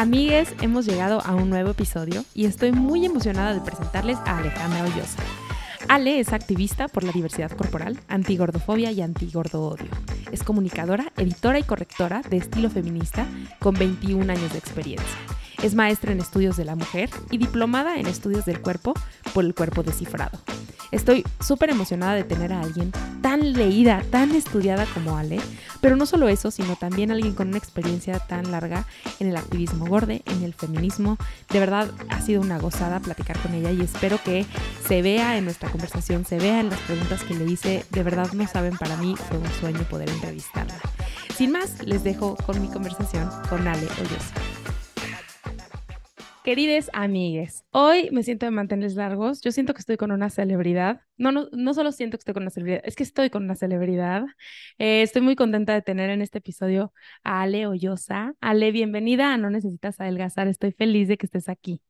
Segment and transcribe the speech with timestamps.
[0.00, 4.84] Amigues, hemos llegado a un nuevo episodio y estoy muy emocionada de presentarles a Alejandra
[4.84, 5.22] Hoyosa.
[5.88, 9.90] Ale es activista por la diversidad corporal, antigordofobia y antigordoodio.
[10.32, 13.26] Es comunicadora, editora y correctora de estilo feminista
[13.58, 15.18] con 21 años de experiencia.
[15.62, 18.94] Es maestra en estudios de la mujer y diplomada en estudios del cuerpo
[19.34, 20.38] por el cuerpo descifrado.
[20.90, 25.38] Estoy súper emocionada de tener a alguien tan leída, tan estudiada como Ale,
[25.80, 28.86] pero no solo eso, sino también alguien con una experiencia tan larga
[29.20, 31.18] en el activismo borde, en el feminismo.
[31.50, 34.46] De verdad ha sido una gozada platicar con ella y espero que
[34.88, 37.84] se vea en nuestra conversación, se vea en las preguntas que le hice.
[37.90, 40.80] De verdad no saben, para mí fue un sueño poder entrevistarla.
[41.36, 44.34] Sin más, les dejo con mi conversación con Ale Hoyosa.
[46.50, 49.40] Querides amigues, hoy me siento de mantenerles largos.
[49.40, 51.00] Yo siento que estoy con una celebridad.
[51.16, 53.54] No, no, no solo siento que estoy con una celebridad, es que estoy con una
[53.54, 54.24] celebridad.
[54.76, 56.92] Eh, estoy muy contenta de tener en este episodio
[57.22, 58.34] a Ale Hoyosa.
[58.40, 60.48] Ale, bienvenida No Necesitas Adelgazar.
[60.48, 61.82] Estoy feliz de que estés aquí.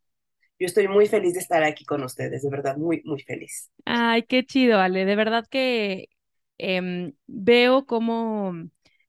[0.58, 3.70] Yo estoy muy feliz de estar aquí con ustedes, de verdad, muy, muy feliz.
[3.86, 5.06] Ay, qué chido, Ale.
[5.06, 6.11] De verdad que
[6.58, 8.52] em, veo cómo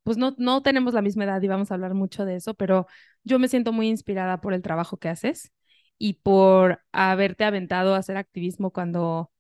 [0.03, 2.87] pues no, no tenemos la misma edad y vamos a hablar mucho de eso, pero
[3.23, 5.51] yo me siento muy inspirada por el trabajo que haces
[5.97, 9.31] y por haberte aventado a hacer activismo cuando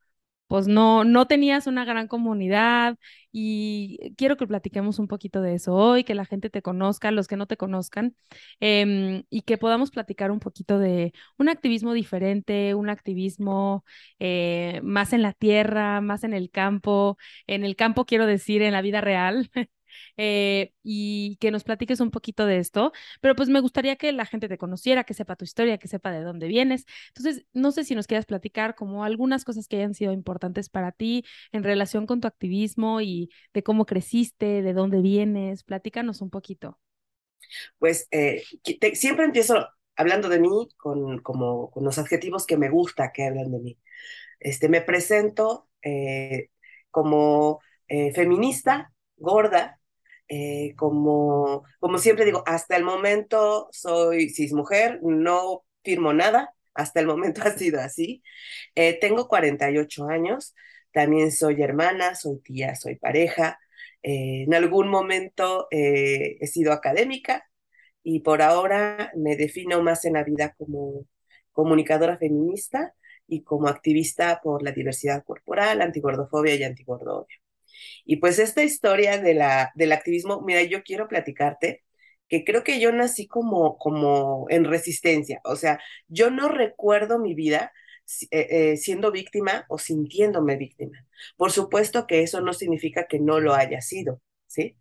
[0.47, 2.97] pues no, no tenías una gran comunidad.
[3.31, 7.27] Y quiero que platiquemos un poquito de eso hoy, que la gente te conozca, los
[7.29, 8.15] que no te conozcan,
[8.59, 13.85] em, y que podamos platicar un poquito de un activismo diferente, un activismo
[14.19, 17.17] eh, más en la tierra, más en el campo,
[17.47, 19.49] en el campo quiero decir en la vida real,
[20.17, 22.91] Eh, y que nos platiques un poquito de esto,
[23.21, 26.11] pero pues me gustaría que la gente te conociera, que sepa tu historia, que sepa
[26.11, 26.85] de dónde vienes.
[27.09, 30.91] Entonces, no sé si nos quieras platicar como algunas cosas que hayan sido importantes para
[30.91, 35.63] ti en relación con tu activismo y de cómo creciste, de dónde vienes.
[35.63, 36.79] Platícanos un poquito.
[37.79, 38.43] Pues eh,
[38.93, 43.51] siempre empiezo hablando de mí con, como, con los adjetivos que me gusta que hablan
[43.51, 43.79] de mí.
[44.39, 46.49] Este, me presento eh,
[46.91, 47.59] como
[48.13, 49.80] feminista, gorda,
[50.33, 57.07] eh, como, como siempre digo, hasta el momento soy cismujer, no firmo nada, hasta el
[57.07, 58.23] momento ha sido así.
[58.75, 60.55] Eh, tengo 48 años,
[60.93, 63.59] también soy hermana, soy tía, soy pareja.
[64.03, 67.45] Eh, en algún momento he sido académica
[68.03, 71.07] y por ahora me defino más en la vida como
[71.51, 72.95] comunicadora feminista
[73.27, 77.40] y como activista por la diversidad corporal, antigordofobia y antigordodio.
[78.05, 81.83] Y pues esta historia de la, del activismo, mira, yo quiero platicarte
[82.27, 87.35] que creo que yo nací como, como en resistencia, o sea, yo no recuerdo mi
[87.35, 87.73] vida
[88.31, 91.05] eh, eh, siendo víctima o sintiéndome víctima.
[91.37, 94.77] Por supuesto que eso no significa que no lo haya sido, ¿sí?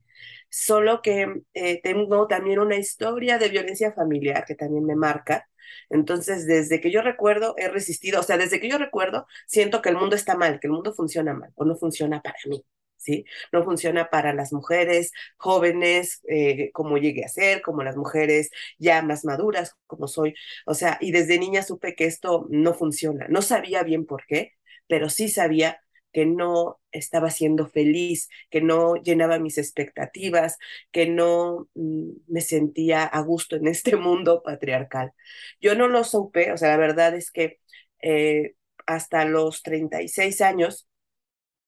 [0.49, 5.49] Solo que eh, tengo también una historia de violencia familiar que también me marca.
[5.91, 9.91] Entonces, desde que yo recuerdo, he resistido, o sea, desde que yo recuerdo, siento que
[9.91, 12.65] el mundo está mal, que el mundo funciona mal o no funciona para mí.
[13.01, 13.25] ¿Sí?
[13.53, 19.03] No funciona para las mujeres jóvenes eh, como llegué a ser, como las mujeres ya
[19.03, 20.35] más maduras como soy.
[20.67, 23.27] O sea, y desde niña supe que esto no funciona.
[23.29, 24.53] No sabía bien por qué,
[24.87, 25.81] pero sí sabía
[26.13, 30.59] que no estaba siendo feliz, que no llenaba mis expectativas,
[30.91, 35.13] que no mm, me sentía a gusto en este mundo patriarcal.
[35.61, 37.61] Yo no lo supe, o sea, la verdad es que
[38.03, 38.55] eh,
[38.87, 40.89] hasta los 36 años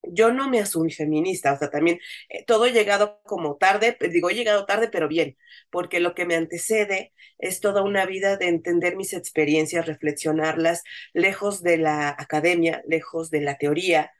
[0.02, 4.30] yo no me asumí feminista, o sea, también eh, todo he llegado como tarde, digo,
[4.30, 5.36] he llegado tarde, pero bien,
[5.70, 10.82] porque lo que me antecede es toda una vida de entender mis experiencias, reflexionarlas,
[11.12, 14.12] lejos de la academia, lejos de la teoría,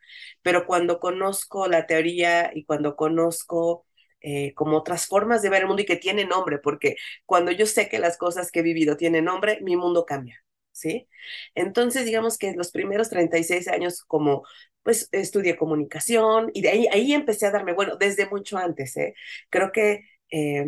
[0.43, 3.87] pero cuando conozco la teoría y cuando conozco
[4.21, 6.97] eh, como otras formas de ver el mundo y que tiene nombre, porque
[7.27, 10.43] cuando yo sé que las cosas que he vivido tienen nombre, mi mundo cambia.
[10.73, 11.09] ¿sí?
[11.55, 14.45] Entonces, digamos que los primeros 36 años como,
[14.83, 19.15] pues, estudié comunicación y de ahí, ahí empecé a darme, bueno, desde mucho antes, ¿eh?
[19.51, 20.67] Creo que eh,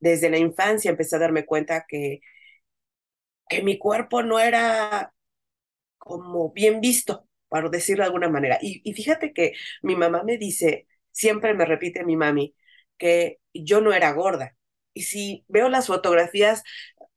[0.00, 2.20] desde la infancia empecé a darme cuenta que,
[3.48, 5.12] que mi cuerpo no era
[5.98, 8.58] como bien visto, para decirlo de alguna manera.
[8.62, 12.54] Y, y fíjate que mi mamá me dice, siempre me repite mi mami,
[12.98, 14.56] que yo no era gorda.
[14.94, 16.64] Y si veo las fotografías,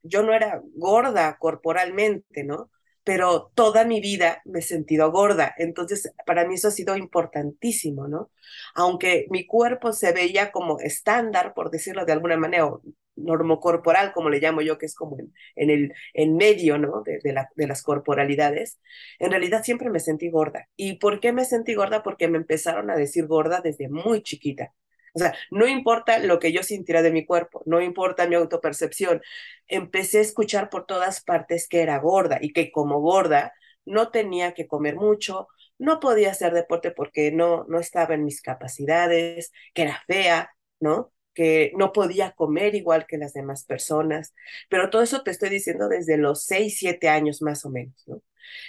[0.03, 2.71] yo no era gorda corporalmente, ¿no?
[3.03, 5.53] Pero toda mi vida me he sentido gorda.
[5.57, 8.31] Entonces, para mí eso ha sido importantísimo, ¿no?
[8.75, 12.81] Aunque mi cuerpo se veía como estándar, por decirlo de alguna manera, o
[13.15, 15.17] normocorporal, como le llamo yo, que es como
[15.55, 17.01] en, el en medio, ¿no?
[17.03, 17.19] De,
[17.55, 18.79] de las corporalidades,
[19.19, 20.67] en realidad siempre me sentí gorda.
[20.75, 22.03] ¿Y por qué me sentí gorda?
[22.03, 24.73] Porque me empezaron a decir gorda desde muy chiquita.
[25.13, 29.21] O sea, no importa lo que yo sintiera de mi cuerpo, no importa mi autopercepción.
[29.67, 33.53] Empecé a escuchar por todas partes que era gorda y que como gorda
[33.85, 35.47] no tenía que comer mucho,
[35.77, 41.11] no podía hacer deporte porque no, no estaba en mis capacidades, que era fea, ¿no?
[41.33, 44.33] que no podía comer igual que las demás personas,
[44.69, 48.21] pero todo eso te estoy diciendo desde los 6, 7 años más o menos, ¿no?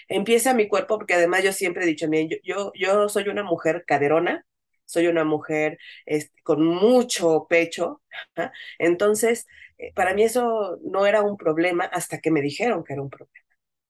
[0.09, 3.85] Empieza mi cuerpo, porque además yo siempre he dicho, yo, yo, yo soy una mujer
[3.87, 4.47] caderona,
[4.93, 5.79] soy una mujer
[6.43, 8.03] con mucho pecho,
[8.37, 8.51] ¿eh?
[8.79, 9.47] entonces
[9.95, 13.33] para mí eso no era un problema hasta que me dijeron que era un problema.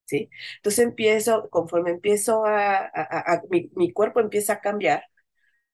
[0.06, 0.30] ¿Sí?
[0.56, 2.90] Entonces empiezo, conforme empiezo a,
[3.50, 5.04] mi, cuerpo empieza a cambiar,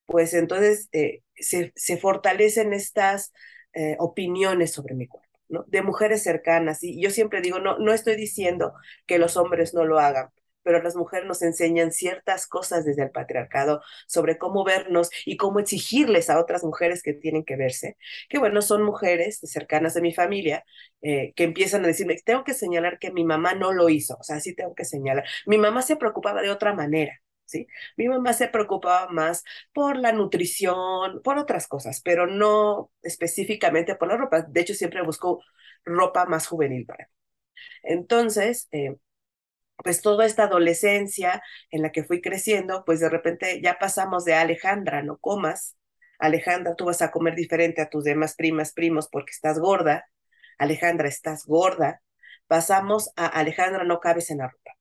[0.06, 3.32] pues entonces eh, se, se, fortalecen estas
[3.74, 5.64] eh, opiniones sobre mi cuerpo, ¿no?
[5.68, 6.82] De mujeres cercanas.
[6.84, 8.74] Y yo siempre digo, no, no estoy diciendo
[9.06, 10.30] que los hombres no lo hagan,
[10.68, 15.60] pero las mujeres nos enseñan ciertas cosas desde el patriarcado sobre cómo vernos y cómo
[15.60, 17.96] exigirles a otras mujeres que tienen que verse,
[18.28, 20.66] que bueno, son mujeres cercanas de mi familia
[21.00, 24.22] eh, que empiezan a decirme, tengo que señalar que mi mamá no lo hizo, o
[24.22, 25.24] sea, sí tengo que señalar.
[25.46, 27.18] Mi mamá se preocupaba de otra manera.
[27.46, 27.66] ¿Sí?
[27.96, 29.42] Mi mamá se preocupaba más
[29.72, 34.42] por la nutrición, por otras cosas, pero no específicamente por la ropa.
[34.42, 35.42] De hecho, siempre busco
[35.86, 37.12] ropa más juvenil para mí.
[37.82, 38.96] Entonces, eh,
[39.82, 44.34] pues toda esta adolescencia en la que fui creciendo, pues de repente ya pasamos de
[44.34, 45.76] Alejandra, no comas.
[46.18, 50.06] Alejandra, tú vas a comer diferente a tus demás primas, primos, porque estás gorda.
[50.58, 52.02] Alejandra, estás gorda.
[52.48, 54.72] Pasamos a Alejandra, no cabes en la ropa.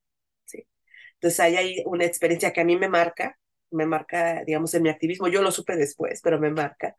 [0.45, 0.67] ¿sí?
[1.15, 3.37] Entonces ahí hay una experiencia que a mí me marca,
[3.71, 5.27] me marca, digamos, en mi activismo.
[5.27, 6.95] Yo lo supe después, pero me marca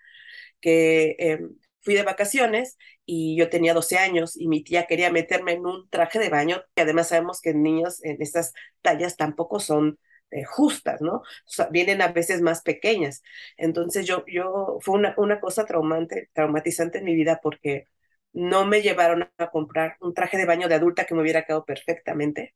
[0.60, 1.40] que eh,
[1.88, 2.76] fui de vacaciones
[3.06, 6.62] y yo tenía 12 años y mi tía quería meterme en un traje de baño,
[6.74, 8.52] que además sabemos que niños en estas
[8.82, 9.98] tallas tampoco son
[10.30, 11.22] eh, justas, ¿no?
[11.70, 13.22] Vienen a veces más pequeñas.
[13.56, 17.86] Entonces yo, yo, fue una, una cosa traumante, traumatizante en mi vida porque
[18.34, 21.64] no me llevaron a comprar un traje de baño de adulta que me hubiera quedado
[21.64, 22.54] perfectamente,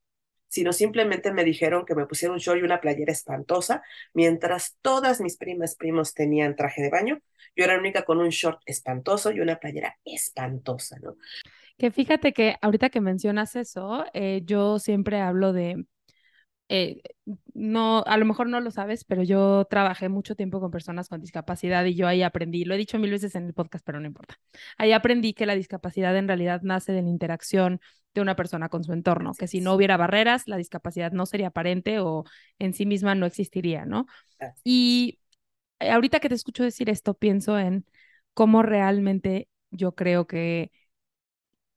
[0.52, 3.82] sino simplemente me dijeron que me pusiera un short y una playera espantosa,
[4.12, 7.22] mientras todas mis primas, primos tenían traje de baño,
[7.56, 11.16] yo era la única con un short espantoso y una playera espantosa, ¿no?
[11.78, 15.86] Que fíjate que ahorita que mencionas eso, eh, yo siempre hablo de,
[16.74, 17.02] eh,
[17.52, 21.20] no, a lo mejor no lo sabes, pero yo trabajé mucho tiempo con personas con
[21.20, 24.06] discapacidad y yo ahí aprendí, lo he dicho mil veces en el podcast, pero no
[24.06, 24.36] importa.
[24.78, 27.78] Ahí aprendí que la discapacidad en realidad nace de la interacción
[28.14, 31.48] de una persona con su entorno, que si no hubiera barreras, la discapacidad no sería
[31.48, 32.24] aparente o
[32.58, 34.06] en sí misma no existiría, ¿no?
[34.64, 35.18] Y
[35.78, 37.84] ahorita que te escucho decir esto, pienso en
[38.32, 40.70] cómo realmente yo creo que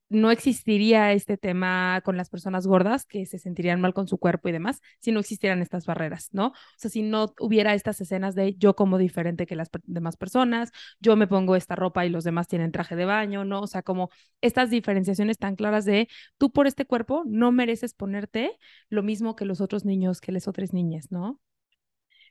[0.09, 4.49] no existiría este tema con las personas gordas que se sentirían mal con su cuerpo
[4.49, 6.47] y demás si no existieran estas barreras, ¿no?
[6.47, 10.71] O sea, si no hubiera estas escenas de yo como diferente que las demás personas,
[10.99, 13.61] yo me pongo esta ropa y los demás tienen traje de baño, ¿no?
[13.61, 14.09] O sea, como
[14.41, 16.07] estas diferenciaciones tan claras de
[16.37, 18.57] tú por este cuerpo no mereces ponerte
[18.89, 21.39] lo mismo que los otros niños, que las otras niñas, ¿no?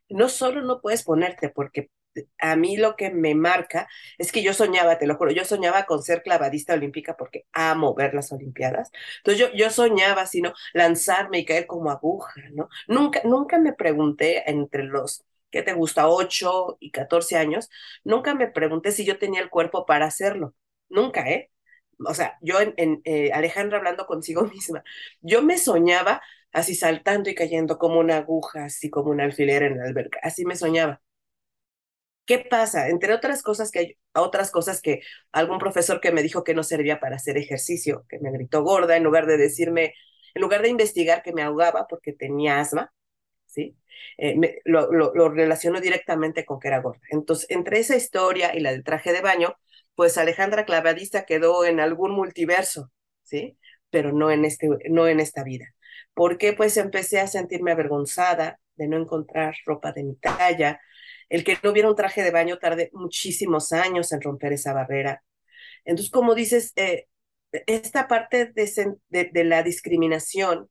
[0.08, 1.90] No solo no puedes ponerte porque
[2.38, 5.84] a mí lo que me marca es que yo soñaba, te lo juro, yo soñaba
[5.86, 8.90] con ser clavadista olímpica porque amo ver las Olimpiadas.
[9.18, 12.68] Entonces yo, yo soñaba, sino lanzarme y caer como aguja, ¿no?
[12.88, 16.08] Nunca, nunca me pregunté entre los, ¿qué te gusta?
[16.08, 17.70] 8 y 14 años,
[18.04, 20.54] nunca me pregunté si yo tenía el cuerpo para hacerlo.
[20.88, 21.50] Nunca, ¿eh?
[22.06, 24.82] O sea, yo en eh, Alejandra hablando consigo misma,
[25.20, 29.78] yo me soñaba así saltando y cayendo como una aguja, así como un alfiler en
[29.78, 31.00] la alberca, así me soñaba
[32.26, 32.88] ¿Qué pasa?
[32.88, 35.02] Entre otras cosas que hay otras cosas que
[35.32, 38.96] algún profesor que me dijo que no servía para hacer ejercicio, que me gritó gorda
[38.96, 39.94] en lugar de decirme,
[40.34, 42.92] en lugar de investigar que me ahogaba porque tenía asma,
[43.46, 43.76] ¿sí?
[44.18, 47.00] Eh, lo, lo, relaciono directamente con que era gorda.
[47.10, 49.56] Entonces, entre esa historia y la del traje de baño,
[49.94, 52.90] pues Alejandra Clavadista quedó en algún multiverso,
[53.22, 53.58] ¿sí?
[53.94, 55.66] pero no en, este, no en esta vida.
[56.14, 60.80] Porque pues empecé a sentirme avergonzada de no encontrar ropa de mi talla,
[61.28, 65.22] el que no hubiera un traje de baño tardé muchísimos años en romper esa barrera.
[65.84, 67.06] Entonces, como dices, eh,
[67.66, 70.70] esta parte de, la discriminación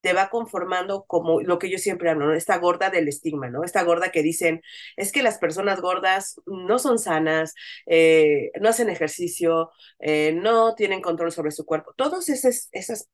[0.00, 2.34] te va conformando como lo que yo siempre hablo, ¿no?
[2.34, 3.64] Esta gorda del estigma, ¿no?
[3.64, 4.62] Esta gorda que dicen,
[4.96, 7.54] es que las personas gordas no son sanas,
[7.86, 11.94] eh, no hacen ejercicio, eh, no tienen control sobre su cuerpo.
[11.96, 12.70] Todas esas,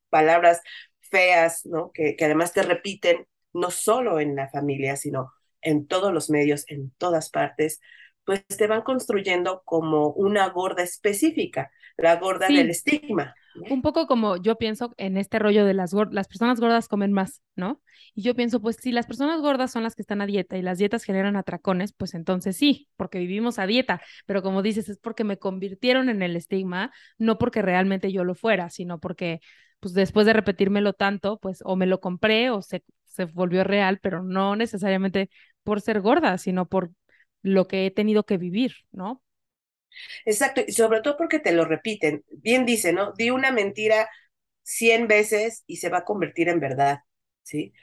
[0.09, 0.61] palabras
[1.01, 1.91] feas, ¿no?
[1.93, 5.31] Que además te repiten, no solo en la familia, sino
[5.65, 7.81] en todos los medios, en todas partes,
[8.25, 12.55] pues te van construyendo como una gorda específica, la gorda sí.
[12.55, 13.35] del estigma.
[13.69, 17.13] Un poco como yo pienso en este rollo de las gordas, las personas gordas comen
[17.13, 17.81] más, ¿no?
[18.13, 20.61] Y yo pienso, pues si las personas gordas son las que están a dieta y
[20.61, 24.97] las dietas generan atracones, pues entonces sí, porque vivimos a dieta, pero como dices, es
[24.97, 29.39] porque me convirtieron en el estigma, no porque realmente yo lo fuera, sino porque
[29.79, 33.99] pues después de repetírmelo tanto, pues o me lo compré o se, se volvió real,
[34.01, 35.29] pero no necesariamente
[35.65, 36.93] por ser gorda, sino por
[37.43, 39.23] lo que he tenido que vivir, ¿no?
[40.25, 42.23] Exacto, y sobre todo porque te lo repiten.
[42.31, 43.13] Bien dice, ¿no?
[43.13, 44.09] Di una mentira
[44.63, 46.99] cien veces y se va a convertir en verdad,
[47.43, 47.73] ¿sí?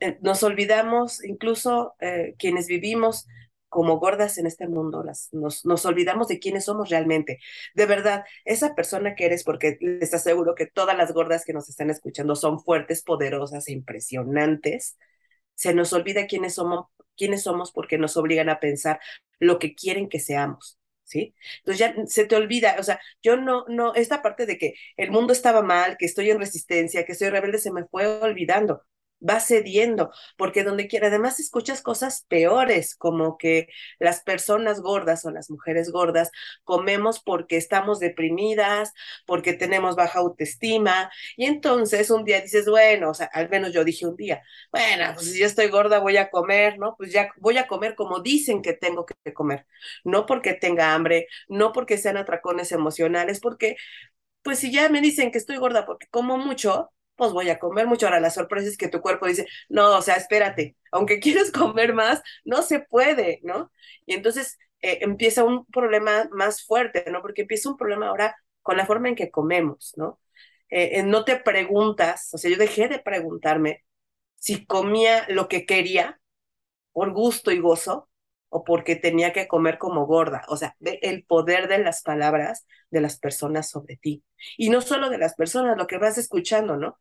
[0.00, 3.26] Eh, nos olvidamos, incluso eh, quienes vivimos
[3.68, 7.40] como gordas en este mundo, las, nos, nos olvidamos de quiénes somos realmente.
[7.74, 11.68] De verdad, esa persona que eres, porque les aseguro que todas las gordas que nos
[11.68, 14.96] están escuchando son fuertes, poderosas e impresionantes,
[15.54, 19.00] se nos olvida quiénes somos, quiénes somos porque nos obligan a pensar
[19.38, 20.78] lo que quieren que seamos.
[21.04, 21.34] ¿sí?
[21.58, 25.10] Entonces ya se te olvida, o sea, yo no, no, esta parte de que el
[25.10, 28.82] mundo estaba mal, que estoy en resistencia, que soy rebelde, se me fue olvidando
[29.28, 35.30] va cediendo, porque donde quiera, además escuchas cosas peores, como que las personas gordas o
[35.30, 36.30] las mujeres gordas
[36.64, 38.92] comemos porque estamos deprimidas,
[39.26, 43.84] porque tenemos baja autoestima, y entonces un día dices, bueno, o sea, al menos yo
[43.84, 46.94] dije un día, bueno, pues si yo estoy gorda voy a comer, ¿no?
[46.96, 49.66] Pues ya voy a comer como dicen que tengo que comer,
[50.04, 53.76] no porque tenga hambre, no porque sean atracones emocionales, porque
[54.42, 57.86] pues si ya me dicen que estoy gorda porque como mucho, pues voy a comer
[57.86, 58.06] mucho.
[58.06, 61.94] Ahora la sorpresa es que tu cuerpo dice, no, o sea, espérate, aunque quieres comer
[61.94, 63.72] más, no se puede, ¿no?
[64.06, 67.22] Y entonces eh, empieza un problema más fuerte, ¿no?
[67.22, 70.20] Porque empieza un problema ahora con la forma en que comemos, ¿no?
[70.70, 73.84] Eh, no te preguntas, o sea, yo dejé de preguntarme
[74.36, 76.20] si comía lo que quería
[76.92, 78.08] por gusto y gozo
[78.54, 80.44] o porque tenía que comer como gorda.
[80.46, 84.22] O sea, ve el poder de las palabras de las personas sobre ti.
[84.56, 86.96] Y no solo de las personas, lo que vas escuchando, ¿no?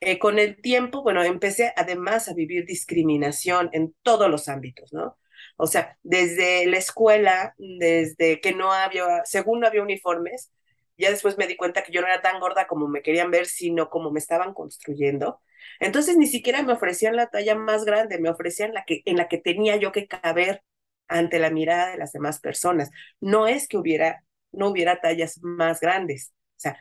[0.00, 5.18] Eh, con el tiempo, bueno, empecé además a vivir discriminación en todos los ámbitos, ¿no?
[5.58, 10.52] O sea, desde la escuela, desde que no había, según no había uniformes,
[10.96, 13.44] ya después me di cuenta que yo no era tan gorda como me querían ver,
[13.46, 15.42] sino como me estaban construyendo.
[15.80, 19.28] Entonces ni siquiera me ofrecían la talla más grande, me ofrecían la que en la
[19.28, 20.62] que tenía yo que caber
[21.08, 22.90] ante la mirada de las demás personas.
[23.20, 26.32] No es que hubiera, no hubiera tallas más grandes.
[26.56, 26.78] O sea,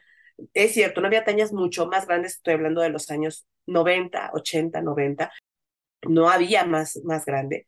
[0.54, 4.82] es cierto, no había tallas mucho más grandes, estoy hablando de los años 90, 80,
[4.82, 5.32] 90,
[6.08, 7.68] no había más, más grande,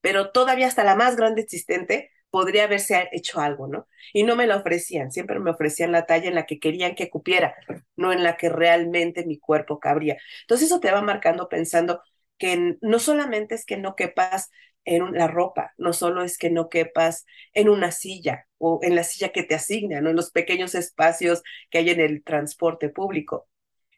[0.00, 3.88] pero todavía hasta la más grande existente podría haberse hecho algo, ¿no?
[4.12, 7.10] Y no me la ofrecían, siempre me ofrecían la talla en la que querían que
[7.10, 7.54] cupiera,
[7.96, 10.16] no en la que realmente mi cuerpo cabría.
[10.42, 12.02] Entonces eso te va marcando pensando
[12.40, 14.50] que no solamente es que no quepas
[14.84, 19.04] en la ropa, no solo es que no quepas en una silla o en la
[19.04, 20.10] silla que te asignan, ¿no?
[20.10, 23.46] en los pequeños espacios que hay en el transporte público.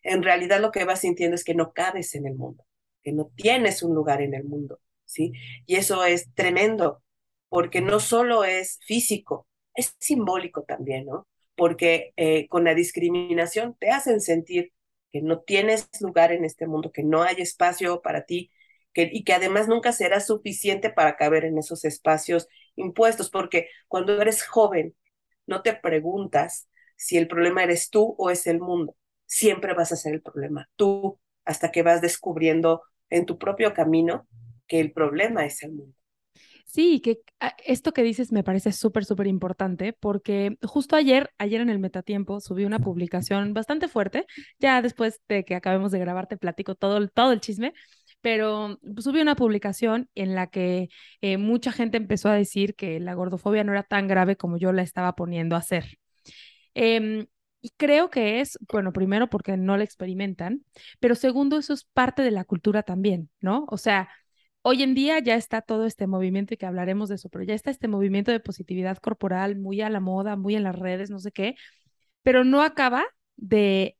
[0.02, 2.64] En realidad lo que vas sintiendo es que no cabes en el mundo,
[3.02, 5.32] que no tienes un lugar en el mundo, ¿sí?
[5.64, 7.00] Y eso es tremendo,
[7.48, 9.46] porque no solo es físico,
[9.76, 11.28] es simbólico también, ¿no?
[11.54, 14.72] Porque eh, con la discriminación te hacen sentir
[15.12, 18.50] que no tienes lugar en este mundo, que no hay espacio para ti,
[18.92, 24.20] que, y que además nunca será suficiente para caber en esos espacios impuestos, porque cuando
[24.20, 24.94] eres joven
[25.46, 28.96] no te preguntas si el problema eres tú o es el mundo.
[29.26, 34.26] Siempre vas a ser el problema, tú, hasta que vas descubriendo en tu propio camino
[34.66, 35.96] que el problema es el mundo.
[36.72, 41.60] Sí, que ah, esto que dices me parece súper, súper importante porque justo ayer, ayer
[41.60, 44.24] en el Metatiempo, subí una publicación bastante fuerte.
[44.58, 47.74] Ya después de que acabemos de grabar, te platico todo, todo el chisme,
[48.22, 50.88] pero subí una publicación en la que
[51.20, 54.72] eh, mucha gente empezó a decir que la gordofobia no era tan grave como yo
[54.72, 55.98] la estaba poniendo a hacer.
[56.74, 57.26] Eh,
[57.60, 60.64] y creo que es, bueno, primero porque no la experimentan,
[61.00, 63.66] pero segundo, eso es parte de la cultura también, ¿no?
[63.68, 64.08] O sea,
[64.62, 67.54] hoy en día ya está todo este movimiento y que hablaremos de eso, pero ya
[67.54, 71.18] está este movimiento de positividad corporal muy a la moda, muy en las redes, no
[71.18, 71.56] sé qué,
[72.22, 73.04] pero no acaba
[73.36, 73.96] de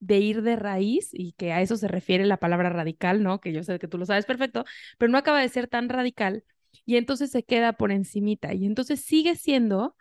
[0.00, 3.40] de ir de raíz y que a eso se refiere la palabra radical, ¿no?
[3.40, 4.64] Que yo sé que tú lo sabes perfecto,
[4.98, 6.44] pero no acaba de ser tan radical
[6.84, 9.96] y entonces se queda por encimita y entonces sigue siendo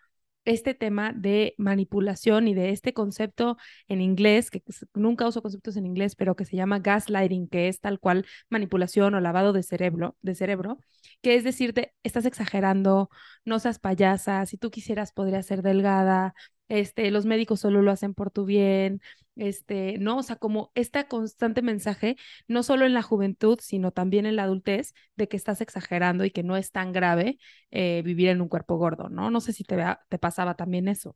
[0.46, 5.86] este tema de manipulación y de este concepto en inglés, que nunca uso conceptos en
[5.86, 10.16] inglés, pero que se llama gaslighting, que es tal cual manipulación o lavado de cerebro,
[10.22, 10.80] de cerebro,
[11.22, 13.10] que es decirte, estás exagerando,
[13.44, 16.34] no seas payasa, si tú quisieras podrías ser delgada,
[16.70, 19.02] este, los médicos solo lo hacen por tu bien,
[19.36, 20.18] este, ¿no?
[20.18, 22.18] O sea, como este constante mensaje,
[22.48, 26.32] no solo en la juventud, sino también en la adultez, de que estás exagerando y
[26.32, 27.38] que no es tan grave
[27.72, 29.30] eh, vivir en un cuerpo gordo, ¿no?
[29.32, 29.78] No sé si te,
[30.10, 31.16] te pasaba también eso.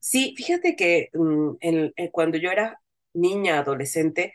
[0.00, 2.80] Sí, fíjate que mm, eh, cuando yo era
[3.14, 4.34] niña, adolescente,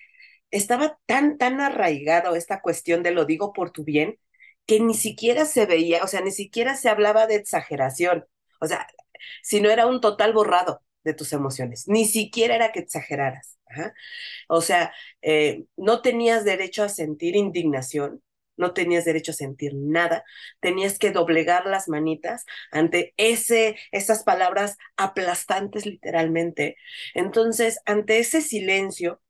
[0.51, 4.19] estaba tan, tan arraigado esta cuestión de lo digo por tu bien,
[4.65, 8.25] que ni siquiera se veía, o sea, ni siquiera se hablaba de exageración.
[8.63, 8.87] O sea,
[9.43, 11.87] sino era un total borrado de tus emociones.
[11.87, 13.59] Ni siquiera era que exageraras.
[14.47, 18.21] O sea, eh, no tenías derecho a sentir indignación,
[18.57, 20.23] no tenías derecho a sentir nada,
[20.59, 26.77] tenías que doblegar las manitas ante ese, esas palabras aplastantes literalmente.
[27.15, 29.21] Entonces, ante ese silencio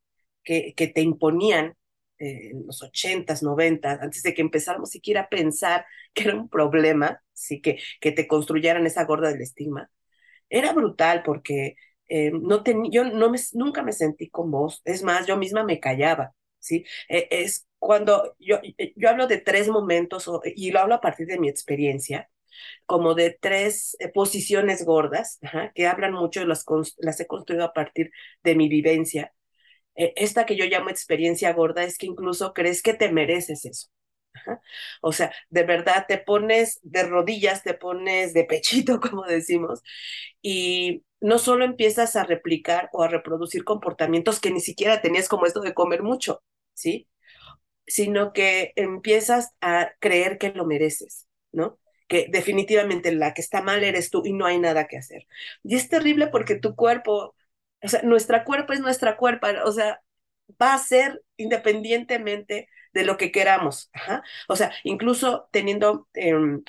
[0.44, 1.76] que, que te imponían
[2.20, 7.23] en los ochentas, noventas, antes de que empezáramos siquiera a pensar que era un problema,
[7.34, 9.90] sí, que, que te construyeran esa gorda del estigma,
[10.50, 11.76] era brutal porque
[12.08, 15.80] eh, no yo no me, nunca me sentí con vos, es más, yo misma me
[15.80, 16.86] callaba, ¿sí?
[17.10, 21.28] E, es cuando yo, eh, yo hablo de tres momentos, y lo hablo a partir
[21.28, 22.30] de mi experiencia,
[22.86, 25.40] como de tres eh, posiciones gordas,
[25.76, 26.66] que hablan mucho, las,
[27.00, 28.12] las he construido a partir
[28.44, 29.34] de mi vivencia.
[29.96, 33.90] esta que yo llamo experiencia gorda es que incluso crees que te mereces eso.
[35.02, 39.82] O sea, de verdad te pones de rodillas, te pones de pechito, como decimos,
[40.42, 45.46] y no solo empiezas a replicar o a reproducir comportamientos que ni siquiera tenías como
[45.46, 46.44] esto de comer mucho,
[46.76, 47.10] ¿sí?
[47.88, 51.80] Sino que empiezas a creer que lo mereces, ¿no?
[52.08, 55.28] Que definitivamente la que está mal eres tú y no hay nada que hacer.
[55.64, 57.36] Y es terrible porque tu cuerpo,
[57.84, 60.03] o sea, nuestra cuerpo es nuestra cuerpo, o sea,
[60.62, 63.92] va a ser independientemente de lo que queramos.
[64.48, 66.64] O sea, incluso teniendo em,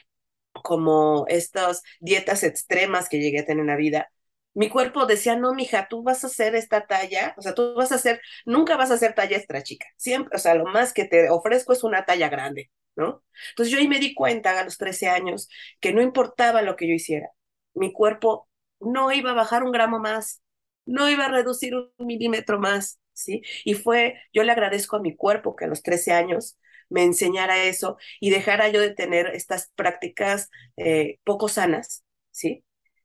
[0.52, 4.10] como estas dietas extremas que llegué a tener en la vida,
[4.54, 7.90] mi cuerpo decía, no, mija, tú vas a hacer esta talla, o sea, tú vas
[7.92, 11.04] a hacer, nunca vas a hacer talla extra chica, siempre, o sea, lo más que
[11.06, 13.24] te ofrezco es una talla grande, ¿no?
[13.50, 15.48] Entonces yo ahí me di cuenta a los 13 años
[15.80, 17.28] que no importaba lo que yo hiciera,
[17.74, 18.48] mi cuerpo
[18.80, 20.40] no iba a bajar un gramo más,
[20.86, 23.42] no iba a reducir un milímetro más, ¿sí?
[23.64, 26.58] Y fue, yo le agradezco a mi cuerpo que a los 13 años
[26.90, 32.64] me enseñara eso y dejara yo de tener estas prácticas eh, poco sanas, ¿sí?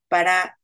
[0.10, 0.60] Para,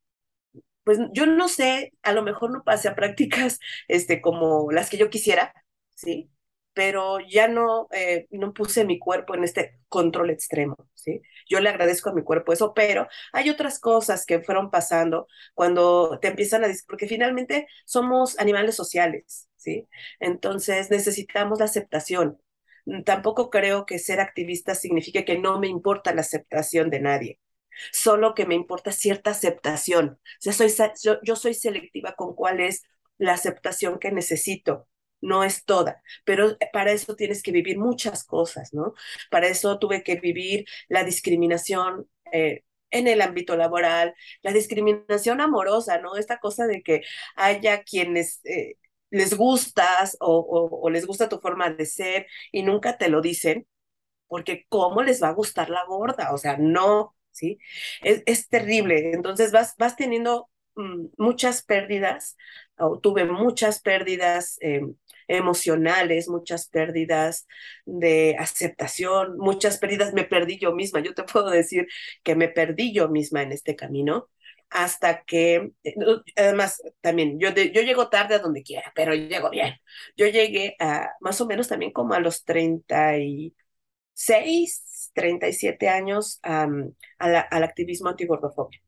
[0.84, 4.97] pues yo no sé, a lo mejor no pase a prácticas este, como las que
[4.97, 5.53] yo quisiera,
[5.95, 6.31] ¿sí?
[6.75, 11.21] Pero ya no, eh, no puse mi cuerpo en este control extremo, ¿sí?
[11.49, 16.19] Yo le agradezco a mi cuerpo eso, pero hay otras cosas que fueron pasando cuando
[16.21, 19.88] te empiezan a decir, porque finalmente somos animales sociales, ¿sí?
[20.19, 22.39] Entonces necesitamos la aceptación.
[23.05, 27.39] Tampoco creo que ser activista signifique que no me importa la aceptación de nadie
[27.91, 30.19] solo que me importa cierta aceptación.
[30.47, 30.71] O soy,
[31.23, 32.83] yo soy selectiva con cuál es
[33.17, 34.88] la aceptación que necesito
[35.25, 38.93] no es toda, pero para eso tienes que vivir muchas cosas, ¿no?
[39.31, 45.99] Para eso tuve que vivir la discriminación eh, en el ámbito laboral, la discriminación amorosa,
[45.99, 46.17] ¿no?
[46.17, 47.03] Esta cosa de que
[47.35, 48.75] haya quienes eh,
[49.09, 53.67] les gustas o, les gusta tu forma de ser y nunca te lo dicen,
[54.27, 56.33] porque ¿cómo les va a gustar la gorda?
[56.33, 57.59] O sea, no, ¿sí?
[58.01, 59.11] Es, es terrible.
[59.13, 62.38] Entonces vas, vas teniendo mm, muchas pérdidas,
[62.77, 64.81] o tuve muchas pérdidas eh,
[65.27, 67.47] emocionales, muchas pérdidas
[67.85, 71.88] de aceptación, muchas pérdidas, me perdí yo misma, yo te puedo decir
[72.23, 74.29] que me perdí yo misma en este camino
[74.69, 75.95] hasta que, eh,
[76.35, 79.75] además, también, yo, yo llego tarde a donde quiera, pero llego bien.
[80.17, 88.09] Yo llegué a más o menos también como a los 36, 37 años al activismo
[88.09, 88.79] antigordofobia.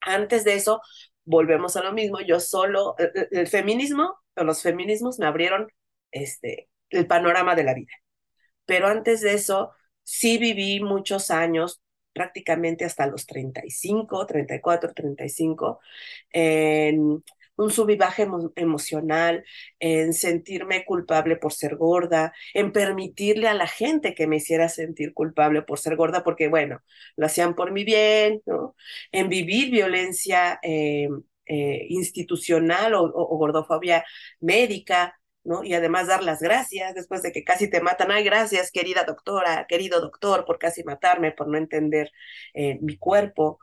[0.00, 0.80] Antes de eso,
[1.28, 5.68] volvemos a lo mismo, yo solo, el, feminismo o los feminismos me abrieron
[6.10, 7.92] este, el panorama de la vida.
[8.64, 11.82] Pero antes de eso, sí viví muchos años,
[12.14, 15.80] prácticamente hasta los 35, 34, 35,
[16.32, 17.22] en
[17.58, 19.44] un subivaje emocional,
[19.80, 25.12] en sentirme culpable por ser gorda, en permitirle a la gente que me hiciera sentir
[25.14, 26.80] culpable por ser gorda, porque bueno,
[27.16, 28.76] lo hacían por mi bien, ¿no?
[29.12, 31.08] En vivir violencia eh,
[31.46, 34.04] eh, institucional o, o, gordofobia
[34.40, 35.64] médica, ¿no?
[35.64, 38.10] Y además dar las gracias después de que casi te matan.
[38.10, 42.12] Ay, gracias, querida doctora, querido doctor, por casi matarme, por no entender
[42.54, 43.58] eh, mi cuerpo.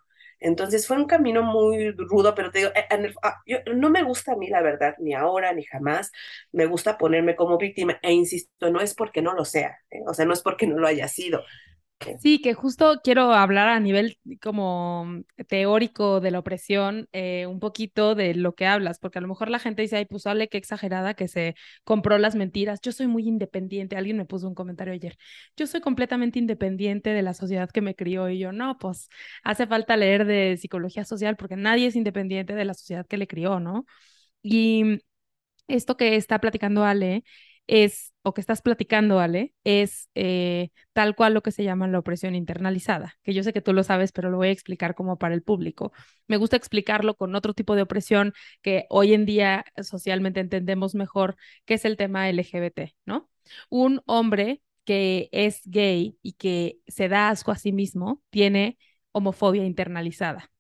[0.46, 4.34] Entonces fue un camino muy rudo, pero te digo, el, ah, yo, no me gusta
[4.34, 6.12] a mí la verdad, ni ahora ni jamás.
[6.52, 10.02] Me gusta ponerme como víctima e insisto, no es porque no lo sea, ¿eh?
[10.06, 11.44] o sea, no es porque no lo haya sido,
[12.22, 18.14] Sí, que justo quiero hablar a nivel como teórico de la opresión, eh, un poquito
[18.16, 20.58] de lo que hablas, porque a lo mejor la gente dice, ay, pues sale qué
[20.58, 22.80] exagerada que se compró las mentiras.
[22.82, 23.96] Yo soy muy independiente.
[23.98, 25.18] Alguien me puso un comentario ayer.
[25.58, 29.10] Yo soy completamente independiente de la sociedad que me crió y yo, no, pues
[29.44, 33.28] hace falta leer de psicología social porque nadie es independiente de la sociedad que le
[33.28, 33.86] crió, ¿no?
[34.44, 35.00] Y
[35.68, 37.24] esto que está platicando Ale
[37.68, 42.00] es, o que estás platicando, Ale, es eh, tal cual lo que se llama la
[42.00, 45.18] opresión internalizada, que yo sé que tú lo sabes, pero lo voy a explicar como
[45.18, 45.92] para el público.
[46.28, 51.36] Me gusta explicarlo con otro tipo de opresión que hoy en día socialmente entendemos mejor,
[51.66, 53.30] que es el tema LGBT, ¿no?
[53.70, 58.78] Un hombre que es gay y que se da asco a sí mismo tiene
[59.12, 60.52] homofobia internalizada.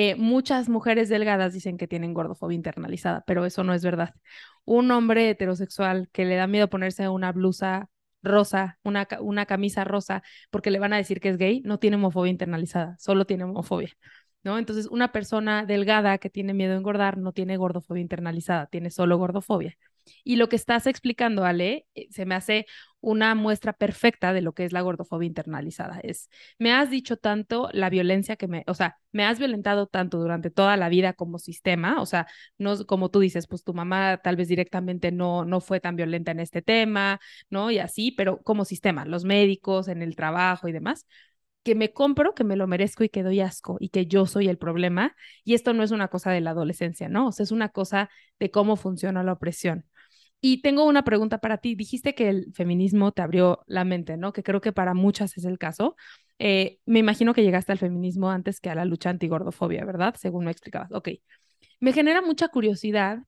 [0.00, 4.14] Eh, muchas mujeres delgadas dicen que tienen gordofobia internalizada, pero eso no es verdad.
[4.64, 7.88] Un hombre heterosexual que le da miedo ponerse una blusa
[8.22, 11.96] rosa, una, una camisa rosa, porque le van a decir que es gay, no tiene
[11.96, 13.90] homofobia internalizada, solo tiene homofobia.
[14.44, 14.56] ¿No?
[14.58, 19.18] Entonces, una persona delgada que tiene miedo a engordar no tiene gordofobia internalizada, tiene solo
[19.18, 19.76] gordofobia.
[20.22, 22.66] Y lo que estás explicando, Ale, eh, se me hace
[23.00, 26.00] una muestra perfecta de lo que es la gordofobia internalizada.
[26.02, 30.18] Es, me has dicho tanto la violencia que me, o sea, me has violentado tanto
[30.18, 32.26] durante toda la vida como sistema, o sea,
[32.58, 36.32] no como tú dices, pues tu mamá tal vez directamente no, no fue tan violenta
[36.32, 37.70] en este tema, ¿no?
[37.70, 41.06] Y así, pero como sistema, los médicos, en el trabajo y demás
[41.62, 44.48] que me compro, que me lo merezco y que doy asco y que yo soy
[44.48, 45.14] el problema.
[45.44, 47.28] Y esto no es una cosa de la adolescencia, ¿no?
[47.28, 49.84] O sea, es una cosa de cómo funciona la opresión.
[50.40, 51.74] Y tengo una pregunta para ti.
[51.74, 54.32] Dijiste que el feminismo te abrió la mente, ¿no?
[54.32, 55.96] Que creo que para muchas es el caso.
[56.38, 60.14] Eh, me imagino que llegaste al feminismo antes que a la lucha antigordofobia, ¿verdad?
[60.16, 60.92] Según me explicabas.
[60.92, 61.08] Ok.
[61.80, 63.20] Me genera mucha curiosidad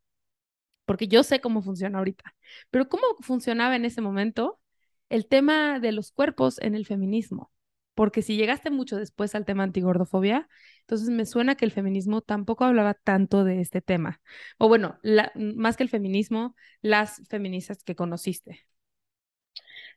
[0.84, 2.34] porque yo sé cómo funciona ahorita,
[2.70, 4.60] pero ¿cómo funcionaba en ese momento
[5.08, 7.50] el tema de los cuerpos en el feminismo?
[8.00, 10.48] Porque si llegaste mucho después al tema antigordofobia,
[10.80, 14.22] entonces me suena que el feminismo tampoco hablaba tanto de este tema.
[14.56, 14.98] O bueno,
[15.34, 18.66] más que el feminismo, las feministas que conociste.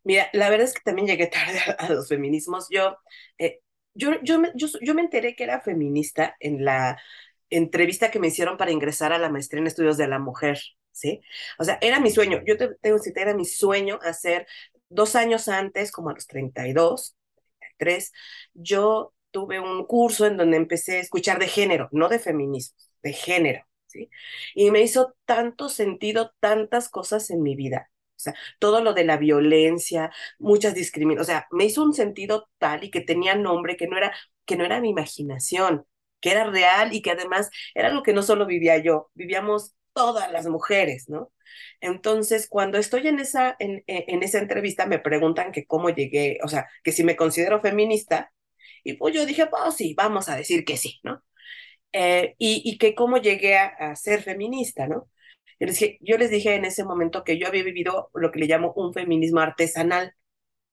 [0.03, 2.67] Mira, la verdad es que también llegué tarde a, los feminismos.
[2.69, 2.97] Yo,
[3.37, 3.61] eh,
[3.93, 7.01] yo, yo, me, yo, me enteré que era feminista en la
[7.49, 10.59] entrevista que me hicieron para ingresar a la maestría en estudios de la mujer,
[10.91, 11.21] ¿sí?
[11.57, 12.41] O sea, era mi sueño.
[12.45, 14.45] Yo te, tengo que era mi sueño hacer
[14.89, 17.15] dos años antes, como a los 32,
[18.54, 23.13] yo tuve un curso en donde empecé a escuchar de género, no de feminismo, de
[23.13, 24.10] género, ¿sí?
[24.56, 27.89] Y me hizo tanto sentido tantas cosas en mi vida.
[28.15, 32.50] O sea, todo lo de la violencia, muchas discriminaciones, o sea, me hizo un sentido
[32.58, 34.13] tal y que tenía nombre que no era
[34.46, 35.86] que no era mi imaginación,
[36.19, 40.32] que era real y que además era algo que no solo vivía yo, vivíamos todas
[40.32, 41.32] las mujeres, ¿no?
[41.82, 46.47] Entonces, cuando estoy en esa, en, en, esa entrevista, me preguntan que cómo llegué, o
[46.47, 48.32] sea, que si me considero feminista,
[48.84, 51.23] y pues yo dije, pues sí, vamos a decir que sí, ¿no?
[51.93, 55.10] Eh, y, y, que cómo llegué a, a ser feminista, ¿no?
[55.60, 58.39] Yo les, dije, yo les dije en ese momento que yo había vivido lo que
[58.39, 60.13] le llamo un feminismo artesanal,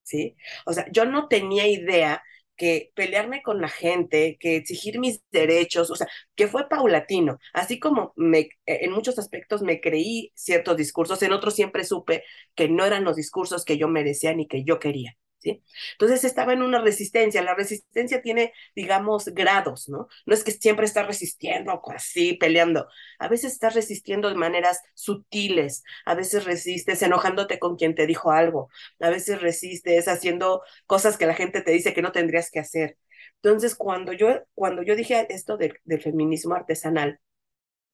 [0.03, 0.37] ¿sí?
[0.67, 2.23] O sea, yo no tenía idea
[2.61, 7.39] que pelearme con la gente, que exigir mis derechos, o sea, que fue paulatino.
[7.55, 12.23] Así como me, en muchos aspectos me creí ciertos discursos, en otros siempre supe
[12.55, 15.17] que no eran los discursos que yo merecía ni que yo quería.
[15.43, 17.43] Entonces estaba en una resistencia.
[17.43, 20.09] La resistencia tiene, digamos, grados, ¿no?
[20.27, 22.89] No es que siempre estás resistiendo así, peleando.
[23.19, 28.31] A veces estás resistiendo de maneras sutiles, a veces resistes enojándote con quien te dijo
[28.33, 32.61] algo, a veces resistes haciendo cosas que la gente te dice que no tendrías que
[32.61, 32.99] hacer.
[33.43, 37.21] Entonces, cuando yo, cuando yo dije esto del feminismo artesanal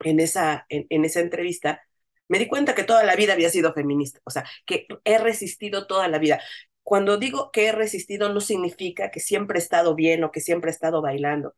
[0.01, 1.83] en esa, en esa entrevista,
[2.29, 5.87] me di cuenta que toda la vida había sido feminista, o sea, que he resistido
[5.87, 6.41] toda la vida.
[6.87, 10.71] Cuando digo que he resistido no significa que siempre he estado bien o que siempre
[10.71, 11.57] he estado bailando.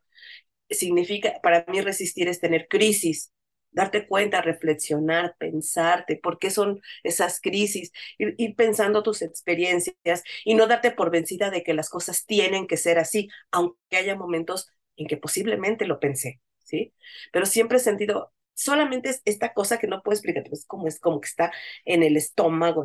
[0.71, 3.31] Significa, para mí resistir es tener crisis,
[3.71, 10.55] darte cuenta, reflexionar, pensarte, por qué son esas crisis, ir, ir, pensando tus experiencias y
[10.55, 14.71] no darte por vencida de que las cosas tienen que ser así, aunque haya momentos
[14.97, 16.95] en que posiblemente lo pensé, ¿sí?
[17.33, 21.01] Pero siempre he sentido solamente es esta cosa que no puedo explicar, es como, es
[21.01, 21.53] como que está
[21.85, 22.85] en el estómago,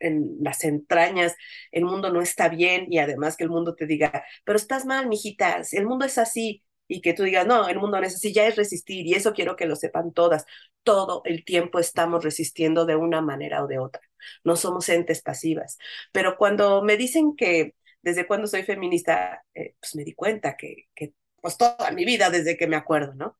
[0.00, 1.36] en, las entrañas,
[1.72, 5.08] el mundo no está bien y además que el mundo te diga, pero estás mal,
[5.08, 8.56] mijitas, el mundo es así, y que tú digas, no, el mundo necesita, ya es
[8.56, 10.44] resistir y eso quiero que lo sepan todas.
[10.82, 14.02] Todo el tiempo estamos resistiendo de una manera o de otra.
[14.42, 15.78] No somos entes pasivas.
[16.12, 20.88] Pero cuando me dicen que desde cuando soy feminista, eh, pues me di cuenta que,
[20.94, 23.38] que, pues toda mi vida desde que me acuerdo, ¿no?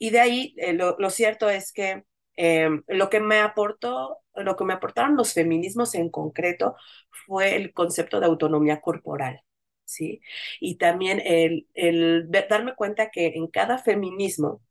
[0.00, 2.04] Y de ahí eh, lo, lo, cierto es que
[2.36, 6.76] eh, lo que me aportó, lo que me aportaron los feminismos en concreto
[7.26, 9.42] fue el concepto de autonomía corporal.
[9.84, 10.22] ¿sí?
[10.60, 14.62] Y también el, el darme cuenta que en cada feminismo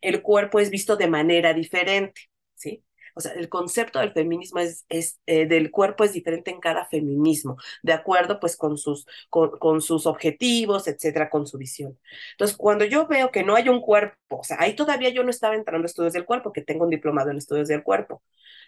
[0.00, 2.22] el cuerpo es visto de manera diferente,
[2.54, 2.84] ¿sí?
[3.14, 6.86] O sea, el concepto del feminismo es, es eh, del cuerpo es diferente en cada
[6.86, 11.98] feminismo, de acuerdo pues con sus, con, con, sus objetivos, etcétera, con su visión.
[12.32, 15.30] Entonces, cuando yo veo que no hay un cuerpo, o sea, ahí todavía yo no
[15.30, 18.22] estaba entrando a estudios del cuerpo, que tengo un diplomado en estudios del cuerpo.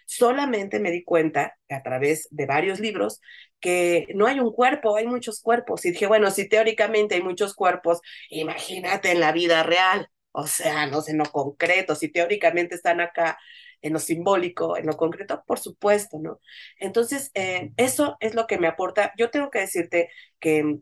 [0.05, 3.21] Solamente me di cuenta a través de varios libros
[3.59, 5.85] que no hay un cuerpo, hay muchos cuerpos.
[5.85, 10.09] Y dije, bueno, si teóricamente hay muchos cuerpos, imagínate en la vida real.
[10.31, 13.37] O sea, no sé, en lo concreto, si teóricamente están acá
[13.83, 16.39] en lo simbólico, en lo concreto, por supuesto, ¿no?
[16.79, 19.13] Entonces, eh, eso es lo que me aporta.
[19.17, 20.79] Yo tengo que decirte que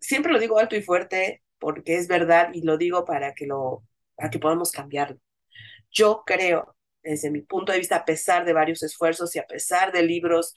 [0.00, 3.84] siempre lo digo alto y fuerte porque es verdad y lo digo para que lo,
[4.16, 5.18] para que podamos cambiarlo.
[5.90, 9.92] Yo creo, desde mi punto de vista, a pesar de varios esfuerzos y a pesar
[9.92, 10.54] de libros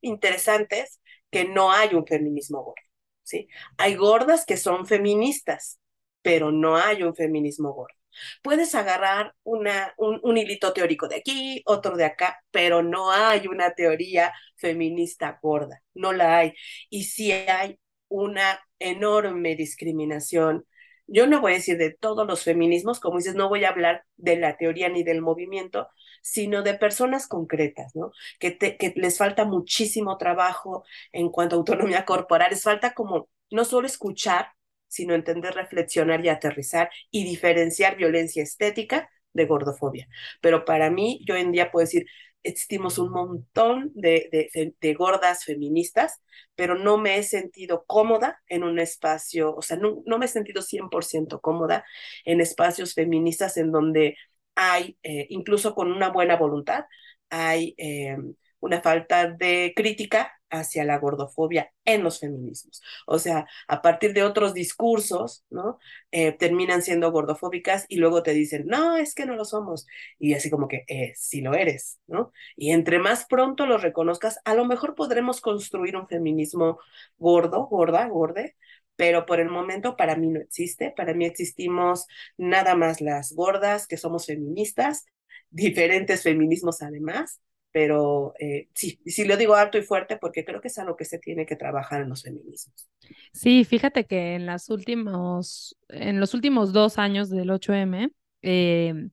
[0.00, 2.82] interesantes, que no hay un feminismo gordo,
[3.22, 3.48] ¿sí?
[3.78, 5.78] Hay gordas que son feministas,
[6.22, 7.94] pero no hay un feminismo gordo.
[8.42, 13.46] Puedes agarrar una, un, un, hilito teórico de aquí, otro de acá, pero no hay
[13.46, 16.54] una teoría feminista gorda, no la hay.
[16.88, 17.78] Y sí hay
[18.08, 20.66] una enorme discriminación.
[21.06, 24.04] Yo no voy a decir de todos los feminismos, como dices, no voy a hablar
[24.16, 25.88] de la teoría ni del movimiento,
[26.22, 28.12] sino de personas concretas, ¿no?
[28.38, 33.28] Que, te, que les falta muchísimo trabajo en cuanto a autonomía corporal, les falta como
[33.50, 34.52] no solo escuchar,
[34.90, 40.08] sino entender, reflexionar y aterrizar y diferenciar violencia estética de gordofobia.
[40.40, 42.06] Pero para mí, yo hoy en día puedo decir,
[42.42, 44.50] existimos un montón de,
[44.80, 46.20] de, gordas feministas,
[46.54, 50.28] pero no me he sentido cómoda en un espacio, o sea, no, no me he
[50.28, 51.84] sentido 100% cómoda
[52.24, 54.16] en espacios feministas en donde
[54.54, 56.84] hay, eh, incluso con una buena voluntad,
[57.30, 58.16] hay eh,
[58.60, 62.82] una falta de crítica hacia la gordofobia en los feminismos.
[63.06, 65.78] O sea, a partir de otros discursos, ¿no?
[66.10, 69.86] Eh, terminan siendo gordofóbicas y luego te dicen, no, es que no lo somos.
[70.18, 72.32] Y así como que, eh, sí lo eres, ¿no?
[72.56, 76.78] Y entre más pronto lo reconozcas, a lo mejor podremos construir un feminismo
[77.18, 78.56] gordo, gorda, gorde,
[78.96, 80.92] pero por el momento para mí no existe.
[80.96, 85.06] Para mí existimos nada más las gordas que somos feministas,
[85.50, 87.40] diferentes feminismos además,
[87.72, 91.04] pero eh, sí, sí lo digo alto y fuerte porque creo que es algo que
[91.04, 92.88] se tiene que trabajar en los feminismos.
[93.32, 98.10] Sí, fíjate que en, las últimos, en los últimos dos años del 8M,
[98.42, 99.10] eh,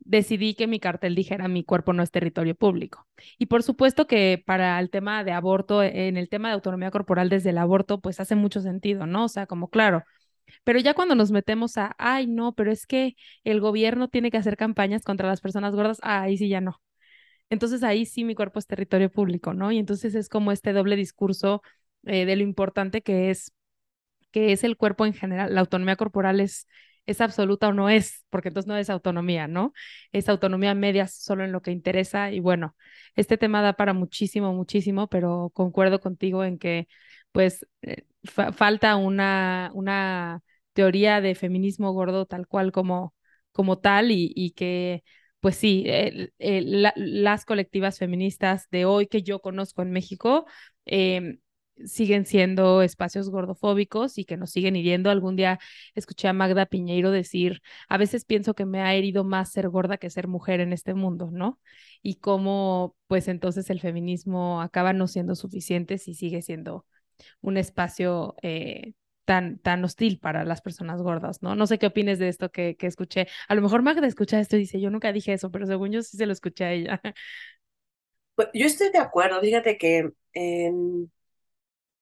[0.00, 3.06] decidí que mi cartel dijera mi cuerpo no es territorio público.
[3.38, 7.28] Y por supuesto que para el tema de aborto, en el tema de autonomía corporal
[7.28, 9.24] desde el aborto, pues hace mucho sentido, ¿no?
[9.24, 10.04] O sea, como claro.
[10.64, 14.36] Pero ya cuando nos metemos a, ay, no, pero es que el gobierno tiene que
[14.36, 16.80] hacer campañas contra las personas gordas, ah, ahí sí ya no.
[17.50, 19.70] Entonces ahí sí mi cuerpo es territorio público, ¿no?
[19.72, 21.62] Y entonces es como este doble discurso
[22.04, 23.52] eh, de lo importante que es,
[24.32, 25.54] que es el cuerpo en general.
[25.54, 26.66] La autonomía corporal es,
[27.06, 29.72] es absoluta o no es, porque entonces no es autonomía, ¿no?
[30.12, 32.32] Es autonomía media solo en lo que interesa.
[32.32, 32.76] Y bueno,
[33.16, 36.88] este tema da para muchísimo, muchísimo, pero concuerdo contigo en que
[37.32, 43.14] pues eh, fa falta una, una teoría de feminismo gordo tal cual como,
[43.52, 45.04] como tal y, y que
[45.44, 45.84] pues sí,
[46.38, 50.46] las colectivas feministas de hoy que yo conozco en México
[50.86, 51.38] eh,
[51.84, 55.10] siguen siendo espacios gordofóbicos y que nos siguen hiriendo.
[55.10, 55.58] Algún día
[55.94, 59.98] escuché a Magda Piñeiro decir, a veces pienso que me ha herido más ser gorda
[59.98, 61.60] que ser mujer en este mundo, ¿no?
[62.00, 66.86] Y cómo pues entonces el feminismo acaba no siendo suficiente si sigue siendo
[67.42, 71.54] un espacio eh, tan, tan hostil para las personas gordas, ¿no?
[71.56, 73.26] No sé qué opines de esto que, que escuché.
[73.48, 76.02] A lo mejor Magda escucha esto y dice, yo nunca dije eso, pero según yo
[76.02, 77.02] sí se lo escuché a ella.
[78.34, 80.72] Pues yo estoy de acuerdo, fíjate que eh,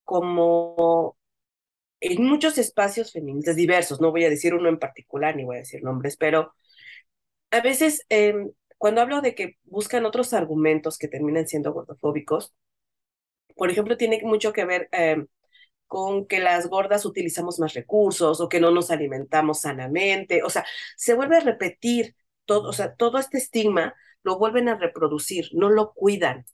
[0.05, 1.17] como
[2.01, 5.61] en muchos espacios feministas diversos, no voy a decir uno en particular ni voy a
[5.61, 6.55] decir nombres, pero
[7.51, 8.35] a veces eh,
[8.79, 12.55] cuando hablo de que buscan otros argumentos que terminan siendo gordofóbicos,
[13.57, 15.25] por ejemplo, tiene mucho que ver eh,
[15.93, 20.65] con que las gordas utilizamos más recursos o que no nos alimentamos sanamente, o sea,
[20.97, 25.69] se vuelve a repetir todo, o sea, todo este estigma lo vuelven a reproducir, no
[25.69, 26.47] lo cuidan.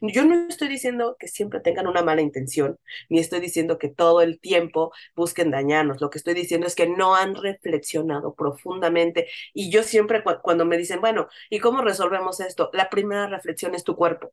[0.00, 4.20] Yo no estoy diciendo que siempre tengan una mala intención, ni estoy diciendo que todo
[4.20, 6.00] el tiempo busquen dañarnos.
[6.00, 9.26] Lo que estoy diciendo es que no han reflexionado profundamente.
[9.54, 12.70] Y yo siempre cuando me dicen, bueno, ¿y cómo resolvemos esto?
[12.72, 14.32] La primera reflexión es tu cuerpo.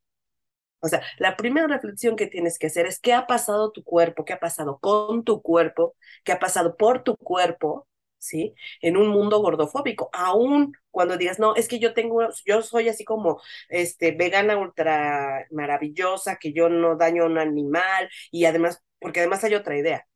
[0.85, 4.23] O sea, la primera reflexión que tienes que hacer es qué ha pasado tu cuerpo,
[4.23, 7.87] qué ha pasado con tu cuerpo, qué ha pasado por tu cuerpo,
[8.19, 8.53] ¿sí?
[8.81, 13.03] En un mundo gordofóbico, aún cuando digas, no, es que yo tengo, yo soy así
[13.03, 19.21] como, este, vegana ultra maravillosa, que yo no daño a un animal, y además, porque
[19.21, 20.07] además hay otra idea,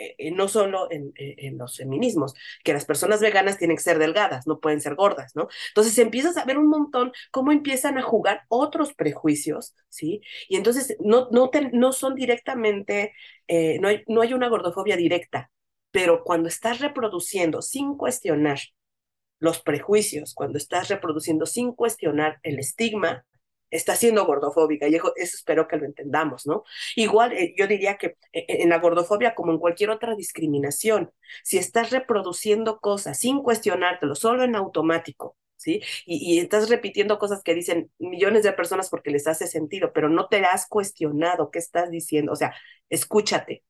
[0.00, 2.34] eh, eh, no solo en, eh, en, los feminismos,
[2.64, 5.48] que las personas veganas tienen que ser delgadas, no pueden ser gordas, ¿no?
[5.68, 10.22] Entonces empiezas a ver un montón cómo empiezan a jugar otros prejuicios, ¿sí?
[10.48, 13.12] Y entonces no, no, no son directamente,
[13.80, 15.50] no, no hay una gordofobia directa,
[15.90, 18.60] pero cuando estás reproduciendo sin cuestionar
[19.38, 23.26] los prejuicios, cuando estás reproduciendo sin cuestionar el estigma,
[23.70, 26.64] está siendo gordofóbica y eso, espero que lo entendamos, ¿no?
[26.96, 31.12] Igual eh, yo diría que eh, en la gordofobia, como en cualquier otra discriminación,
[31.44, 35.82] si estás reproduciendo cosas sin cuestionártelo, solo en automático, ¿sí?
[36.06, 40.28] Y, estás repitiendo cosas que dicen millones de personas porque les hace sentido, pero no
[40.28, 42.54] te has cuestionado qué estás diciendo, o sea,
[42.88, 43.64] escúchate,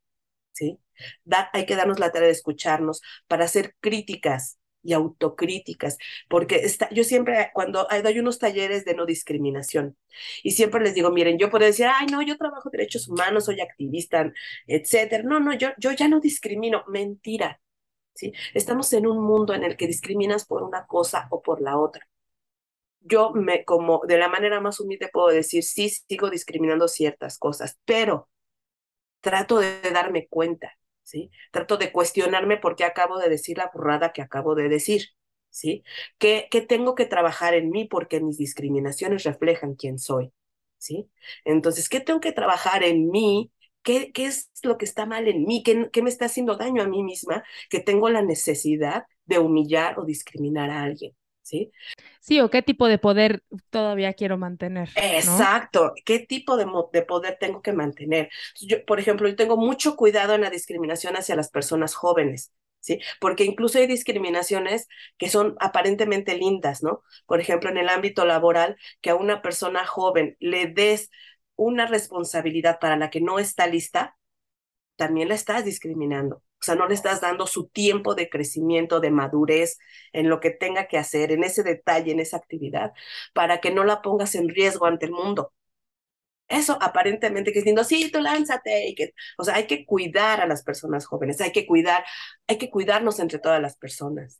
[0.52, 0.78] ¿sí?
[1.52, 7.04] Hay que darnos la tarea de escucharnos para hacer críticas y autocríticas, porque está, yo
[7.04, 9.96] siempre, cuando hay, unos talleres de no discriminación,
[10.42, 13.60] y siempre les digo, miren, yo puedo decir, ay, no, yo trabajo derechos humanos, soy
[13.60, 14.32] activista,
[14.66, 15.22] etcétera.
[15.24, 16.84] No, no, yo, yo ya no discrimino.
[16.88, 17.60] Mentira.
[18.14, 18.32] ¿sí?
[18.54, 22.06] Estamos en un mundo en el que discriminas por una cosa o por la otra.
[23.00, 27.78] Yo me, como de la manera más humilde puedo decir, sí, sigo discriminando ciertas cosas,
[27.84, 28.28] pero
[29.20, 31.30] trato de darme cuenta ¿sí?
[31.52, 35.08] Trato de cuestionarme por qué acabo de decir la burrada que acabo de decir,
[35.50, 35.84] ¿sí?
[36.18, 40.32] ¿Qué, qué tengo que trabajar en mí porque mis discriminaciones reflejan quién soy,
[40.78, 41.10] ¿sí?
[41.44, 43.52] Entonces, ¿qué tengo que trabajar en mí?
[43.82, 45.62] ¿Qué, qué es lo que está mal en mí?
[45.62, 49.98] ¿Qué, ¿Qué me está haciendo daño a mí misma que tengo la necesidad de humillar
[49.98, 51.16] o discriminar a alguien?
[51.42, 51.72] ¿sí?
[52.20, 54.90] Sí, o qué tipo de poder todavía quiero mantener.
[54.94, 58.28] Exacto, qué tipo de, de, poder tengo que mantener.
[58.60, 62.52] Yo, por ejemplo, yo tengo mucho cuidado en la discriminación hacia las personas jóvenes.
[62.82, 62.98] ¿Sí?
[63.20, 67.02] Porque incluso hay discriminaciones que son aparentemente lindas, ¿no?
[67.26, 71.10] Por ejemplo, en el ámbito laboral, que a una persona joven le des
[71.56, 74.16] una responsabilidad para la que no está lista,
[75.00, 76.36] también la estás discriminando.
[76.36, 79.78] O sea, no le estás dando su tiempo de crecimiento, de madurez
[80.12, 82.92] en lo que tenga que hacer, en ese detalle, en esa actividad,
[83.32, 85.54] para que no la pongas en riesgo ante el mundo.
[86.48, 88.88] Eso aparentemente que diciendo, sí, tú lánzate.
[88.88, 92.04] Y que, o sea, hay que cuidar a las personas jóvenes, hay que cuidar,
[92.46, 94.36] hay que cuidarnos entre todas las personas.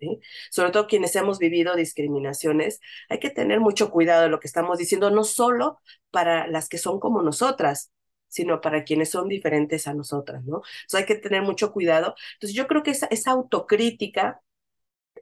[0.50, 4.76] Sobre todo quienes hemos vivido discriminaciones, hay que tener mucho cuidado de lo que estamos
[4.76, 5.78] diciendo, no solo
[6.10, 7.92] para las que son como nosotras,
[8.30, 10.62] sino para quienes son diferentes a nosotras, ¿no?
[10.82, 12.14] Entonces hay que tener mucho cuidado.
[12.34, 14.42] Entonces yo creo que esa, esa autocrítica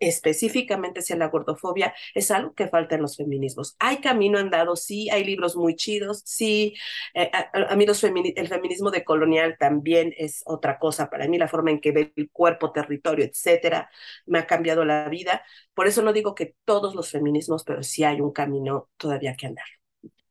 [0.01, 3.77] específicamente hacia la gordofobia es algo que falta en los feminismos.
[3.79, 6.75] Hay camino andado, sí, hay libros muy chidos, sí,
[7.15, 11.11] eh, a, mí los el feminismo decolonial también es otra cosa.
[11.11, 13.91] Para mí la forma en que ve el cuerpo, territorio, etcétera,
[14.27, 15.43] me ha cambiado la vida.
[15.75, 19.47] Por eso no digo que todos los feminismos, pero sí hay un camino todavía que
[19.47, 19.78] andar.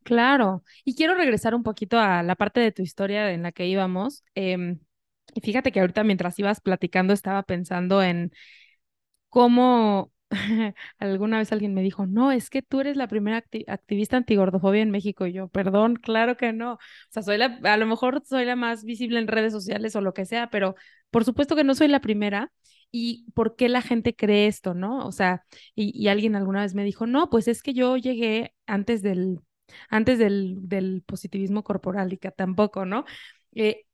[0.08, 3.67] Claro, y quiero regresar un poquito a la parte de tu historia en la que
[3.67, 4.24] íbamos.
[4.36, 4.80] Em,
[5.36, 8.32] y fíjate que ahorita mientras ibas platicando estaba pensando en
[9.30, 10.12] cómo
[11.00, 14.91] alguna vez alguien me dijo, no, es que tú eres la primera activista antigordofobia en
[14.91, 15.26] México.
[15.28, 16.74] Y yo, perdón, claro que no.
[16.76, 20.02] O sea, soy la, a lo mejor soy la más visible en redes sociales o
[20.02, 20.76] lo que sea, pero
[21.12, 22.52] por supuesto que no soy la primera.
[22.91, 25.06] ¿Y por qué la gente cree esto, no?
[25.06, 25.43] O sea,
[25.76, 29.39] y, y alguien alguna vez me dijo, no, pues es que yo llegué antes del
[29.89, 33.06] antes del, del positivismo corporal y que tampoco, ¿no?
[33.53, 33.86] Eh,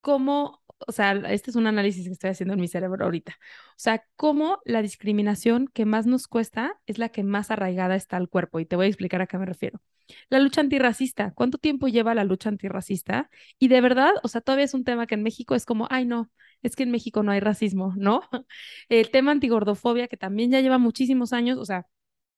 [0.00, 3.74] ¿Cómo, o sea, este es un análisis que estoy haciendo en mi cerebro ahorita, o
[3.76, 8.28] sea, cómo la discriminación que más nos cuesta es la que más arraigada está al
[8.28, 9.80] cuerpo, y te voy a explicar a qué me refiero.
[10.28, 13.30] La lucha antirracista, ¿cuánto tiempo lleva la lucha antirracista?
[13.58, 16.06] Y de verdad, o sea, todavía es un tema que en México es como, ay,
[16.06, 16.30] no,
[16.62, 18.22] es que en México no hay racismo, ¿no?
[18.88, 21.86] El tema antigordofobia, que también ya lleva muchísimos años, o sea,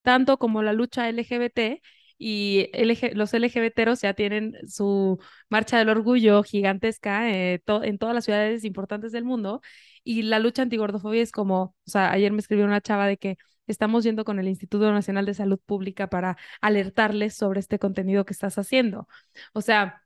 [0.01, 1.81] tanto como la lucha LGBT,
[2.17, 2.69] y
[3.13, 9.11] los LGBTeros ya tienen su marcha del orgullo gigantesca eh, en todas las ciudades importantes
[9.11, 9.61] del mundo
[10.03, 13.37] y la lucha antigordofobia es como, o sea, ayer me escribió una chava de que
[13.67, 18.33] estamos yendo con el Instituto Nacional de Salud Pública para alertarles sobre este contenido que
[18.33, 19.07] estás haciendo.
[19.53, 20.02] O sea,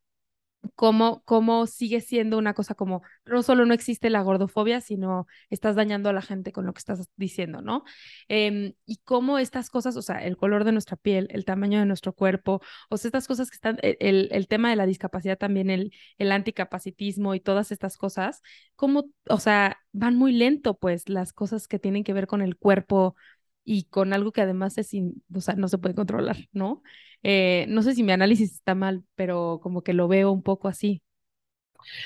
[0.76, 5.76] cómo, cómo sigue siendo una cosa como, no solo no existe la gordofobia, sino estás
[5.76, 7.84] dañando a la gente con lo que estás diciendo, ¿no?
[8.28, 11.86] Em, y cómo estas cosas, o sea, el color de nuestra piel, el tamaño de
[11.86, 15.38] nuestro cuerpo, o sea, estas cosas que están, e, el, el tema de la discapacidad
[15.38, 18.42] también, el, el anticapacitismo y todas estas cosas,
[18.76, 22.58] cómo, o sea, van muy lento, pues, las cosas que tienen que ver con el
[22.58, 23.16] cuerpo
[23.64, 24.92] y con algo que además es,
[25.34, 26.82] o sea, no se puede controlar, ¿no?
[27.24, 30.68] Eh, no sé si mi análisis está mal, pero como que lo veo un poco
[30.68, 31.02] así.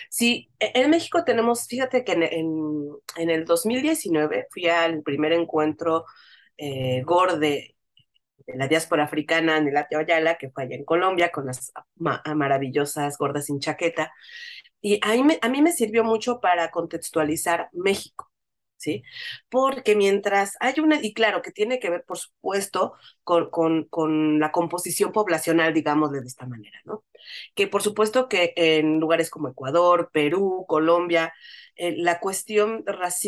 [0.09, 6.05] Sí, e, en México tenemos, fíjate que en, en, el 2019 fui al primer encuentro
[6.57, 7.03] eh,
[7.39, 7.75] de
[8.47, 13.45] la diáspora africana en el Ayala, que fue allá en Colombia, con las maravillosas gordas
[13.45, 14.11] sin chaqueta.
[14.81, 18.30] Y a mí, a mí me sirvió mucho para contextualizar México.
[18.81, 19.03] ¿Sí?
[19.49, 24.39] Porque mientras hay una, y claro, que tiene que ver, por supuesto, con, con, con
[24.39, 27.03] la composición poblacional, digamos, de esta manera, ¿no?
[27.55, 31.33] Que por supuesto que en lugares como Ecuador, Perú, Colombia,
[31.75, 32.83] eh, la cuestión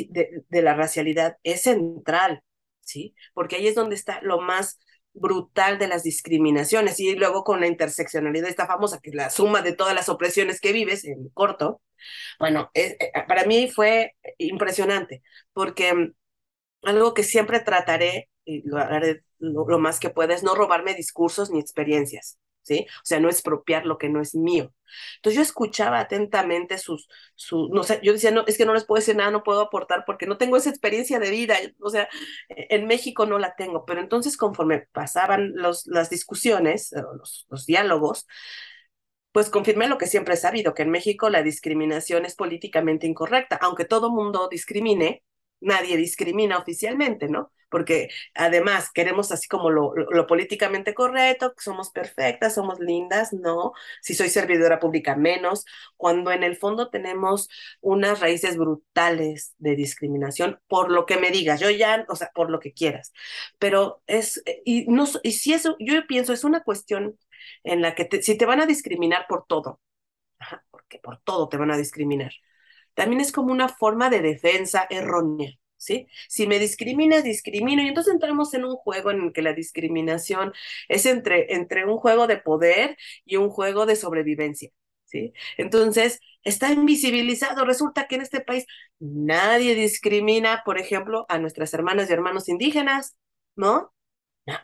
[0.10, 2.42] de, de la racialidad es central,
[2.82, 3.16] ¿sí?
[3.34, 4.80] Porque ahí es donde está lo más
[5.14, 9.62] brutal de las discriminaciones y luego con la interseccionalidad esta famosa que es la suma
[9.62, 11.82] de todas las opresiones que vives en corto
[12.40, 12.98] bueno, eh,
[13.28, 16.14] para mí fue impresionante, porque mm,
[16.84, 21.52] algo que siempre trataré, y lo haré lo, más que pueda, es no robarme discursos
[21.52, 22.38] ni experiencias.
[22.64, 22.86] ¿Sí?
[22.90, 24.74] O sea, no expropiar lo que no es mío.
[25.18, 28.86] Entonces yo escuchaba atentamente sus, sus, no sé, yo decía, no, es que no les
[28.86, 32.08] puedo decir nada, no puedo aportar porque no tengo esa experiencia de vida, o sea,
[32.50, 38.28] en México no la tengo, pero entonces conforme pasaban los, las discusiones, los, los diálogos,
[39.32, 43.58] pues confirmé lo que siempre he sabido, que en México la discriminación es políticamente incorrecta,
[43.62, 45.24] aunque todo mundo discrimine,
[45.64, 47.52] nadie discrimina oficialmente, ¿no?
[47.70, 54.14] Porque además queremos así como lo, lo, políticamente correcto, somos perfectas, somos lindas, no, si
[54.14, 55.66] soy servidora pública menos,
[55.98, 57.50] cuando en el fondo tenemos
[57.82, 62.52] unas raíces brutales de discriminación por lo que me digas, yo ya, o sea, por
[62.52, 63.12] lo que quieras,
[63.60, 67.18] pero es, y, no, y si eso, yo pienso, es una cuestión
[67.64, 69.80] en la que si te van a discriminar por todo,
[70.72, 72.34] porque por todo te van a discriminar,
[72.94, 75.52] también es como una forma de defensa errónea.
[75.78, 76.08] ¿Sí?
[76.30, 77.84] Si me discriminas, discrimino.
[77.84, 80.54] Y entonces entramos en un juego en el que la discriminación
[80.88, 84.70] es entre, entre un juego de poder y un juego de sobrevivencia.
[85.06, 85.34] ¿sí?
[85.58, 87.66] Entonces, está invisibilizado.
[87.66, 88.66] Resulta que en este país
[89.00, 93.18] nadie discrimina, por ejemplo, a nuestras hermanas y hermanos indígenas,
[93.56, 93.94] ¿no?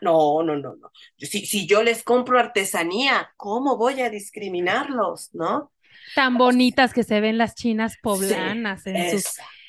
[0.02, 0.92] No, no, no, no.
[1.18, 5.72] Si, si yo les compro artesanía, ¿cómo voy a discriminarlos, no?
[6.14, 9.24] Tan bonitas que se ven las chinas poblanas en, sus,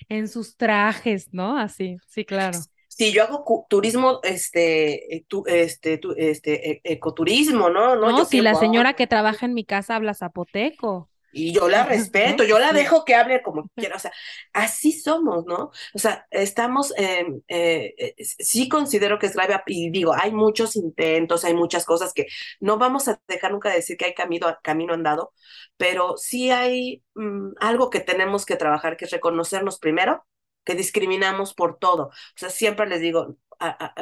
[0.10, 1.58] en sus trajes, ¿no?
[1.58, 2.60] Así, sí, claro.
[2.88, 7.96] Si yo hago turismo, este, eh, tu, este, tu, este, e, ecoturismo, ¿no?
[7.96, 11.11] No, no si la señora que trabaja en mi casa habla zapoteco.
[11.32, 14.12] Y yo la respeto, yo la dejo que hable como quiera, o sea,
[14.54, 15.72] así somos, ¿no?
[15.94, 21.46] O sea, estamos, eh, eh, sí considero que es grave, y digo, hay muchos intentos,
[21.46, 22.28] hay muchas cosas que
[22.60, 25.34] no vamos a dejar nunca de decir que hay camino, camino andado,
[25.78, 30.26] pero sí hay mm, algo que tenemos que trabajar, que es reconocernos primero,
[30.64, 32.08] que discriminamos por todo.
[32.08, 33.38] O sea, siempre les digo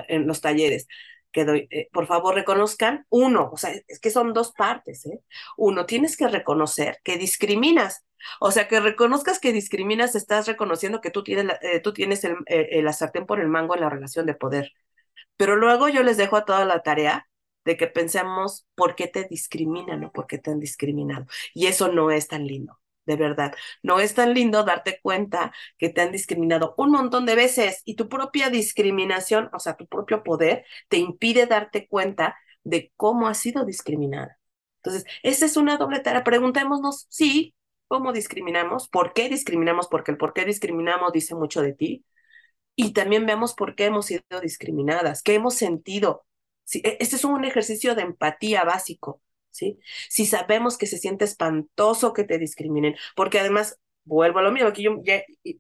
[0.07, 0.87] en los talleres,
[1.31, 5.21] que doy, eh, por favor reconozcan, uno, o sea, es que son dos partes, ¿eh?
[5.57, 8.05] Uno, tienes que reconocer que discriminas,
[8.39, 12.33] o sea, que reconozcas que discriminas, estás reconociendo que tú tienes, eh, tú tienes el,
[12.47, 14.73] eh, el sartén por el mango en la relación de poder.
[15.37, 17.29] Pero luego yo les dejo a toda la tarea
[17.65, 21.27] de que pensemos por qué te discriminan o por qué te han discriminado.
[21.53, 23.53] Y eso no es tan lindo de verdad.
[23.83, 27.95] No es tan lindo darte cuenta que te han discriminado un montón de veces y
[27.95, 33.39] tu propia discriminación, o sea, tu propio poder, te impide darte cuenta de cómo has
[33.39, 34.37] sido discriminada.
[34.83, 36.23] Entonces, esa es una doble tarea.
[36.23, 37.55] Preguntémonos, sí,
[37.87, 38.87] ¿cómo discriminamos?
[38.89, 39.87] ¿Por qué discriminamos?
[39.87, 42.05] Porque el por qué discriminamos dice mucho de ti.
[42.75, 46.25] Y también vemos por qué hemos sido discriminadas, qué hemos sentido.
[46.73, 49.21] E, este es un ejercicio de empatía básico.
[49.51, 49.79] ¿Sí?
[50.09, 54.69] Si sabemos que se siente espantoso que te discriminen, porque además, vuelvo a lo mismo,
[54.69, 55.01] aquí yo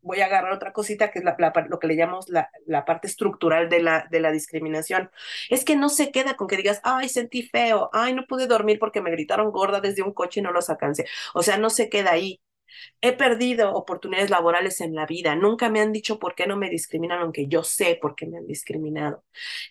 [0.01, 1.35] voy a agarrar otra cosita que es la,
[1.69, 5.09] lo que le llamamos la, la parte estructural de la, de la discriminación.
[5.49, 8.79] Es que no se queda con que digas, ay, sentí feo, ay, no pude dormir
[8.79, 11.05] porque me gritaron gorda desde un coche y no los alcancé.
[11.33, 12.41] O sea, no se queda ahí.
[13.01, 15.35] He perdido oportunidades laborales en la vida.
[15.35, 18.37] Nunca me han dicho por qué no me discriminan, aunque yo sé por qué me
[18.37, 19.23] han discriminado.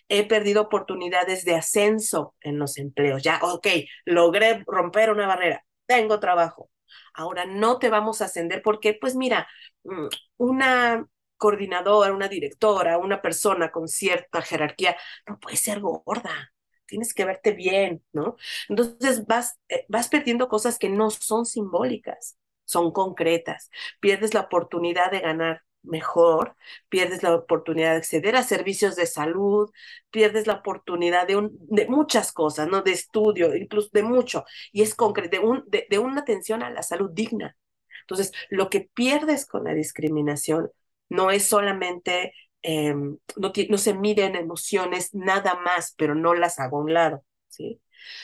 [0.07, 3.23] He perdido oportunidades de ascenso en los empleos.
[3.23, 3.67] Ya, ok,
[4.05, 5.65] logré romper una barrera.
[5.85, 6.69] Tengo trabajo.
[7.13, 9.47] Ahora no te vamos a ascender porque, pues mira,
[9.83, 11.05] mm, una
[11.37, 14.97] coordinadora, una directora, una persona con cierta jerarquía
[15.27, 16.51] no puede ser gorda
[16.89, 18.35] tienes que verte bien, ¿no?
[18.67, 22.37] Entonces vas, eh, vas perdiendo cosas que no son simbólicas,
[22.69, 23.71] son concretas.
[23.99, 26.55] Pierdes la oportunidad de ganar mejor,
[26.89, 29.71] pierdes la oportunidad de acceder a servicios de salud,
[30.11, 32.81] pierdes la oportunidad de, un, de muchas cosas, ¿no?
[32.81, 36.69] De estudio, incluso de mucho, y es concreto, de, un, de, de una atención a
[36.69, 37.57] la salud digna.
[38.01, 40.69] Entonces, lo que pierdes con la discriminación
[41.09, 46.77] no es solamente, eh, no, no, se miden emociones nada más, pero no las hago
[46.77, 47.81] a un lado, ¿sí?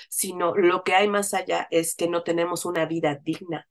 [0.10, 3.68] Sino lo que hay más allá es que no tenemos una vida digna.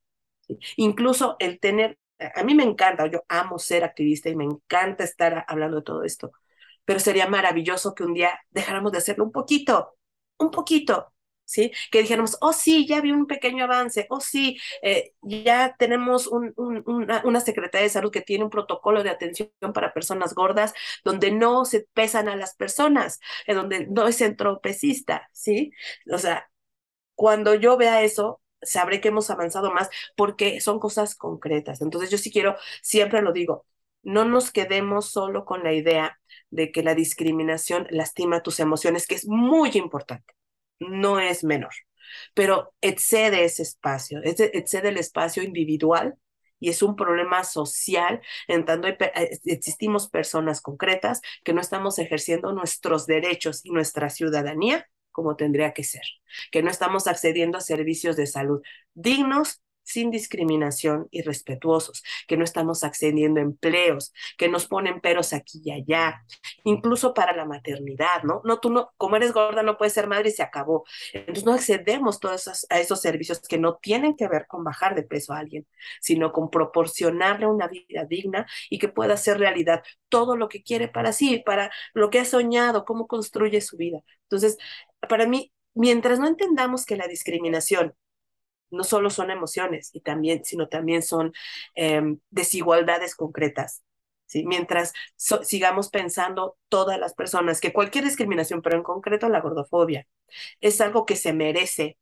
[0.76, 1.98] Incluso el tener
[2.34, 6.04] a mí me encanta, yo amo ser activista y me encanta estar hablando de todo
[6.04, 6.32] esto,
[6.84, 9.96] pero sería maravilloso que un día dejáramos de hacerlo un poquito,
[10.38, 11.12] un poquito,
[11.44, 11.72] ¿sí?
[11.90, 16.52] Que dijéramos, oh sí, ya vi un pequeño avance, oh sí, eh, ya tenemos un,
[16.56, 20.74] un, una, una, Secretaría de Salud que tiene un protocolo de atención para personas gordas
[21.04, 25.72] donde no se pesan a las personas, donde no es entropecista, ¿sí?
[26.12, 26.48] O sea,
[27.14, 31.80] cuando yo vea eso, sabré que hemos avanzado más porque son cosas concretas.
[31.80, 33.66] Entonces yo sí quiero, siempre lo digo,
[34.02, 36.18] no nos quedemos solo con la idea
[36.50, 40.34] de que la discriminación lastima tus emociones, que es muy importante,
[40.78, 41.72] no es menor,
[42.34, 46.16] pero excede ese espacio, excede el espacio individual
[46.60, 48.98] y es un problema social en tanto eh,
[49.44, 55.84] existimos personas concretas que no estamos ejerciendo nuestros derechos y nuestra ciudadanía como tendría que
[55.84, 56.02] ser,
[56.52, 58.60] que no estamos accediendo a servicios de salud
[58.94, 65.32] dignos sin discriminación y respetuosos, que no estamos accediendo a empleos, que nos ponen peros
[65.32, 66.24] aquí y allá,
[66.64, 68.40] incluso para la maternidad, ¿no?
[68.44, 70.84] No, tú no, como eres gorda no puedes ser madre y se acabó.
[71.12, 75.02] Entonces no accedemos todos a esos servicios que no tienen que ver con bajar de
[75.02, 75.66] peso a alguien,
[76.00, 80.88] sino con proporcionarle una vida digna y que pueda hacer realidad todo lo que quiere
[80.88, 84.00] para sí, para lo que ha soñado, cómo construye su vida.
[84.22, 84.56] Entonces,
[85.08, 87.94] para mí, mientras no entendamos que la discriminación
[88.70, 91.32] no solo son emociones, y también, sino también son
[91.74, 93.82] eh, desigualdades concretas.
[94.26, 94.44] ¿sí?
[94.44, 100.06] Mientras so, sigamos pensando todas las personas que cualquier discriminación, pero en concreto la gordofobia,
[100.60, 101.98] es algo que se merece,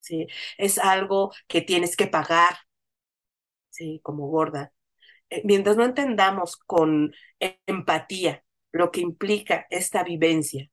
[0.00, 0.26] ¿sí?
[0.58, 2.58] es algo que tienes que pagar
[3.70, 4.00] ¿sí?
[4.02, 4.72] como gorda.
[5.30, 7.14] Eh, mientras no entendamos con
[7.66, 10.70] empatía lo que implica esta vivencia,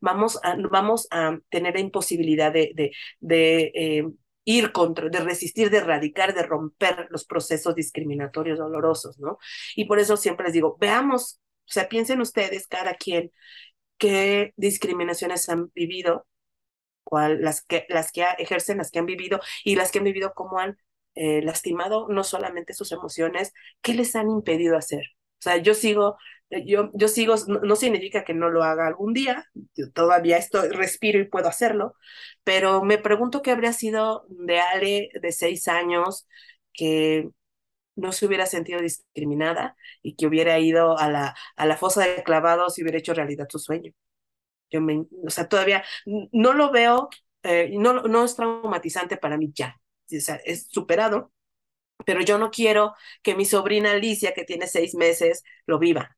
[0.00, 4.08] Vamos a, vamos a tener la imposibilidad de, de, de eh,
[4.44, 9.38] ir contra, de resistir, de erradicar, de romper los procesos discriminatorios dolorosos, ¿no?
[9.76, 13.32] Y por eso siempre les digo, veamos, o sea, piensen ustedes, cada quien,
[13.98, 16.26] qué discriminaciones han vivido,
[17.04, 20.32] cuál, las, que, las que ejercen, las que han vivido y las que han vivido,
[20.34, 20.78] cómo han
[21.14, 25.04] eh, lastimado no solamente sus emociones, qué les han impedido hacer.
[25.40, 26.16] O sea, yo sigo
[26.50, 30.36] eh, yo, yo sigo, no, no, significa que no lo haga algún día, yo todavía
[30.36, 31.94] estoy, respiro y puedo hacerlo,
[32.44, 36.26] pero me pregunto qué habría sido de Ale de seis años
[36.72, 37.28] que
[37.96, 42.22] no se hubiera sentido discriminada y que hubiera ido a la, a la fosa de
[42.24, 43.92] clavados y hubiera hecho realidad su sueño.
[44.70, 47.08] Yo me, o sea, todavía no lo veo,
[47.42, 49.76] eh, no, no es traumatizante para mí ya,
[50.06, 51.32] o sea, es superado,
[52.06, 56.16] pero yo no quiero que mi sobrina Alicia, que tiene seis meses, lo viva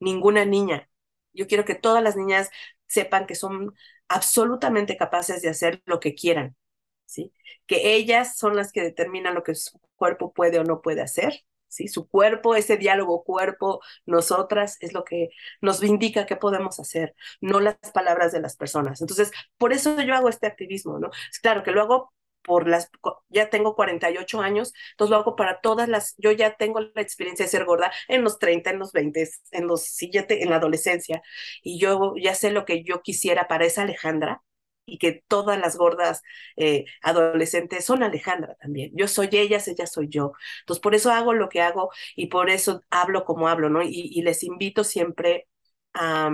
[0.00, 0.88] ninguna niña.
[1.32, 2.50] Yo quiero que todas las niñas
[2.86, 3.74] sepan que son
[4.08, 6.56] absolutamente capaces de hacer lo que quieran,
[7.06, 7.32] ¿sí?
[7.66, 11.44] Que ellas son las que determinan lo que su cuerpo puede o no puede hacer,
[11.68, 11.86] ¿sí?
[11.88, 15.28] Su cuerpo, ese diálogo cuerpo, nosotras, es lo que
[15.60, 19.00] nos indica qué podemos hacer, no las palabras de las personas.
[19.00, 21.10] Entonces, por eso yo hago este activismo, ¿no?
[21.42, 22.12] Claro que lo hago
[22.42, 22.90] por las,
[23.28, 27.44] ya tengo 48 años, entonces lo hago para todas las, yo ya tengo la experiencia
[27.44, 31.22] de ser gorda en los 30, en los 20, en los, sí, en la adolescencia,
[31.62, 34.42] y yo ya sé lo que yo quisiera para esa Alejandra,
[34.86, 36.22] y que todas las gordas
[36.56, 38.90] eh, adolescentes son Alejandra también.
[38.94, 40.32] Yo soy ellas, ella soy yo.
[40.60, 43.82] Entonces, por eso hago lo que hago y por eso hablo como hablo, ¿no?
[43.82, 45.46] Y, y les invito siempre
[45.94, 46.30] a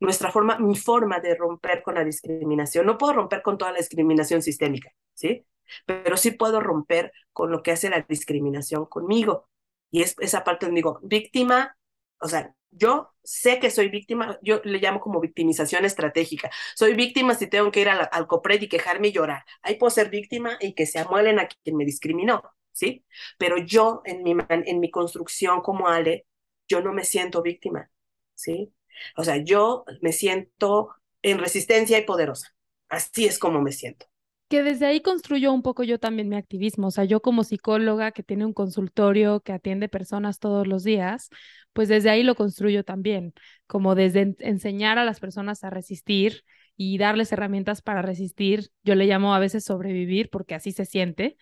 [0.00, 2.86] nuestra forma, mi forma de romper con la discriminación.
[2.86, 5.46] No puedo romper con toda la discriminación sistémica, ¿sí?
[5.86, 9.48] Pero sí puedo romper con lo que hace la discriminación conmigo.
[9.90, 11.76] Y es esa parte donde digo, víctima,
[12.18, 16.50] o sea, yo sé que soy víctima, yo le llamo como victimización estratégica.
[16.74, 19.44] Soy víctima si tengo que ir al, al COPRED y quejarme y llorar.
[19.62, 22.42] Ahí puedo ser víctima y que se amuelen a quien me discriminó,
[22.72, 23.04] ¿sí?
[23.38, 26.26] Pero yo en mi, en mi construcción como Ale,
[26.68, 27.90] yo no me siento víctima,
[28.34, 28.72] ¿sí?
[29.16, 30.90] O sea, yo me siento
[31.22, 32.54] en resistencia y poderosa.
[32.88, 34.06] Así es como me siento.
[34.48, 36.88] que desde ahí construyo un poco yo también mi activismo.
[36.88, 41.30] O sea, yo como psicóloga que tiene un consultorio, que atiende personas todos los días,
[41.72, 43.34] pues desde ahí lo construyo también,
[43.66, 46.44] como desde enseñar a las personas a resistir
[46.76, 48.70] y darles herramientas para resistir.
[48.84, 51.36] Yo le llamo a veces sobrevivir porque así se siente.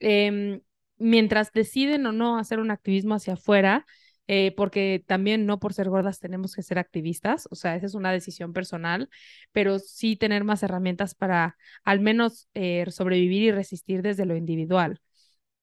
[0.00, 0.60] Em,
[0.98, 3.86] mientras deciden o no hacer un activismo hacia afuera,
[4.28, 7.94] eh, porque también no por ser gordas tenemos que ser activistas, o sea, esa es
[7.94, 9.08] una decisión personal,
[9.52, 15.00] pero sí tener más herramientas para al menos eh, sobrevivir y resistir desde lo individual.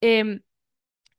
[0.02, 0.42] Em,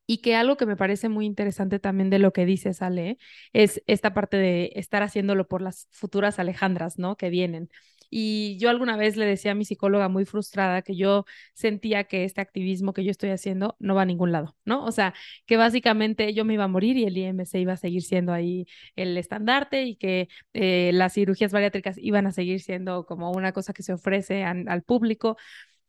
[0.07, 3.19] y que algo que me parece muy interesante también de lo que dice Ale
[3.53, 7.17] es esta parte de estar haciéndolo por las futuras Alejandras, ¿no?
[7.17, 7.71] Que vienen.
[8.11, 11.25] Y yo alguna vez le decía a mi psicóloga muy frustrada que yo
[11.55, 14.85] sentía que este activismo que yo estoy haciendo no va a ningún lado, ¿no?
[14.85, 15.15] O sea,
[15.47, 18.67] que básicamente yo me iba a morir y el IMC iba a seguir siendo ahí
[18.97, 23.73] el estandarte y que eh, las cirugías bariátricas iban a seguir siendo como una cosa
[23.73, 25.37] que se ofrece al público.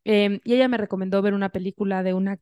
[0.07, 2.39] Em, y ella me recomendó ver una película de una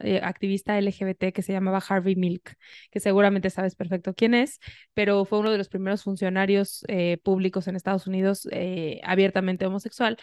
[0.00, 2.56] eh, activista LGBT que se llamaba Harvey Milk,
[2.90, 4.58] que seguramente sabes perfecto quién es,
[4.94, 10.18] pero fue uno de los primeros funcionarios eh, públicos en Estados Unidos eh, abiertamente homosexual.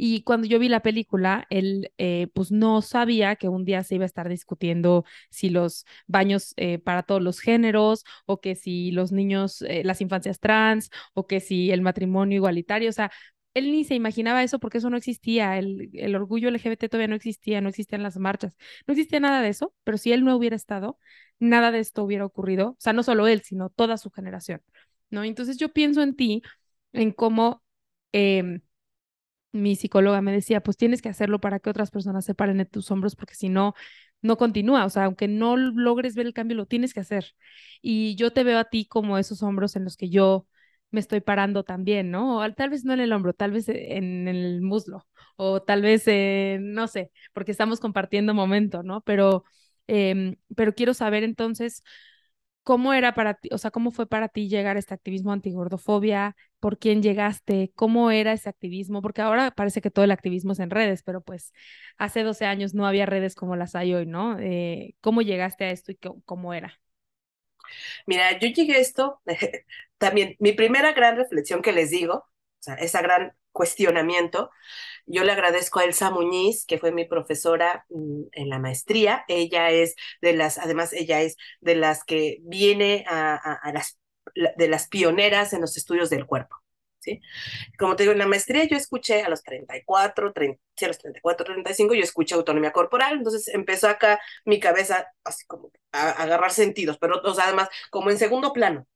[0.00, 1.90] Y cuando yo vi la película, él
[2.32, 7.02] pues no sabía que un día se iba a estar discutiendo si los baños para
[7.02, 11.82] todos los géneros o que si los niños, las infancias trans o que si el
[11.82, 13.10] matrimonio igualitario, o sea,
[13.58, 17.16] él ni se imaginaba eso porque eso no existía, el, el, orgullo LGBT todavía no
[17.16, 18.56] existía, no existían las marchas,
[18.86, 20.98] no existía nada de eso, pero si él no hubiera estado,
[21.38, 24.62] nada de esto hubiera ocurrido, o sea, no solo él, sino toda su generación,
[25.10, 25.24] ¿no?
[25.24, 26.42] Entonces yo pienso en ti,
[26.92, 27.62] en cómo
[28.12, 28.62] em,
[29.52, 32.66] mi psicóloga me decía, pues tienes que hacerlo para que otras personas se paren en
[32.66, 33.74] tus hombros, porque si no,
[34.22, 37.34] no continúa, o sea, aunque no logres ver el cambio, lo tienes que hacer.
[37.82, 40.47] Y yo te veo a ti como esos hombros en los que yo
[40.90, 42.40] me estoy parando también, ¿no?
[42.54, 46.04] Tal vez no en el hombro, tal vez en, el muslo, o tal vez,
[46.60, 49.02] no sé, porque estamos compartiendo momento, ¿no?
[49.02, 49.44] Pero,
[49.86, 51.82] em, pero quiero saber entonces
[52.62, 56.36] cómo era para ti, o sea, cómo fue para ti llegar a este activismo antigordofobia,
[56.60, 60.58] por quién llegaste, cómo era ese activismo, porque ahora parece que todo el activismo es
[60.60, 61.52] en redes, pero pues
[61.96, 64.38] hace 12 años no había redes como las hay hoy, ¿no?
[64.38, 66.78] Eh, ¿Cómo llegaste a esto y cómo era?
[68.06, 69.20] Mira, yo llegué a esto,
[69.98, 74.50] también mi primera gran reflexión que les digo, o sea, ese gran cuestionamiento,
[75.06, 79.24] yo le agradezco a Elsa Muñiz, que fue mi profesora mm, en la maestría.
[79.28, 83.98] Ella es de las, además, ella es de las que viene a, las,
[84.34, 86.56] de las pioneras en los estudios del cuerpo.
[87.00, 87.20] ¿sí?
[87.78, 90.98] Como te digo, en la maestría yo escuché a los 34, 30, sí, a los
[90.98, 96.50] 34, 35, yo escuché autonomía corporal, entonces empezó acá mi cabeza así como a, agarrar
[96.52, 98.86] sentidos, pero o además como en segundo plano,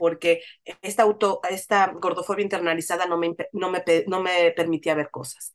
[0.00, 0.42] porque
[0.80, 5.54] esta, auto, esta gordofobia internalizada no me, no me, no me permitía ver cosas.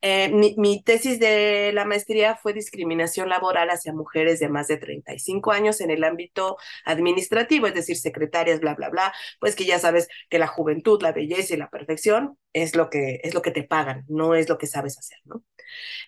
[0.00, 4.78] Eh, mi, mi, tesis de la maestría fue discriminación laboral hacia mujeres de más de
[4.78, 9.78] 35 años en el ámbito administrativo, es decir, secretarias, bla, bla, bla, pues que ya
[9.78, 13.50] sabes que la juventud, la belleza y la perfección es lo que, es lo que
[13.50, 15.44] te pagan, no es lo que sabes hacer, ¿no?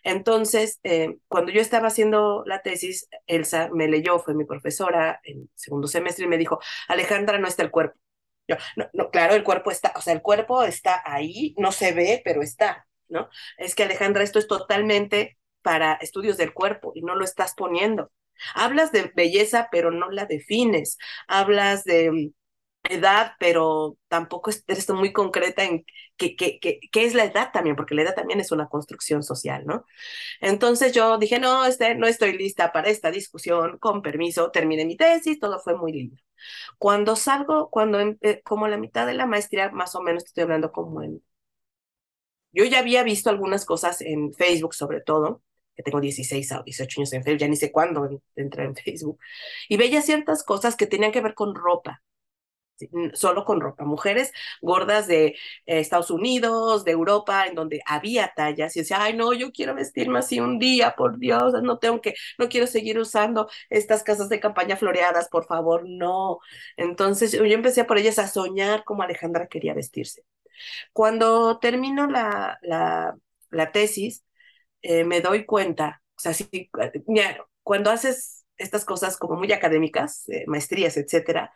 [0.04, 5.50] Entonces, eh, cuando yo estaba haciendo la tesis, Elsa me leyó, fue mi profesora en
[5.54, 7.98] segundo semestre y me dijo, Alejandra, no está el cuerpo.
[8.48, 11.92] Yo, no, no, claro, el cuerpo está, o sea, el cuerpo está ahí, no se
[11.92, 13.28] ve, pero está, ¿no?
[13.58, 18.12] Es que Alejandra, esto es totalmente para estudios del cuerpo y no lo estás poniendo.
[18.54, 20.98] Hablas de belleza, pero no la defines.
[21.26, 22.32] Hablas de
[22.86, 25.84] edad, pero tampoco eres muy concreta en
[26.16, 29.22] qué, qué, qué, qué, es la edad también, porque la edad también es una construcción
[29.22, 29.84] social, ¿no?
[30.40, 34.96] Entonces yo dije, no, este, no estoy lista para esta discusión, con permiso, terminé mi
[34.96, 36.16] tesis, todo fue muy lindo.
[36.78, 40.72] Cuando salgo, cuando eh, como la mitad de la maestría, más o menos estoy hablando
[40.72, 41.22] como en...
[42.52, 45.42] Yo ya había visto algunas cosas en Facebook sobre todo,
[45.74, 49.18] que tengo 16 o 18 años en Facebook, ya ni sé cuándo entré en Facebook,
[49.68, 52.02] y veía ciertas cosas que tenían que ver con ropa,
[53.14, 53.84] solo con ropa.
[53.84, 59.14] Mujeres gordas de eh, Estados Unidos, de Europa, en donde había tallas y decía, ay,
[59.16, 62.98] no, yo quiero vestirme así un día, por Dios, no tengo que, no quiero seguir
[62.98, 66.38] usando estas casas de campaña floreadas, por favor, no.
[66.76, 70.22] Entonces yo empecé por ellas a soñar como Alejandra quería vestirse.
[70.92, 73.16] Cuando termino la, la,
[73.50, 74.24] la tesis,
[74.82, 76.70] eh, me doy cuenta, o sea, sí,
[77.62, 81.52] cuando haces estas cosas como muy académicas, eh, maestrías, etcétera,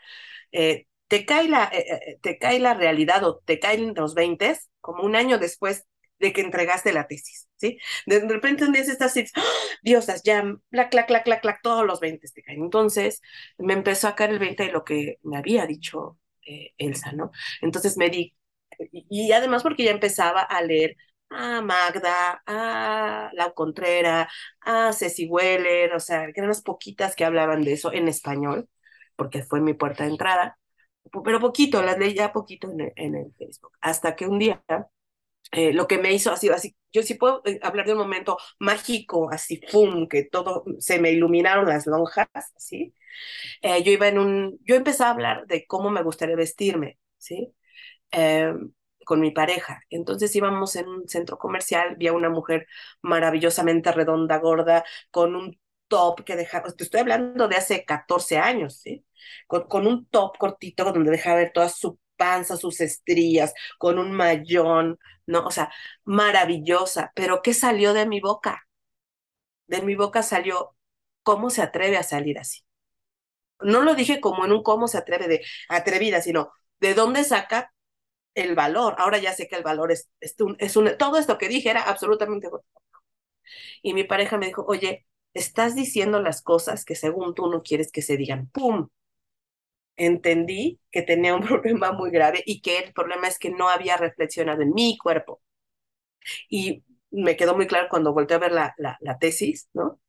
[1.11, 5.03] te cae la, eh, eh, te cae la realidad o te caen los 20 como
[5.03, 5.85] un año después
[6.21, 7.79] de que entregaste la tesis, ¿sí?
[8.07, 9.43] De, repente un día estás así, ¡Ah!
[9.83, 12.63] diosas, ya, clac, clac, clac, clac, clac, todos los 20 te caen.
[12.63, 13.23] Entonces
[13.59, 17.33] me empezó a caer el 20 de lo que me había dicho eh, Elsa, ¿no?
[17.61, 18.37] Entonces me di,
[18.93, 20.97] y, además porque ya empezaba a leer
[21.31, 24.29] a Magda, a Lau Contreras,
[24.61, 28.69] a Ceci Weller, o sea, que eran las poquitas que hablaban de eso en español,
[29.17, 30.60] porque fue mi puerta de entrada,
[31.25, 34.63] pero poquito, las leía poquito en el, en el Facebook, hasta que un día
[35.53, 38.39] eh, lo que me hizo así, así, yo sí puedo eh, hablar de un momento
[38.59, 42.95] mágico, así, ¡pum!, que todo, se me iluminaron las lonjas, así.
[43.63, 47.55] Eh, yo iba en un, yo empecé a hablar de cómo me gustaría vestirme, ¿sí?
[48.11, 48.73] Em,
[49.05, 49.83] con mi pareja.
[49.91, 52.67] Entonces íbamos en un centro comercial, vi a una mujer
[53.03, 55.59] maravillosamente redonda, gorda, con un
[55.91, 59.05] top que dejaba, te estoy hablando de hace 14 años, ¿sí?
[59.47, 64.99] Con, un top cortito donde dejaba ver toda su panza, sus estrías, con un mayón,
[65.27, 65.47] ¿no?
[65.47, 65.73] O sea,
[66.05, 67.13] maravillosa.
[67.15, 68.67] Pero ¿qué salió de mi boca?
[69.67, 70.77] De mi boca salió,
[71.23, 72.63] ¿cómo se atreve a salir así?
[73.61, 77.73] No lo dije como en un cómo se atreve de atrevida, sino de dónde saca
[78.35, 78.95] el valor.
[78.99, 81.71] Ahora ya sé que el valor es, es, un, es un, todo esto que dije
[81.71, 82.49] era absolutamente
[83.83, 87.93] Y mi pareja me dijo, oye, estás diciendo las cosas que según tú no quieres
[87.93, 88.49] que se digan.
[88.49, 88.89] ¡Pum!
[90.01, 93.97] entendí que tenía un problema muy grave y que el problema es que no había
[93.97, 95.43] reflexionado en mi cuerpo.
[96.49, 98.75] Y me quedó muy claro cuando volteé a ver la,
[99.21, 100.01] tesis, ¿no?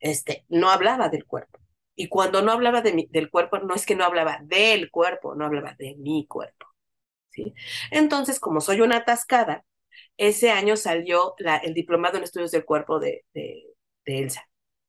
[0.00, 1.60] Este, no hablaba del cuerpo.
[1.94, 5.44] Y cuando no hablaba de del cuerpo, no es que no hablaba del cuerpo, no
[5.46, 6.66] hablaba de mi cuerpo.
[7.30, 7.54] ¿sí?
[7.90, 9.64] Entonces, como soy una atascada,
[10.16, 13.24] ese año salió el diplomado en estudios del cuerpo de
[14.04, 14.48] Elsa.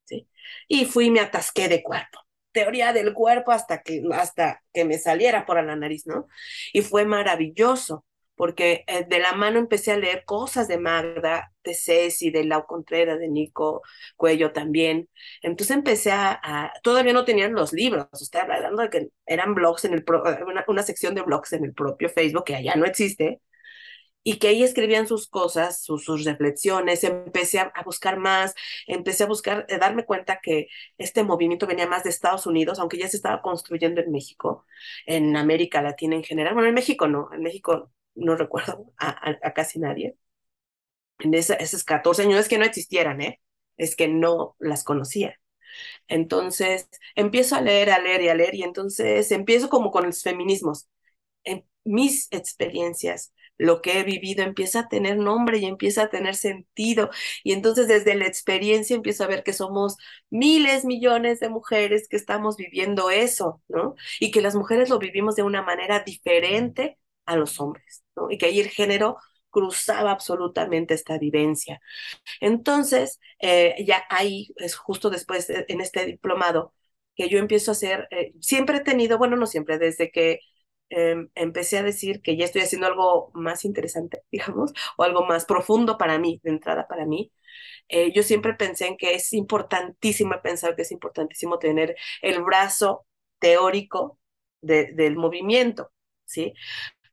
[0.10, 0.28] ¿Sí?
[0.68, 2.20] Y fui y me atasqué de cuerpo
[2.52, 6.28] teoría del cuerpo hasta que, hasta que me saliera por la nariz, ¿no?
[6.74, 8.06] Y fue maravilloso,
[8.36, 12.66] porque eh, de la mano empecé a leer cosas de Magda, de Ceci, de Lau
[12.66, 13.82] Contreras, de Nico
[14.16, 15.10] Cuello también.
[15.42, 19.94] Entonces empecé a, todavía no tenían los libros, estoy hablando de que eran blogs en
[19.94, 20.06] el,
[20.48, 23.42] una, una sección de blogs en el propio Facebook, que allá no existe,
[24.24, 28.54] y que ahí escribían sus cosas, sus, sus reflexiones, empecé a, buscar más,
[28.88, 30.68] empecé a buscar, a darme cuenta que
[30.98, 34.66] este movimiento venía más de Estados Unidos, aunque ya se estaba construyendo en México,
[35.06, 39.40] en América Latina en general, bueno, en México no, en México no recuerdo a, a,
[39.42, 40.18] a casi nadie,
[41.20, 43.42] en esa, esos 14 años, es que no existieran, ¿eh?
[43.78, 45.40] es que no las conocía.
[46.08, 50.24] Entonces empiezo a leer, a leer y a leer, y entonces empiezo como con los
[50.24, 50.90] feminismos,
[51.44, 56.36] en mis experiencias, lo que he vivido empieza a tener nombre y empieza a tener
[56.36, 57.10] sentido.
[57.44, 59.98] Y entonces desde la experiencia empiezo a ver que somos
[60.32, 63.96] miles, millones de mujeres que estamos viviendo eso, ¿no?
[64.20, 68.32] Y que las mujeres lo vivimos de una manera diferente a los hombres, ¿no?
[68.32, 69.18] Y que ahí el género
[69.52, 71.82] cruzaba absolutamente esta vivencia.
[72.42, 76.74] Entonces, eh, ya ahí, es justo después, en este diplomado,
[77.16, 80.40] que yo empiezo a hacer, eh, siempre he tenido, bueno, no siempre, desde que
[80.90, 85.46] eh, empecé a decir que ya estoy haciendo algo más interesante, digamos, o algo más
[85.46, 87.32] profundo para mí, de entrada para mí.
[87.90, 93.06] Eh, yo siempre pensé en que es importantísimo, pensar que es importantísimo tener el brazo
[93.40, 94.20] teórico
[94.62, 95.92] de, del movimiento,
[96.26, 96.54] ¿sí?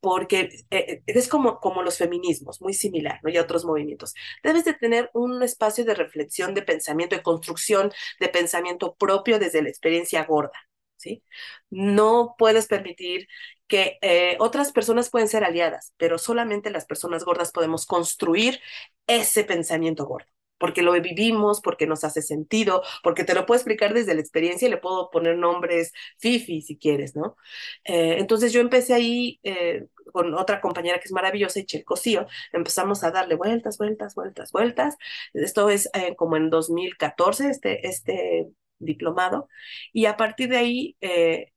[0.01, 3.31] porque eh, es como, como los feminismos, muy similar, ¿no?
[3.31, 4.14] Y otros movimientos.
[4.43, 9.62] Debes de tener un espacio de reflexión, de pensamiento, de construcción de pensamiento propio desde
[9.62, 10.53] la experiencia gorda,
[10.97, 11.23] ¿sí?
[11.71, 13.29] No puedes permitir
[13.69, 18.61] que eh, otras personas pueden ser aliadas, pero solamente las personas gordas podemos construir
[19.07, 20.29] ese pensamiento gordo,
[20.59, 24.69] porque lo vivimos, porque nos hace sentido, porque te lo puedo explicar desde la experiencia
[24.69, 27.37] y le puedo poner nombres fifi si quieres, ¿no?
[27.85, 33.03] Eh, entonces yo empecé ahí eh, con otra compañera que es maravillosa, Echel Cosío, empezamos
[33.05, 34.97] a darle vueltas, vueltas, vueltas, vueltas.
[35.35, 39.49] Esto es como en 2014, este, este diplomado,
[39.93, 41.53] y a partir de ahí eh,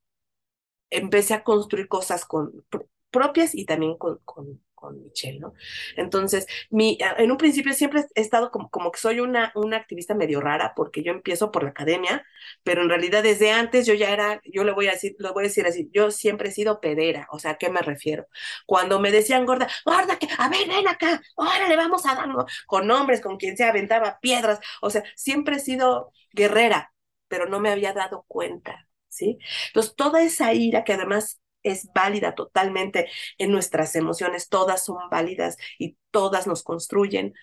[0.90, 2.64] empecé a construir cosas con,
[3.10, 5.52] propias y también con, con, con, Michelle, ¿no?
[5.96, 10.14] Entonces, mi, en un principio siempre he estado como, como que soy una, una activista
[10.14, 12.24] medio rara, porque yo empiezo por la academia,
[12.62, 15.44] pero en realidad desde antes yo ya era, yo le voy a decir, lo voy
[15.44, 18.26] a decir así, yo siempre he sido pedera, o sea, ¿a qué me refiero?
[18.66, 22.28] Cuando me decían gorda, gorda, que, a ver, ven acá, ahora le vamos a dar,
[22.66, 26.92] con hombres, con quien se aventaba piedras, o sea, siempre he sido guerrera,
[27.30, 29.38] pero no me había dado cuenta, ¿sí?
[29.68, 33.08] Entonces, toda esa ira que además es válida totalmente
[33.38, 37.34] en nuestras emociones, todas son válidas y todas nos construyen.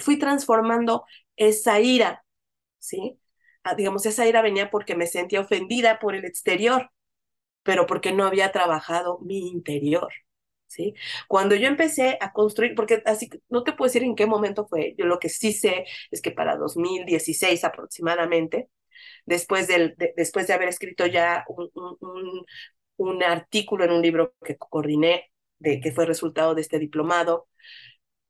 [0.00, 1.04] fui transformando
[1.36, 2.24] esa ira,
[2.78, 3.20] ¿sí?
[3.64, 6.90] Ah, digamos, esa ira venía porque me sentía ofendida por el exterior,
[7.64, 10.12] pero porque no había trabajado mi interior.
[10.68, 10.94] ¿Sí?
[11.28, 14.94] Cuando yo empecé a construir, porque así no te puedo decir en qué momento fue,
[14.98, 18.68] yo lo que sí sé es que para 2016 aproximadamente,
[19.26, 22.44] después, de, después de haber escrito ya un, un,
[22.96, 27.48] un, artículo en un libro que coordiné, de, que fue resultado de este diplomado,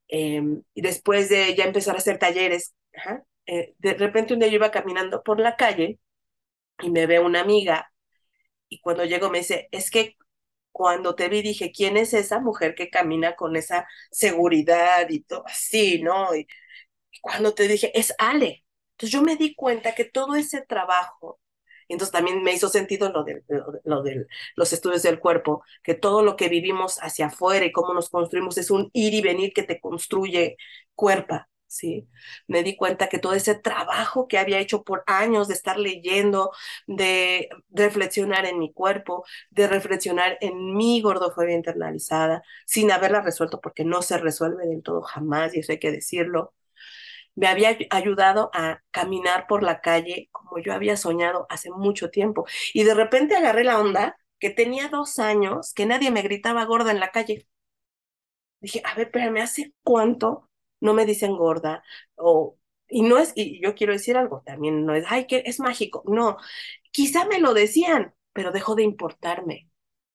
[0.09, 2.75] Em, y después de ya empezar a hacer talleres,
[3.47, 5.99] eh, de repente un día yo iba caminando por la calle
[6.83, 7.93] y me ve una amiga
[8.69, 10.17] y cuando llego me dice, es que
[10.77, 15.45] cuando te vi dije, ¿quién es esa mujer que camina con esa seguridad y todo
[15.47, 16.35] así, ¿no?
[16.35, 16.47] Y,
[17.13, 18.65] y cuando te dije, es Ale.
[18.93, 21.41] Entonces yo me di cuenta que todo ese trabajo
[21.89, 23.45] entonces también me hizo sentido lo de,
[23.85, 27.95] lo de los estudios del cuerpo, que todo lo que vivimos hacia afuera y cómo
[27.95, 30.57] nos construimos es un ir y venir que te construye
[30.97, 31.37] cuerpo.
[31.67, 32.09] ¿Sí?
[32.47, 36.53] Me di cuenta que todo ese trabajo que había hecho por años de estar leyendo,
[36.87, 43.85] de reflexionar en mi cuerpo, de reflexionar en mi gordofobia internalizada, sin haberla resuelto, porque
[43.85, 46.55] no se resuelve del todo jamás, y eso hay que decirlo,
[47.35, 52.47] me había ayudado a caminar por la calle como yo había soñado hace mucho tiempo.
[52.75, 56.91] Y de repente agarré la onda que tenía dos años que nadie me gritaba gorda
[56.93, 57.47] en la calle.
[58.61, 60.49] Dije, a ver, espérame, ¿hace cuánto
[60.87, 61.83] no me dicen gorda?
[62.17, 62.59] O,
[62.89, 66.03] y no es, y yo quiero decir algo, también no es, ay, que es mágico.
[66.07, 66.39] No,
[66.93, 69.69] quizá me lo decían, pero dejó de importarme.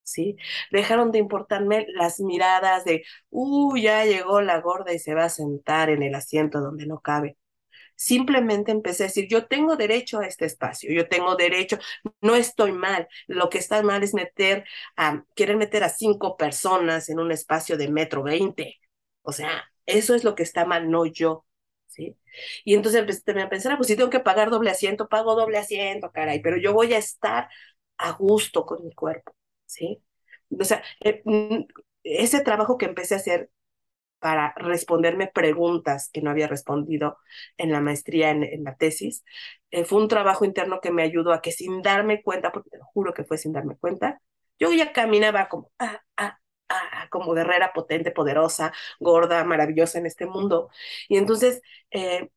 [0.04, 0.38] ¿sí?
[0.72, 5.30] Dejaron de importarme las miradas de, uh, ya llegó la gorda y se va a
[5.30, 7.38] sentar en el asiento donde no cabe.
[7.96, 11.78] Simplemente empecé a decir, yo tengo derecho a este espacio, yo tengo derecho,
[12.22, 13.08] no estoy mal.
[13.28, 14.66] Lo que está mal es meter
[14.98, 18.80] a, meter a cinco personas en un espacio de metro veinte.
[19.22, 21.46] O sea, eso es lo que está mal, no yo.
[21.88, 22.18] ¿Sí?
[22.64, 25.58] Y entonces empecé a pensar, ah, pues si tengo que pagar doble asiento, pago doble
[25.58, 27.50] asiento, caray, pero yo voy a estar
[27.98, 29.36] a gusto con mi cuerpo.
[29.72, 30.04] ¿sí?
[30.60, 31.66] O sea, eh, mm,
[32.04, 33.50] ese trabajo que empecé a hacer
[34.20, 37.18] para responderme preguntas que no había respondido
[37.58, 39.24] en la maestría, en, la tesis,
[39.72, 42.78] eh, fue un trabajo interno que me ayudó a que sin darme cuenta, porque te
[42.78, 44.22] lo juro que fue sin darme cuenta,
[44.60, 46.40] yo ya caminaba como, ah, ah,
[46.72, 50.70] ah, como guerrera potente, poderosa, gorda, maravillosa en este mundo.
[51.10, 51.62] Y entonces,
[51.92, 52.30] eh,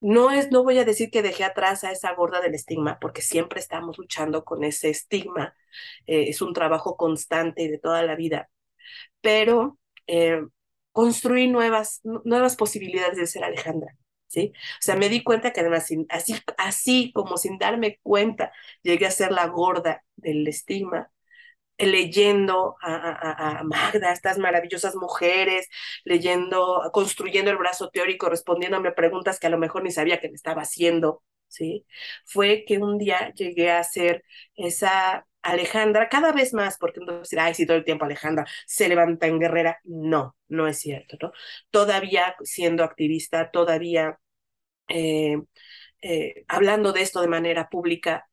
[0.00, 3.22] no es, no voy a decir que dejé atrás a esa gorda del estigma, porque
[3.22, 5.54] siempre estamos luchando con ese estigma.
[6.06, 8.50] Eh, es un trabajo constante de toda la vida.
[9.20, 10.42] Pero eh,
[10.92, 13.96] construí nuevas, nuevas posibilidades de ser Alejandra.
[14.26, 14.52] ¿Sí?
[14.54, 18.52] O sea, me di cuenta que además, así, así como sin darme cuenta,
[18.82, 21.10] llegué a ser la gorda del estigma,
[21.86, 25.68] leyendo a, Magda, a estas maravillosas mujeres,
[26.04, 30.28] leyendo, construyendo el brazo teórico, respondiéndome a preguntas que a lo mejor ni sabía que
[30.28, 31.86] me estaba haciendo, ¿sí?
[32.24, 34.24] Fue que un día llegué a ser
[34.54, 38.88] esa Alejandra cada vez más, porque no decir, ay, si todo el tiempo Alejandra se
[38.88, 41.32] levanta en guerrera, no, no es cierto.
[41.70, 44.18] Todavía siendo activista, todavía
[44.88, 45.38] eh,
[46.02, 48.29] eh, hablando de esto de manera pública,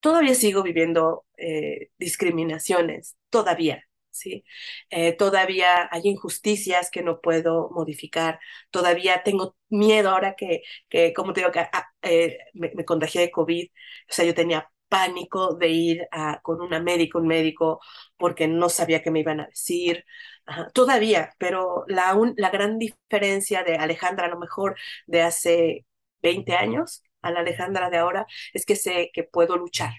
[0.00, 4.44] todavía sigo viviendo eh, discriminaciones, todavía, ¿sí?
[4.90, 8.40] Eh, todavía hay injusticias que no puedo modificar,
[8.70, 13.20] todavía tengo miedo ahora que, que como te digo, que ah, eh, me, me, contagié
[13.22, 13.66] de COVID,
[14.10, 17.80] o sea, yo tenía pánico de ir a, con una médico, un médico,
[18.16, 20.04] porque no sabía qué me iban a decir.
[20.74, 24.76] todavía, pero la, un, la gran diferencia de Alejandra, a lo mejor
[25.06, 25.86] de hace
[26.22, 29.92] 20 años, a la Alejandra de ahora es que sé que puedo luchar,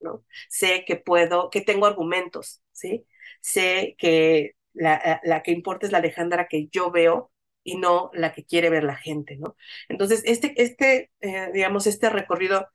[0.00, 0.24] ¿no?
[0.48, 3.06] Sé que puedo, que tengo argumentos, ¿sí?
[3.40, 7.32] Sé que la, la que importa es la Alejandra que yo veo
[7.64, 9.56] y no la que quiere ver la gente, ¿no?
[9.88, 12.68] Entonces, este, este eh, digamos, este recorrido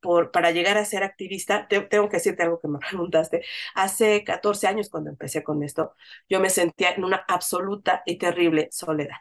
[0.00, 3.44] por, para llegar a ser activista, tengo que decirte algo que me preguntaste.
[3.74, 5.94] Hace 14 años, cuando empecé con esto,
[6.28, 9.16] yo me sentía en una absoluta y terrible soledad.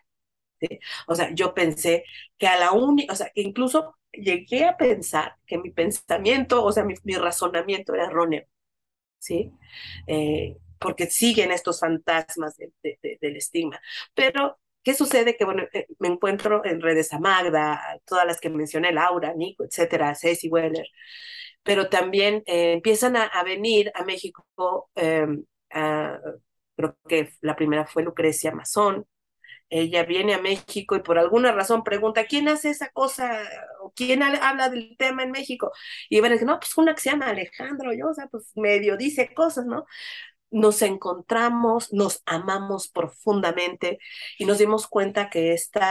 [1.08, 2.04] O sea, yo pensé
[2.38, 6.72] que a la única, o sea, que incluso llegué a pensar que mi pensamiento, o
[6.72, 8.46] sea, mi, razonamiento era erróneo,
[9.20, 9.52] ¿sí?
[10.08, 13.80] Eh, porque siguen estos fantasmas del estigma.
[14.14, 15.38] Pero, ¿qué sucede?
[15.38, 19.64] Que, bueno, eh, me encuentro en redes a Magda, todas las que mencioné, Laura, Nico,
[19.64, 20.88] etcétera, Ceci Weller,
[21.64, 25.44] pero también eh, empiezan a, venir a México, em,
[26.76, 29.06] creo que la primera fue Lucrecia Mazón,
[29.70, 33.42] ella viene a México y por alguna razón pregunta, ¿quién hace esa cosa?
[33.82, 35.72] ¿O quién habla del tema en México?
[36.10, 38.52] Y van a decir, no, pues una que se llama Alejandro, yo, o sea, pues
[38.56, 39.86] medio dice cosas, ¿no?
[40.52, 44.00] Nos encontramos, nos amamos profundamente
[44.38, 45.82] y nos dimos cuenta que este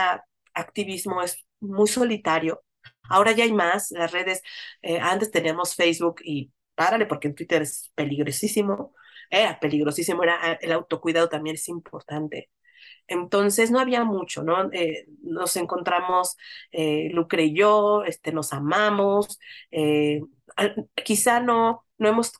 [0.53, 2.63] activismo es muy solitario.
[3.09, 4.41] Ahora ya hay más, las redes,
[4.81, 8.93] eh, antes teníamos Facebook y párale porque en Twitter es peligrosísimo,
[9.29, 12.49] era peligrosísimo, era, el autocuidado también es importante
[13.07, 14.71] entonces no había mucho, ¿no?
[14.73, 16.37] Eh, nos encontramos,
[16.71, 19.39] eh, Lucre y yo, este, nos amamos,
[19.71, 20.21] eh,
[21.05, 22.33] quizá no, no hemos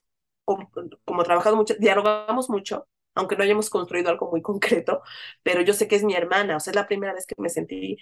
[0.45, 5.01] como, trabajado mucho, dialogamos mucho, aunque no hayamos construido algo muy concreto,
[5.43, 7.49] pero yo sé que es mi hermana, o sea, es la primera vez que me
[7.49, 7.97] sentí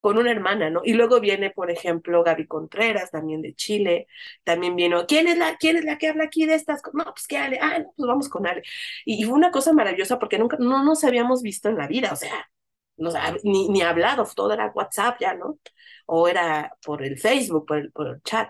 [0.00, 0.82] con una hermana, ¿no?
[0.84, 4.06] Y luego viene, por ejemplo, Gaby Contreras, también de Chile,
[4.44, 6.94] también vino, ¿quién es la, quién es la que habla aquí de estas cosas?
[6.94, 8.62] No, pues que Ale, ah, no, pues vamos con Ale.
[9.04, 12.16] Y, fue una cosa maravillosa porque nunca, no nos habíamos visto en la vida, o
[12.16, 12.48] sea,
[12.96, 13.10] no,
[13.44, 15.58] ni, ni hablado, todo era WhatsApp ya, ¿no?
[16.06, 18.48] O era por el Facebook, por el, por el chat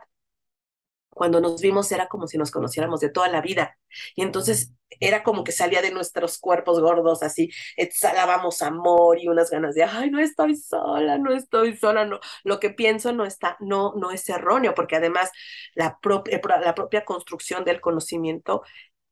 [1.17, 3.79] cuando nos vimos era como si nos conociéramos de toda la vida.
[4.15, 9.51] Y entonces era como que salía de nuestros cuerpos gordos, así exhalábamos amor y unas
[9.51, 13.57] ganas de, ay, no estoy sola, no estoy sola, no, lo que pienso no está,
[13.61, 15.31] no, no es erróneo, porque además
[15.75, 18.63] la, propia, la propia construcción del conocimiento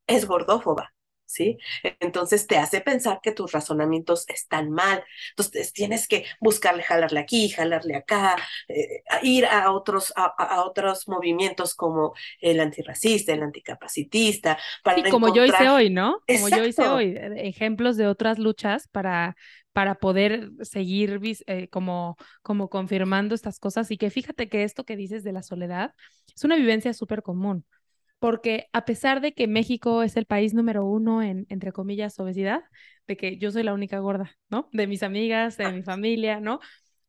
[0.07, 0.94] es gordófoba.
[1.35, 1.59] ¿Sí?
[2.01, 5.05] Entonces te hace pensar que tus razonamientos están mal.
[5.31, 8.37] Entonces tienes que buscarle, jalarle aquí, jalarle acá,
[8.69, 14.59] eh, ir a otros, a, a, otros movimientos como el antirracista, el anticapacitista.
[14.83, 15.49] Para sí, como encontrar...
[15.49, 16.21] yo hice hoy, ¿no?
[16.27, 16.57] Como Exacto.
[16.57, 19.37] yo hice hoy, ejemplos de otras luchas para
[19.75, 24.97] para poder seguir eh, como, como confirmando estas cosas y que fíjate que esto que
[24.97, 25.95] dices de la soledad
[26.33, 27.67] es una vivencia súper común
[28.25, 32.63] porque a pesar de que México es el país número uno en, entre comillas, obesidad,
[33.07, 34.71] de que yo soy la única gorda, ¿no?
[34.73, 36.61] De mis amigas, de mi familia, ¿no?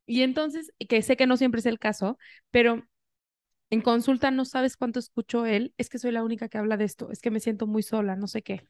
[0.04, 2.18] Y entonces, que sé que no siempre es el caso,
[2.50, 2.86] pero
[3.70, 6.84] en consulta no sabes cuánto escucho él, es que soy la única que habla de
[6.84, 8.62] esto, es que me siento muy sola, no sé qué.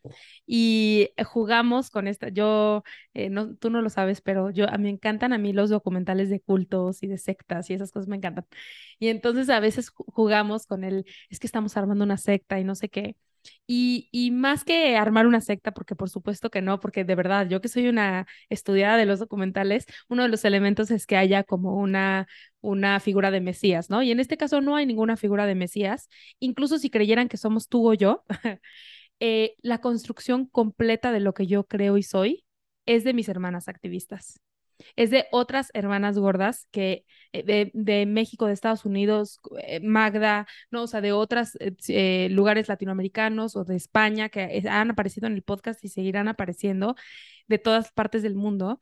[0.47, 2.83] Y jugamos con esta, yo,
[3.15, 5.71] eh, no, tú no lo sabes, pero yo, a mí me encantan a mí los
[5.71, 8.47] documentales de cultos y de sectas y esas cosas me encantan.
[8.99, 12.75] Y entonces a veces jugamos con él, es que estamos armando una secta y no
[12.75, 13.17] sé qué.
[13.67, 17.49] Y, y, más que armar una secta, porque por supuesto que no, porque de verdad,
[17.49, 21.45] yo que soy una estudiada de los documentales, uno de los elementos es que haya
[21.45, 22.27] como una,
[22.61, 24.03] una figura de Mesías, ¿no?
[24.03, 27.69] Y en este caso no hay ninguna figura de Mesías, incluso si creyeran que somos
[27.69, 28.25] tú o yo,
[29.21, 32.45] eh, la construcción completa de lo que yo creo y soy
[32.87, 34.41] es de mis hermanas activistas
[34.97, 40.47] es de otras hermanas gordas que eh, de, de México, de Estados Unidos, eh, Magda,
[40.70, 41.57] no, o sea, de otros
[41.89, 46.95] eh, lugares latinoamericanos o de España que han aparecido en el podcast y seguirán apareciendo
[47.49, 48.81] de todas partes del mundo.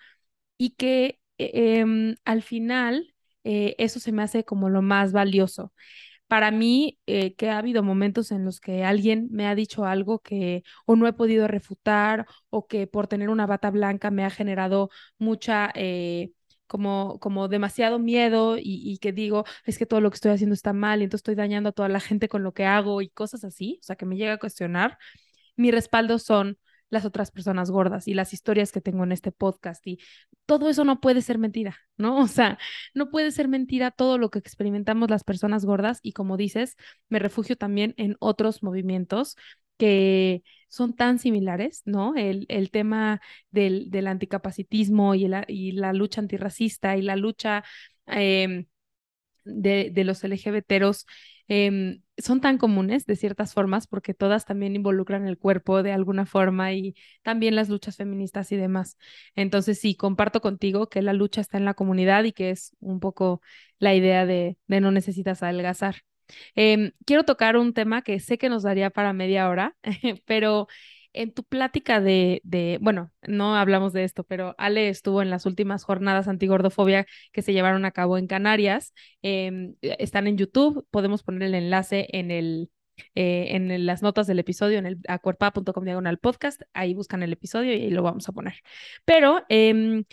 [0.59, 3.15] Y que em, al final
[3.47, 5.73] eso se me hace como lo más valioso
[6.29, 10.21] para mí, eh, que ha habido momentos en los que alguien me ha dicho algo
[10.21, 14.31] que o no he podido refutar o que por tener una bata blanca me ha
[14.31, 15.71] generado mucha...
[15.75, 16.33] Eh,
[16.67, 20.55] como, como demasiado miedo y, y, que digo, es que todo lo que estoy haciendo
[20.55, 23.11] está mal y entonces estoy dañando a toda la gente con lo que hago y
[23.11, 24.99] cosas así, o sea, que me llega a cuestionar,
[25.57, 26.59] mi respaldo son
[26.95, 29.99] las otras personas gordas y las historias que tengo en este podcast y
[30.47, 32.19] todo eso no puede ser mentira, ¿no?
[32.25, 32.59] O sea,
[32.95, 36.77] no puede ser mentira todo lo que experimentamos las personas gordas y como dices,
[37.09, 39.37] me refugio también en otros movimientos
[39.77, 42.15] que son tan similares, ¿no?
[42.17, 43.21] El, el tema
[43.51, 47.65] del, del anticapacitismo y, el, y la lucha antirracista y la lucha
[48.07, 48.67] eh,
[49.45, 51.07] de, de los LGBTeros
[51.49, 56.27] eh, son tan comunes de ciertas formas porque todas también involucran el cuerpo de alguna
[56.27, 58.97] forma y también las luchas feministas y demás.
[59.35, 63.01] Entonces sí, comparto contigo que la lucha está en la comunidad y que es un
[63.01, 63.41] poco
[63.79, 65.97] la idea de, no necesitas adelgazar.
[66.57, 69.77] Eh, quiero tocar un tema que sé que nos daría para media hora,
[70.27, 70.69] pero
[71.15, 72.43] en tu plática de,
[72.81, 77.53] bueno, no hablamos de esto, pero Ale estuvo en las últimas jornadas antigordofobia que se
[77.53, 78.93] llevaron a cabo en Canarias.
[79.23, 82.71] Eh, están en YouTube, podemos poner el enlace en el,
[83.15, 87.73] eh, en las notas del episodio, en el acuerpa.com diagonal podcast, ahí buscan el episodio
[87.73, 88.55] y ahí lo vamos a poner.
[89.05, 90.05] Pero eh,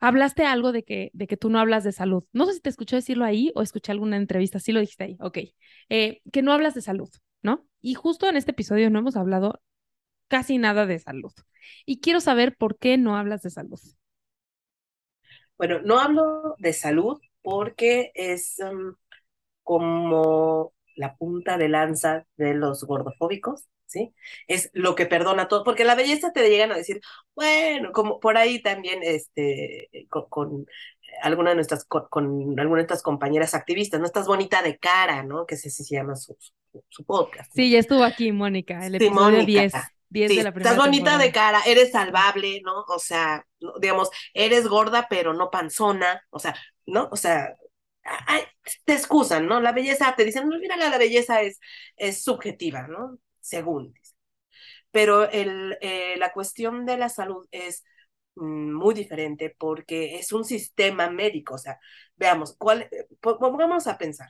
[0.00, 2.24] hablaste algo de que, de que tú no hablas de salud.
[2.32, 5.16] No sé si te escuché decirlo ahí o escuché alguna entrevista, sí lo dijiste ahí,
[5.20, 5.38] ok,
[5.90, 7.10] eh, que no hablas de salud,
[7.42, 7.66] ¿no?
[7.80, 9.60] Y justo en este episodio no hemos hablado
[10.30, 11.32] casi nada de salud.
[11.84, 13.80] Y quiero saber por qué no hablas de salud.
[15.58, 18.94] Bueno, no hablo de salud porque es um,
[19.62, 24.14] como la punta de lanza de los gordofóbicos, ¿sí?
[24.46, 27.00] Es lo que perdona todo, porque la belleza te llegan a decir,
[27.34, 30.66] bueno, como por ahí también, este, con, con
[31.22, 32.24] alguna de nuestras, con, con,
[32.58, 35.44] alguna de nuestras compañeras activistas, no estás bonita de cara, ¿no?
[35.44, 37.50] Que ese se llama su, su, su podcast.
[37.50, 37.54] ¿no?
[37.54, 39.60] Sí, ya estuvo aquí Mónica, el episodio sí, Mónica.
[39.60, 39.72] 10.
[40.10, 41.18] 10 sí, de la estás bonita temporada.
[41.18, 42.82] de cara, eres salvable, ¿no?
[42.88, 43.46] O sea,
[43.80, 46.54] digamos, eres gorda, pero no panzona, o sea,
[46.86, 47.08] ¿no?
[47.12, 47.56] O sea,
[48.04, 48.42] ay,
[48.84, 49.60] te excusan, ¿no?
[49.60, 51.60] La belleza, te dicen, no, mira, la belleza es,
[51.96, 53.18] es subjetiva, ¿no?
[53.40, 53.94] Según.
[54.90, 57.84] Pero el, eh, la cuestión de la salud es
[58.36, 61.78] mm, muy diferente porque es un sistema médico, o sea,
[62.16, 64.28] veamos, ¿cuál, eh, vamos a pensar,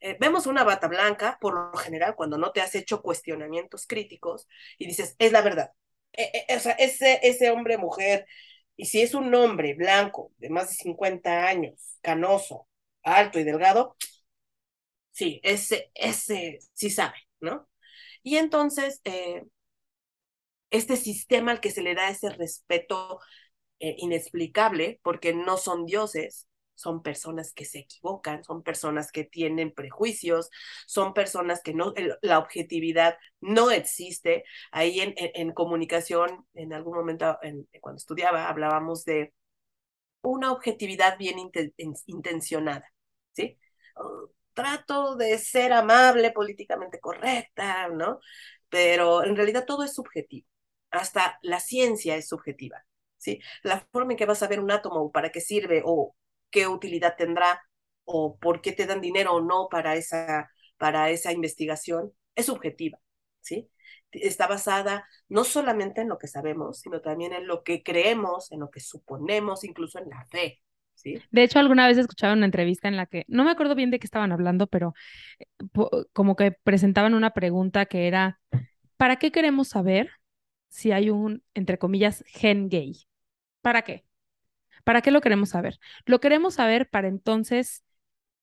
[0.00, 4.46] eh, vemos una bata blanca, por lo general, cuando no te has hecho cuestionamientos críticos
[4.78, 5.72] y dices, es la verdad.
[6.12, 8.26] eh, eh, o sea, ese, ese hombre, mujer,
[8.76, 12.68] y si es un hombre blanco de más de 50 años, canoso,
[13.02, 13.96] alto y delgado,
[15.12, 17.68] sí, ese, ese sí sabe, ¿no?
[18.22, 19.44] Y entonces, eh,
[20.70, 23.20] este sistema al que se le da ese respeto
[23.80, 26.48] eh, inexplicable, porque no son dioses,
[26.78, 30.48] son personas que se equivocan, son personas que tienen prejuicios,
[30.86, 34.44] son personas que no, la objetividad no existe.
[34.70, 39.34] Ahí en, en, comunicación, en algún momento, en, cuando estudiaba, hablábamos de
[40.22, 41.74] una objetividad bien inten,
[42.06, 42.84] intencionada,
[43.32, 43.58] ¿sí?
[43.96, 48.20] Uh, trato de ser amable, políticamente correcta, ¿no?
[48.68, 50.46] Pero en realidad todo es subjetivo.
[50.90, 52.84] Hasta la ciencia es subjetiva.
[53.18, 53.40] ¿sí?
[53.62, 56.16] La forma en que vas a ver un átomo, para qué sirve o
[56.50, 57.62] qué utilidad tendrá
[58.04, 62.98] o por qué te dan dinero o no para esa, para esa investigación, es subjetiva,
[63.40, 63.68] ¿sí?
[64.10, 68.60] Está basada no solamente en lo que sabemos, sino también en lo que creemos, en
[68.60, 70.62] lo que suponemos, incluso en la fe,
[70.94, 71.20] ¿sí?
[71.30, 73.98] De hecho, alguna vez escuchaba una entrevista en la que, no me acuerdo bien de
[73.98, 74.94] qué estaban hablando, pero
[75.38, 75.44] eh,
[76.14, 78.40] como que presentaban una pregunta que era,
[78.96, 80.10] ¿para qué queremos saber
[80.70, 83.06] si hay un, entre comillas, gen gay?
[83.60, 84.07] ¿Para qué?
[84.88, 85.78] ¿Para qué lo queremos saber?
[86.06, 87.84] Lo queremos saber para entonces,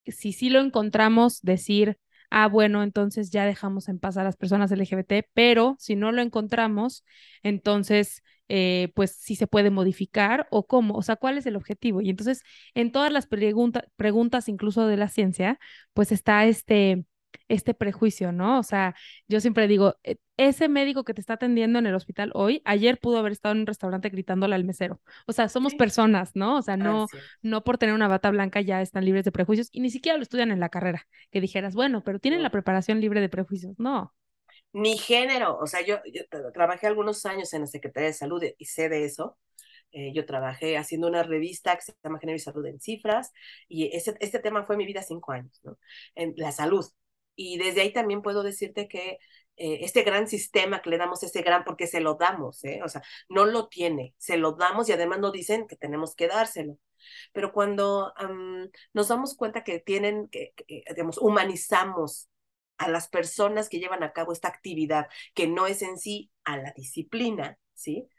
[0.06, 1.98] si sí lo encontramos, decir,
[2.30, 6.22] ah, bueno, entonces ya dejamos en paz a las personas LGBT, pero si no lo
[6.22, 7.04] encontramos,
[7.42, 12.02] entonces, eh, pues sí se puede modificar o cómo, o sea, cuál es el objetivo.
[12.02, 12.44] Y entonces,
[12.76, 15.58] en todas las preguntas, incluso de la ciencia,
[15.94, 17.06] pues está este
[17.48, 18.60] este prejuicio, ¿no?
[18.60, 18.96] O sea,
[19.28, 23.00] yo siempre digo, e, ese médico que te está atendiendo en el hospital hoy, ayer
[23.00, 25.02] pudo haber estado en un restaurante gritándole al mesero.
[25.28, 25.78] O sea, somos sí.
[25.78, 26.58] personas, ¿no?
[26.58, 27.08] O sea, no,
[27.42, 30.24] no por tener una bata blanca ya están libres de prejuicios y ni siquiera lo
[30.24, 31.08] estudian en la carrera.
[31.32, 33.76] Que dijeras, bueno, pero tienen la preparación libre de prejuicios.
[33.80, 34.14] No.
[34.74, 35.58] Ni género.
[35.60, 36.24] O sea, yo, yo
[36.54, 39.38] trabajé algunos años en la Secretaría de Salud y sé de eso.
[39.96, 43.32] Eh, yo trabajé haciendo una revista que se llama Género y Salud en Cifras,
[43.70, 45.78] y ese, este tema fue mi vida cinco años, ¿no?
[46.16, 46.86] En la salud,
[47.36, 49.20] y desde ahí también puedo decirte que
[49.58, 52.82] eh, este gran sistema que le damos, ese gran, porque se lo damos, ¿eh?
[52.84, 56.28] o sea, no lo tiene, se lo damos y además no dicen que tenemos que
[56.28, 56.78] dárselo.
[57.34, 60.54] Pero cuando um, nos damos cuenta que tienen, que,
[61.22, 62.30] humanizamos
[62.78, 66.58] a las personas que llevan a cabo esta actividad, que no es en sí a
[66.58, 68.10] la disciplina, ¿sí?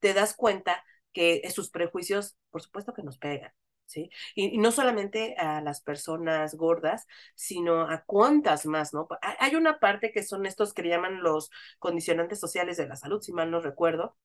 [0.00, 3.52] Te das cuenta que sus prejuicios, por supuesto que nos pegan,
[3.86, 4.10] ¿sí?
[4.34, 9.08] Y, y, no solamente a las personas gordas, sino a cuántas más, ¿no?
[9.38, 13.32] Hay una parte que son estos que llaman los condicionantes sociales de la salud, si
[13.32, 14.16] mal no recuerdo,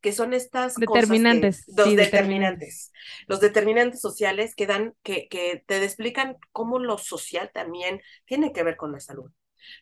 [0.00, 1.64] que son estas determinantes.
[1.64, 2.12] Cosas que, los sí, determinantes.
[2.16, 2.92] determinantes.
[3.26, 8.62] Los determinantes sociales que dan, que, que te explican cómo lo social también tiene que
[8.62, 9.30] ver con la salud.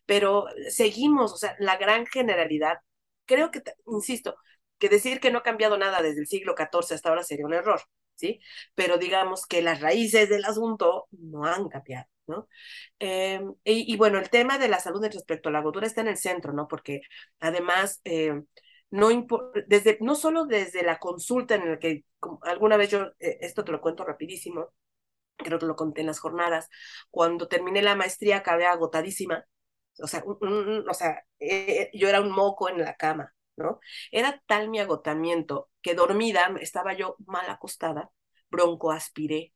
[0.07, 2.79] Pero seguimos, o sea, la gran generalidad,
[3.27, 4.37] creo que, insisto,
[4.79, 7.55] que decir que no ha cambiado nada desde el siglo XIV hasta ahora sería un
[7.55, 7.81] error.
[8.15, 8.41] ¿Sí?
[8.75, 12.49] Pero digamos que las raíces del asunto no han cambiado, ¿no?
[13.01, 16.17] Eh, y, bueno, el tema de la salud respecto a la gordura está en el
[16.19, 16.69] centro, ¿no?
[16.69, 17.03] Porque
[17.41, 18.43] además, eh,
[18.91, 19.09] no,
[19.67, 22.05] desde, no solo desde la consulta en la que
[22.43, 24.69] alguna vez yo, eh, esto te lo cuento rapidísimo,
[25.37, 26.69] creo que lo conté en las jornadas,
[27.11, 29.45] cuando terminé la maestría acabé agotadísima,
[30.03, 31.25] o sea, o sea
[31.93, 33.81] yo era un moco en la cama, ¿no?
[34.11, 38.11] Era tal mi agotamiento que dormida estaba yo mal acostada,
[38.51, 39.53] broncoaspiré,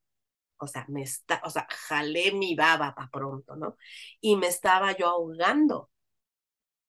[0.59, 1.05] o sea, me
[1.45, 3.77] o sea, jalé mi baba para pronto, ¿no?
[4.21, 5.91] Y me estaba yo ahogando.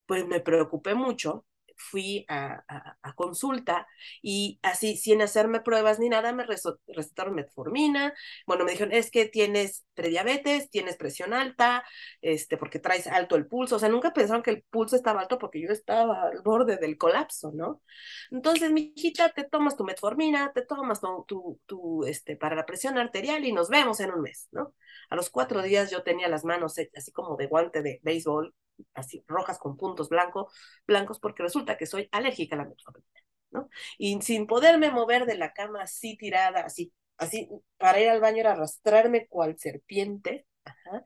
[0.05, 1.45] Pues me preocupé mucho
[1.79, 2.63] fui a,
[3.01, 3.87] a, consulta
[4.21, 8.13] y así, sin hacerme pruebas ni nada, me recetaron metformina.
[8.45, 11.83] Bueno, me dijeron, es que tienes prediabetes, tienes presión alta,
[12.21, 13.77] este, porque traes alto el pulso.
[13.77, 16.97] O sea, nunca pensaron que el pulso estaba alto porque yo estaba al borde del
[16.97, 17.81] colapso, ¿no?
[18.31, 22.97] Entonces, mi hijita, te tomas tu metformina, te tomas tu, tu, este, para la presión
[22.97, 24.73] arterial y nos vemos en un mes, ¿no?
[25.09, 28.53] A los cuatro días yo tenía las manos así como de guante de béisbol,
[28.93, 30.51] así rojas con puntos blanco,
[30.87, 33.07] blancos, porque resulta que soy alérgica a la metformina,
[33.51, 33.69] ¿no?
[33.97, 38.39] Y sin poderme mover de la cama así tirada, así, así, para ir al baño
[38.39, 41.05] era arrastrarme cual serpiente, ajá.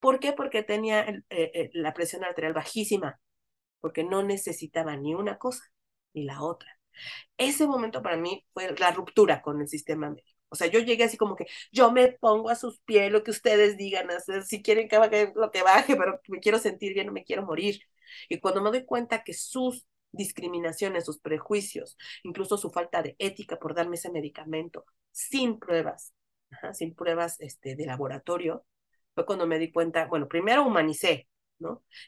[0.00, 0.32] ¿Por qué?
[0.32, 3.20] Porque tenía eh, eh, la presión arterial bajísima,
[3.80, 5.64] porque no necesitaba ni una cosa
[6.14, 6.70] ni la otra.
[7.36, 10.39] Ese momento para mí fue la ruptura con el sistema médico.
[10.50, 13.30] O sea, yo llegué así como que yo me pongo a sus pies lo que
[13.30, 17.06] ustedes digan, hacer, si quieren que baje lo que baje, pero me quiero sentir bien,
[17.06, 17.80] no me quiero morir.
[18.28, 23.58] Y cuando me doy cuenta que sus discriminaciones, sus prejuicios, incluso su falta de ética
[23.58, 26.14] por darme ese medicamento sin pruebas,
[26.72, 28.66] sin pruebas este, de laboratorio,
[29.14, 31.28] fue cuando me di cuenta, bueno, primero humanicé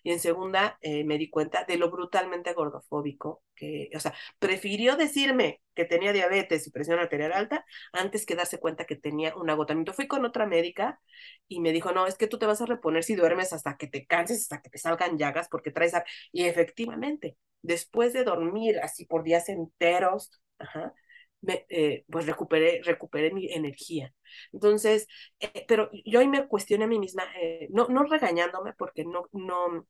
[0.02, 4.96] Y en segunda, eh, me di cuenta de lo brutalmente gordofóbico que, o sea, prefirió
[4.96, 9.50] decirme que tenía diabetes y presión arterial alta antes que darse cuenta que tenía un
[9.50, 9.92] agotamiento.
[9.92, 11.00] Fui con otra médica
[11.48, 13.86] y me dijo, no, es que tú te vas a reponer si duermes hasta que
[13.86, 15.92] te canses, hasta que te salgan llagas, porque traes...
[16.32, 20.94] Y efectivamente, después de dormir así por días enteros, ajá,
[21.42, 24.14] me, eh, pues recuperé, recuperé mi energía.
[24.52, 25.06] Entonces,
[25.40, 29.26] eh, pero yo ahí me cuestioné a mí misma, eh, no, no regañándome, porque no,
[29.32, 29.86] no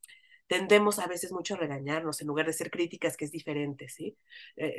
[0.48, 4.18] tendemos a veces mucho a regañarnos en lugar de ser críticas, que es diferente, ¿sí?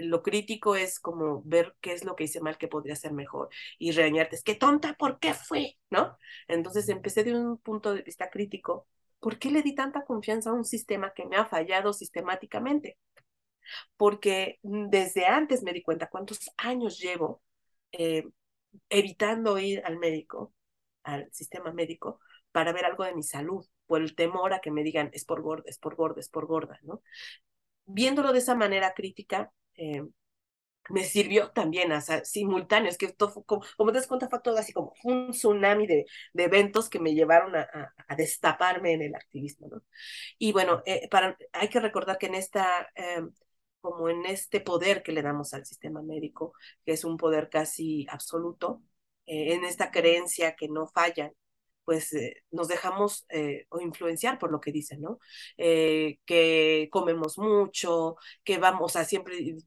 [0.02, 3.50] lo crítico es como ver qué es lo que hice mal, que podría ser mejor,
[3.80, 5.78] y regañarte, es que tonta, ¿por qué fue?
[5.90, 6.18] ¿No?
[6.48, 8.88] Entonces empecé de un punto de vista crítico,
[9.20, 12.98] ¿por qué le di tanta confianza a un sistema que me ha fallado sistemáticamente?
[13.98, 17.42] Porque desde antes me di cuenta cuántos años llevo
[17.92, 18.26] eh,
[18.90, 20.54] evitando ir al médico,
[21.04, 22.20] al sistema médico,
[22.52, 25.42] para ver algo de mi salud, por el temor a que me digan es por
[25.42, 27.02] gorda, es por gorda, es por gorda, ¿no?
[27.86, 30.04] Viéndolo de esa manera crítica, eh,
[30.90, 34.58] me sirvió también, sea, simultáneo, es que todo, como, como, te das cuenta, fue todo
[34.58, 39.68] así como un tsunami de, eventos que me llevaron a, a, destaparme en el activismo,
[39.70, 39.82] ¿no?
[40.38, 43.22] Y bueno, eh, para, hay que recordar que en esta eh,
[43.84, 46.54] como en este poder que le damos al sistema médico,
[46.86, 48.82] que es un poder casi absoluto,
[49.26, 51.34] eh, en esta creencia que no fallan,
[51.86, 55.20] pues eh, nos dejamos eh, o influenciar por lo que dicen, ¿no?
[55.58, 59.58] que comemos mucho, que vamos a siempre,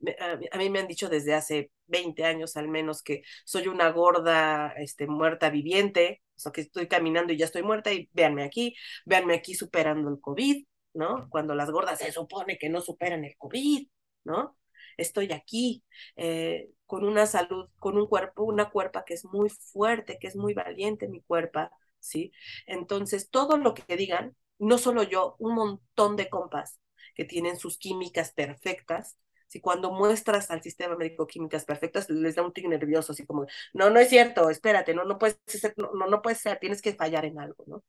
[0.51, 4.73] a, mí me han dicho desde hace 20 años al menos que soy una gorda
[4.79, 8.75] este, muerta viviente, o sea, que estoy caminando y ya estoy muerta y véanme aquí,
[9.05, 10.65] véanme aquí superando el COVID,
[10.95, 11.29] ¿no?
[11.31, 13.87] Cuando las gordas se supone que no superan el COVID,
[14.27, 14.59] ¿no?
[14.99, 15.85] Estoy aquí
[16.17, 20.37] eh, con una salud, con un cuerpo, una cuerpa que es muy fuerte, que es
[20.37, 21.71] muy valiente mi cuerpa,
[22.01, 22.33] ¿sí?
[22.67, 26.81] Entonces, todo lo que digan, no solo yo, un montón de compas
[27.15, 29.17] que tienen sus químicas perfectas,
[29.47, 33.47] si cuando muestras al sistema médico químicas perfectas les da un tic nervioso, así como,
[33.73, 36.95] no, no es cierto, espérate, no, no puedes ser, no, no puede ser, tienes que
[36.95, 37.85] fallar en algo, ¿no?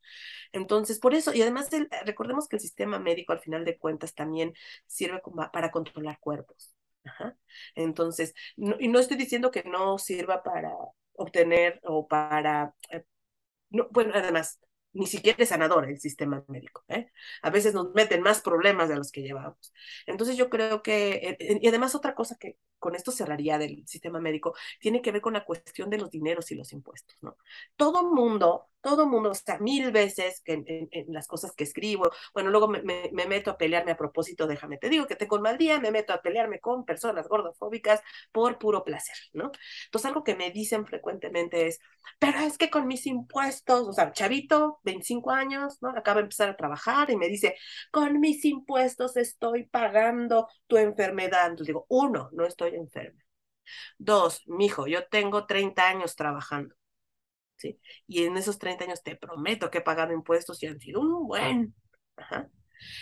[0.51, 1.69] Entonces, por eso, y además
[2.05, 4.53] recordemos que el sistema médico al final de cuentas también
[4.87, 5.21] sirve
[5.53, 6.75] para controlar cuerpos.
[7.75, 10.71] Entonces, y no estoy diciendo que no sirva para
[11.13, 13.03] obtener o para, eh,
[13.69, 14.59] no, bueno, además,
[14.97, 16.83] ni siquiera es sanador el sistema médico.
[16.89, 17.11] ¿eh?
[17.41, 19.73] A veces nos meten más problemas de los que llevamos.
[20.05, 23.87] Entonces yo creo que, eh, eh, y además otra cosa que con esto cerraría del
[23.87, 27.17] sistema médico, tiene que ver con la cuestión de los dineros y los impuestos.
[27.21, 27.37] ¿no?
[27.75, 32.49] Todo mundo todo mundo, o sea, mil veces que en, las cosas que escribo, bueno,
[32.51, 35.57] luego me, me, meto a pelearme a propósito, déjame, te digo que tengo un mal
[35.57, 38.01] día, me meto a pelearme con personas gordofóbicas
[38.31, 39.51] por puro placer, ¿no?
[39.85, 41.79] Entonces algo que me dicen frecuentemente es,
[42.19, 45.89] pero es que con mis impuestos, o sea, chavito, 25 años, ¿no?
[45.89, 47.55] Acaba de empezar a trabajar y me dice,
[47.91, 51.47] con mis impuestos estoy pagando tu enfermedad.
[51.47, 53.21] Entonces digo, uno, no estoy enferma.
[53.97, 56.75] Dos, mijo, yo tengo 30 años trabajando.
[57.57, 57.79] ¿sí?
[58.07, 61.27] Y en esos 30 años te prometo que he pagado impuestos y han sido un
[61.27, 61.75] buen.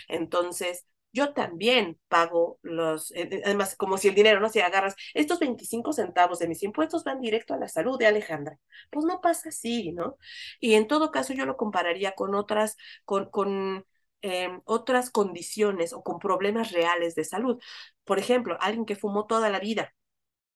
[0.08, 3.12] Entonces, yo también pago los,
[3.44, 4.50] además, como si el dinero, ¿no?
[4.50, 8.58] Si agarras estos 25 centavos de mis impuestos van directo a la salud de Alejandra.
[8.90, 10.18] Pues no pasa así, ¿no?
[10.60, 13.86] Y en todo caso yo lo compararía con otras, con
[14.26, 17.60] em, otras condiciones o con problemas reales de salud.
[18.04, 19.94] Por ejemplo, alguien que fumó toda la vida,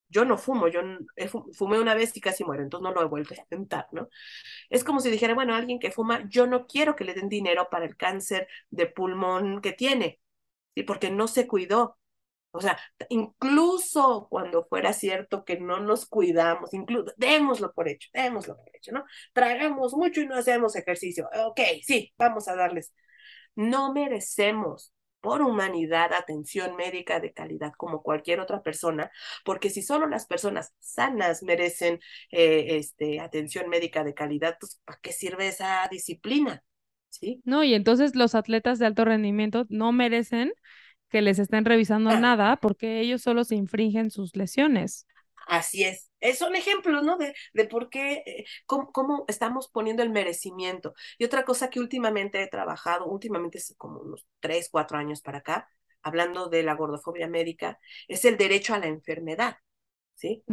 [0.09, 0.80] yo no fumo, yo
[1.52, 4.09] fumé una vez y casi muero, entonces no lo he vuelto a intentar, ¿no?
[4.70, 7.68] Es como si dijera, bueno, alguien que fuma, yo no quiero que le den dinero
[7.70, 10.20] para el cáncer de pulmón que tiene,
[10.74, 10.82] ¿sí?
[10.84, 11.98] Porque no se cuidó.
[12.52, 12.78] O sea,
[13.10, 18.92] incluso cuando fuera cierto que no nos cuidamos, incluso, démoslo por hecho, démoslo por hecho,
[18.92, 19.05] ¿no?
[19.34, 21.28] Tragamos mucho y no hacemos ejercicio.
[21.47, 22.92] Ok, sí, vamos a darles.
[23.55, 29.10] No merecemos por humanidad atención médica de calidad como cualquier otra persona,
[29.44, 32.01] porque si solo las personas sanas merecen
[32.31, 36.62] eh, este, atención médica de calidad, pues ¿para qué sirve esa disciplina?
[37.10, 37.40] ¿Sí?
[37.44, 40.52] No, y entonces los atletas de alto rendimiento no merecen
[41.09, 42.20] que les estén revisando ah.
[42.20, 45.06] nada porque ellos solo se infringen sus lesiones.
[45.51, 46.09] Así es.
[46.39, 47.16] Son ejemplos, ¿no?
[47.16, 50.94] De, de por qué, eh, cómo, estamos poniendo el merecimiento.
[51.18, 55.39] Y otra cosa que últimamente he trabajado, últimamente es como unos tres, cuatro años para
[55.39, 55.68] acá,
[56.02, 59.56] hablando de la gordofobia médica, es el derecho a la enfermedad,
[60.14, 60.44] ¿sí?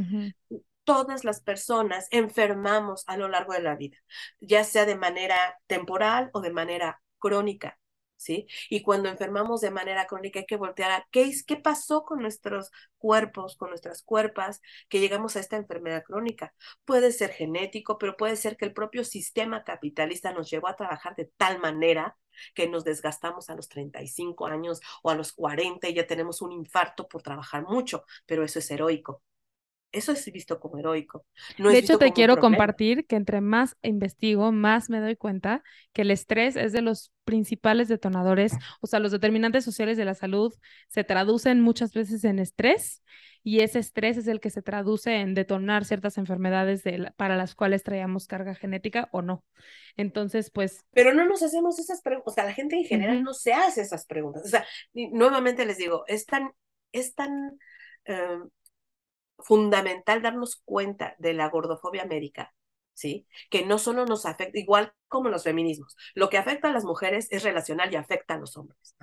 [0.84, 3.98] Todas las personas enfermamos a lo largo de la vida,
[4.40, 7.78] ya sea de manera temporal o de manera crónica.
[8.18, 8.48] ¿Sí?
[8.70, 12.72] Y cuando enfermamos de manera crónica hay que voltear a qué, qué pasó con nuestros
[12.98, 16.54] cuerpos, con nuestras cuerpas, que llegamos a esta enfermedad crónica.
[16.86, 21.16] Puede ser genético, pero puede ser que el propio sistema capitalista nos llevó a trabajar
[21.16, 22.18] de tal manera
[22.54, 26.52] que nos desgastamos a los 35 años o a los 40 y ya tenemos un
[26.52, 29.22] infarto por trabajar mucho, pero eso es heroico.
[29.98, 31.26] Eso es visto como heroico.
[31.58, 35.64] de hecho, te quiero compartir que entre más investigo, más me doy cuenta
[35.94, 40.14] que el estrés es de los principales detonadores, o sea, los determinantes sociales de la
[40.14, 40.54] salud
[40.88, 43.02] se traducen muchas veces en estrés
[43.44, 46.84] y ese estrés es el que se traduce en detonar ciertas enfermedades
[47.16, 49.44] para las cuales traíamos carga genética o no.
[49.96, 50.86] Entonces, pues...
[50.92, 53.82] Pero no nos hacemos esas preguntas, o sea, la gente en general no se hace
[53.82, 54.44] esas preguntas.
[54.46, 56.52] O sea, nuevamente les digo, es tan,
[56.92, 57.58] es tan
[58.06, 58.50] em,
[59.40, 62.54] fundamental darnos cuenta de la gordofobia médica,
[62.94, 63.28] ¿sí?
[63.50, 67.28] Que no solo nos afecta, igual como los feminismos, lo que afecta a las mujeres
[67.32, 68.96] es relacional y afecta a los hombres.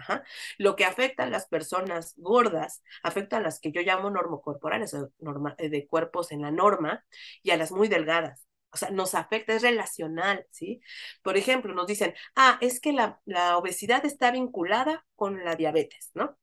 [0.58, 5.54] Lo que afecta a las personas gordas, afecta a las que yo llamo normocorporales, norma,
[5.58, 7.04] eh, de cuerpos en la norma,
[7.42, 8.46] y a las muy delgadas.
[8.72, 10.80] O sea, nos afecta, es relacional, ¿sí?
[11.22, 16.10] Por ejemplo, nos dicen, ah, es que la, la obesidad está vinculada con la diabetes,
[16.14, 16.36] ¿no?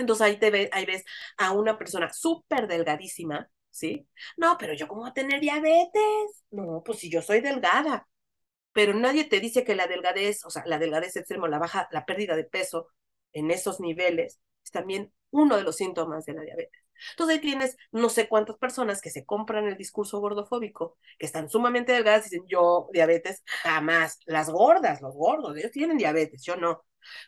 [0.00, 1.04] Entonces ahí, te ve, ahí ves
[1.38, 4.08] a una persona súper delgadísima, ¿sí?
[4.36, 6.44] No, pero yo cómo voy a tener diabetes?
[6.50, 8.06] No, pues si yo soy delgada.
[8.72, 12.06] Pero nadie te dice que la delgadez, o sea, la delgadez extremo, la baja, la
[12.06, 12.88] pérdida de peso
[13.32, 16.80] en esos niveles es también uno de los síntomas de la diabetes.
[17.12, 21.48] Entonces ahí tienes no sé cuántas personas que se compran el discurso gordofóbico, que están
[21.48, 24.18] sumamente delgadas y dicen, yo diabetes, jamás.
[24.26, 26.84] Las gordas, los gordos, ellos tienen diabetes, yo no.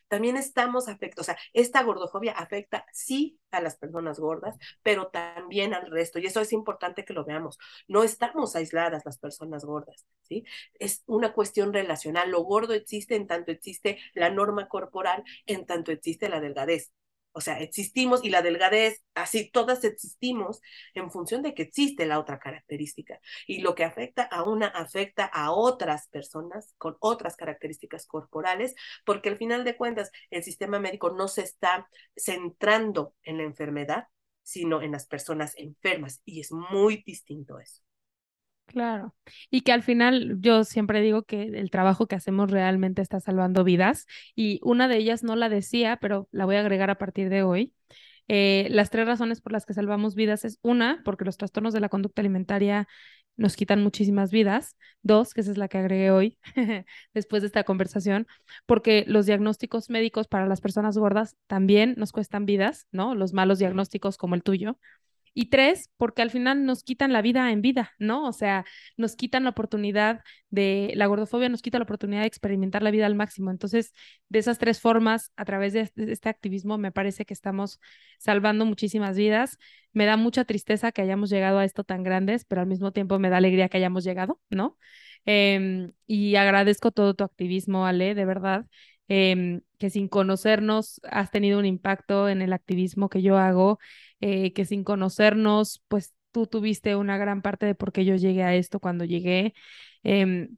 [0.08, 5.74] También estamos afectados, o sea, esta gordofobia afecta sí a las personas gordas, pero también
[5.74, 6.18] al resto.
[6.18, 7.58] Y eso es importante que lo veamos.
[7.88, 10.44] No estamos aisladas las personas gordas, ¿sí?
[10.78, 12.30] Es una cuestión relacional.
[12.30, 16.92] Lo gordo existe en tanto existe la norma corporal, en tanto existe la delgadez.
[17.32, 20.60] O sea, existimos y la delgadez, así todas existimos
[20.94, 23.20] en función de que existe la otra característica.
[23.46, 29.30] Y lo que afecta a una afecta a otras personas con otras características corporales, porque
[29.30, 34.08] al final de cuentas el sistema médico no se está centrando en la enfermedad,
[34.42, 36.20] sino en las personas enfermas.
[36.24, 37.82] Y es muy distinto eso.
[38.66, 39.14] Claro.
[39.50, 43.64] Y que al final yo siempre digo que el trabajo que hacemos realmente está salvando
[43.64, 47.28] vidas y una de ellas no la decía, pero la voy a agregar a partir
[47.28, 47.74] de hoy.
[48.28, 51.80] Eh, las tres razones por las que salvamos vidas es una, porque los trastornos de
[51.80, 52.88] la conducta alimentaria
[53.36, 54.76] nos quitan muchísimas vidas.
[55.02, 56.38] Dos, que esa es la que agregué hoy
[57.14, 58.26] después de esta conversación,
[58.66, 63.14] porque los diagnósticos médicos para las personas gordas también nos cuestan vidas, ¿no?
[63.14, 64.78] Los malos diagnósticos como el tuyo.
[65.34, 68.26] Y tres, porque al final nos quitan la vida en vida, ¿no?
[68.26, 68.64] O sea,
[68.98, 73.06] nos quitan la oportunidad de, la gordofobia nos quita la oportunidad de experimentar la vida
[73.06, 73.50] al máximo.
[73.50, 73.92] Entonces,
[74.28, 77.80] de esas tres formas, a través de este, activismo, me parece que estamos
[78.18, 79.58] salvando muchísimas vidas.
[79.92, 83.18] Me da mucha tristeza que hayamos llegado a esto tan grandes, pero al mismo tiempo
[83.18, 84.78] me da alegría que hayamos llegado, ¿no?
[85.24, 88.66] Em, y agradezco todo tu activismo, Ale, de verdad.
[89.08, 93.78] Em, que sin conocernos has tenido un impacto en el activismo que yo hago
[94.20, 98.44] eh, que sin conocernos, pues tú tuviste una gran parte de por qué yo llegué
[98.44, 99.54] a esto cuando llegué.
[100.04, 100.56] Em,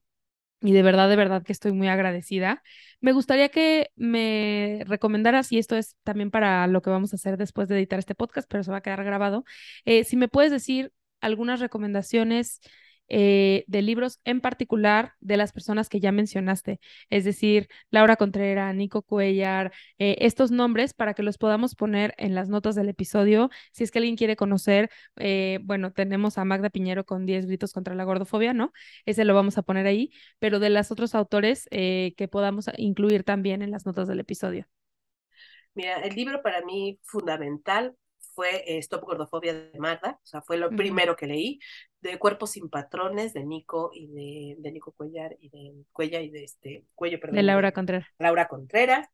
[0.61, 2.63] y de verdad, de verdad que estoy muy agradecida.
[3.01, 7.37] Me gustaría que me recomendaras, y esto es también para lo que vamos a hacer
[7.37, 9.45] después de editar este podcast, pero se va a quedar grabado,
[9.85, 12.61] eh, si me puedes decir algunas recomendaciones
[13.09, 18.75] eh, de libros en particular de las personas que ya mencionaste, es decir, Laura Contreras,
[18.75, 23.51] Nico Cuellar, eh, estos nombres para que los podamos poner en las notas del episodio.
[23.73, 27.73] Si es que alguien quiere conocer, eh, bueno, tenemos a Magda Piñero con 10 gritos
[27.73, 28.73] contra la gordofobia, ¿no?
[29.05, 33.63] Ese lo vamos a poner ahí, pero de los otros autores que podamos incluir también
[33.63, 34.67] en las notas del episodio.
[35.75, 37.97] Mira, el libro para mí fundamental
[38.35, 41.61] fue Stop Gordofobia de Magda, o sea, fue lo primero que leí,
[42.11, 46.31] de Cuerpos sin Patrones de Nico y de, de Nico Cuellar y de Cuella y
[46.31, 47.37] de este, Cuello, perdón.
[47.37, 48.07] De Laura Contreras.
[48.19, 49.09] Laura Contreras.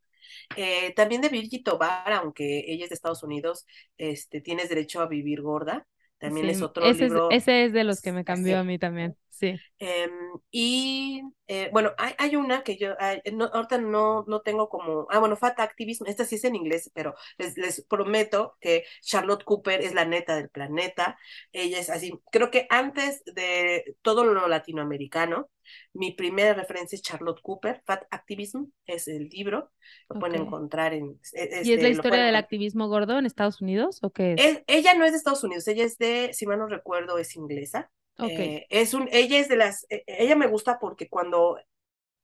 [0.57, 5.09] Eh, también de Virgi Tobar, aunque ella es de Estados Unidos, este, tienes derecho a
[5.09, 5.87] vivir gorda.
[6.19, 7.31] También es otro ese libro.
[7.31, 9.59] Es, ese es de los que me cambió a mí también, sí.
[9.79, 10.11] Em,
[10.51, 12.95] y eh, bueno, hay, hay, una que yo
[13.33, 16.91] no, ahorita no, no tengo como, ah, bueno, Fat Activism, esta sí es en inglés,
[16.95, 21.19] pero les, les prometo que Charlotte Cooper es la neta del planeta.
[21.53, 25.51] Ella es así, creo que antes de todo lo latinoamericano,
[25.93, 29.71] mi primera referencia es Charlotte Cooper, Fat Activism, es el libro,
[30.09, 31.21] lo pueden encontrar en...
[31.33, 34.63] E, ¿Y es la este, historia del activismo gordo en Estados Unidos o qué es?
[34.67, 37.91] Ella no es de Estados Unidos, ella es de, si mal no recuerdo, es inglesa.
[38.25, 38.57] Okay.
[38.57, 41.59] Eh, es un, ella es de las, e, ella me gusta porque cuando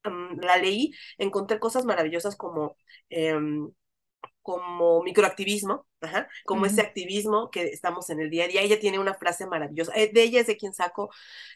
[0.04, 2.76] um, la leí, encontré cosas maravillosas como...
[3.10, 3.72] Um,
[4.42, 6.70] como microactivismo, ajá, como uh -huh.
[6.70, 8.62] ese activismo que estamos en el día a día.
[8.62, 9.92] Ella tiene una frase maravillosa.
[9.96, 11.10] Eh, de ella es de quien saco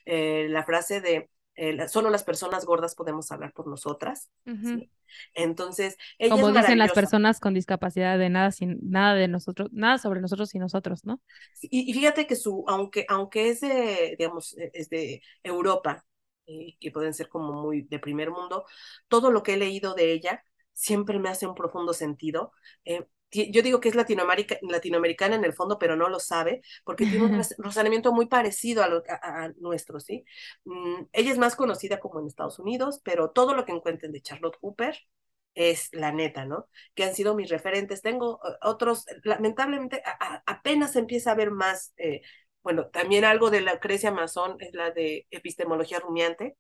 [0.07, 1.31] eh, la frase de
[1.63, 4.31] eh, solo las personas gordas podemos hablar por nosotras.
[4.47, 4.79] Uh -huh.
[4.79, 4.91] ¿sí?
[5.35, 9.69] Entonces, ella como es dicen las personas con discapacidad de nada sin nada de nosotros,
[9.71, 11.21] nada sobre nosotros y nosotros, ¿no?
[11.61, 16.07] Y, y fíjate que su, aunque, aunque es de, digamos, es de Europa,
[16.47, 18.65] eh, que pueden ser como muy de primer mundo,
[19.09, 20.43] todo lo que he leído de ella
[20.73, 22.53] siempre me hace un profundo sentido.
[22.87, 27.07] Eh, yo digo que es latinoamerica, latinoamericana en el fondo, pero no lo sabe, porque
[27.07, 30.25] tiene un razonamiento muy parecido a, lo, a, a nuestro, ¿sí?
[30.65, 34.23] Mm, ella es más conocida como en Estados Unidos, pero todo lo que encuentren de
[34.23, 34.97] Charlotte Cooper
[35.55, 36.69] es la neta, ¿no?
[36.95, 38.03] Que han sido mis referentes.
[38.03, 42.23] Tengo uh, otros, lamentablemente, a, apenas empieza a ver más, eh,
[42.63, 46.57] bueno, también algo de la Lucrecia Mazón es la de epistemología rumiante,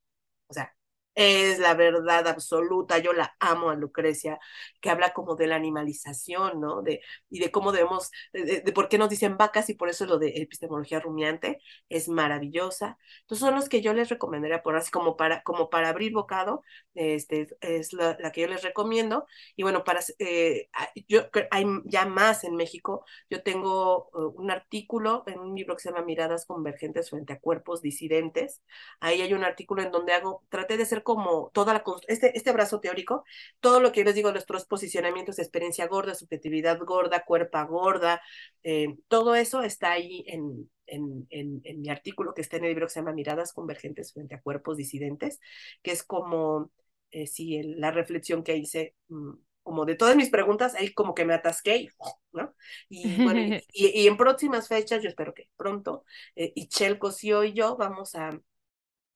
[0.48, 0.74] o sea,
[1.14, 4.38] es la verdad absoluta, yo la amo a Lucrecia,
[4.80, 6.82] que habla como de la animalización, ¿no?
[6.82, 10.06] De, y de cómo debemos, de, de, por qué nos dicen vacas y por eso
[10.06, 12.98] lo de epistemología rumiante es maravillosa.
[13.22, 16.62] Entonces son los que yo les recomendaría por así como para, como para abrir bocado,
[16.94, 19.26] este, es la, que yo les recomiendo.
[19.56, 20.68] Y bueno, para, eh,
[21.08, 25.82] yo hay ya más en México, yo tengo uh, un artículo en un libro que
[25.82, 28.62] se llama Miradas Convergentes frente a cuerpos disidentes.
[29.00, 32.52] Ahí hay un artículo en donde hago, traté de ser como toda la, este, este
[32.52, 33.24] brazo teórico,
[33.60, 38.20] todo lo que les digo, nuestros posicionamientos, experiencia gorda, subjetividad gorda, cuerpa gorda,
[38.62, 42.70] eh, todo eso está ahí en, en, en, en, mi artículo que está en el
[42.70, 45.40] libro que se llama Miradas Convergentes frente a cuerpos disidentes,
[45.82, 46.70] que es como,
[47.10, 48.94] eh, sí, el, la reflexión que hice.
[49.09, 49.32] Mmm,
[49.62, 51.89] como de todas mis preguntas, ahí como que me atasqué,
[52.32, 52.55] ¿no?
[52.89, 53.40] Y bueno,
[53.72, 56.05] y, y, en próximas fechas, yo espero que pronto,
[56.35, 58.31] eh, y Chelco, y yo vamos a,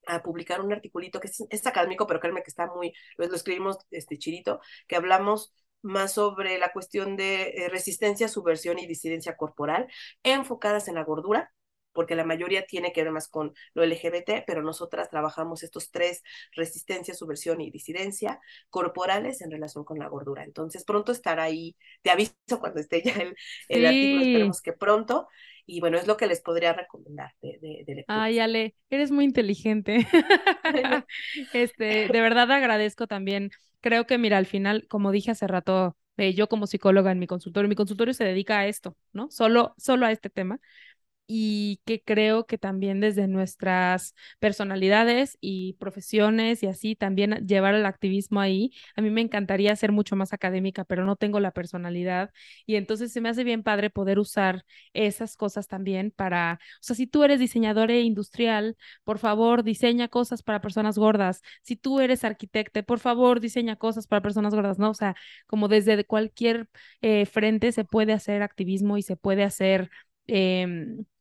[0.07, 3.77] a publicar un articulito que es, académico, pero créanme que está muy, lo, lo escribimos
[3.91, 9.87] este chirito, que hablamos más sobre la cuestión de eh, resistencia, subversión y disidencia corporal,
[10.23, 11.53] enfocadas en la gordura,
[11.95, 16.21] porque la mayoría tiene que ver más con lo LGBT, pero nosotras trabajamos estos tres,
[16.51, 18.39] resistencia, subversión y disidencia,
[18.69, 20.43] corporales en relación con la gordura.
[20.43, 23.35] Entonces, pronto estará ahí, te aviso cuando esté ya el,
[23.69, 23.85] el sí.
[23.85, 25.27] artículo, esperemos que pronto,
[25.65, 28.23] y bueno, es lo que les podría recomendar de, de, de lectura.
[28.23, 30.05] Ay, Ale, eres muy inteligente.
[31.53, 33.49] este, de verdad agradezco también.
[33.81, 37.27] Creo que, mira, al final, como dije hace rato, eh, yo como psicóloga en mi
[37.27, 39.29] consultorio, mi consultorio se dedica a esto, ¿no?
[39.31, 40.59] Solo, solo a este tema
[41.27, 47.85] y que creo que también desde nuestras personalidades y profesiones y así también llevar el
[47.85, 48.71] activismo ahí.
[48.95, 52.31] A mí me encantaría ser mucho más académica, pero no tengo la personalidad
[52.65, 56.95] y entonces se me hace bien padre poder usar esas cosas también para, o sea,
[56.95, 61.41] si tú eres diseñador industrial, por favor, diseña cosas para personas gordas.
[61.63, 64.89] Si tú eres arquitecto, por favor, diseña cosas para personas gordas, ¿no?
[64.91, 65.15] O sea,
[65.47, 66.69] como desde cualquier
[67.01, 69.89] eh, frente se puede hacer activismo y se puede hacer...
[70.27, 70.67] Eh,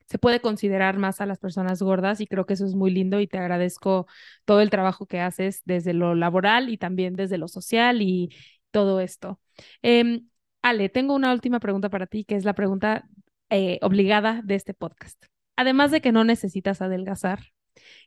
[0.07, 3.21] se puede considerar más a las personas gordas y creo que eso es muy lindo
[3.21, 4.07] y te agradezco
[4.45, 8.35] todo el trabajo que haces desde lo laboral y también desde lo social y
[8.71, 9.41] todo esto.
[9.83, 10.23] Eh,
[10.63, 13.07] Ale, tengo una última pregunta para ti, que es la pregunta
[13.51, 15.23] eh, obligada de este podcast.
[15.57, 17.41] Además de que no necesitas adelgazar,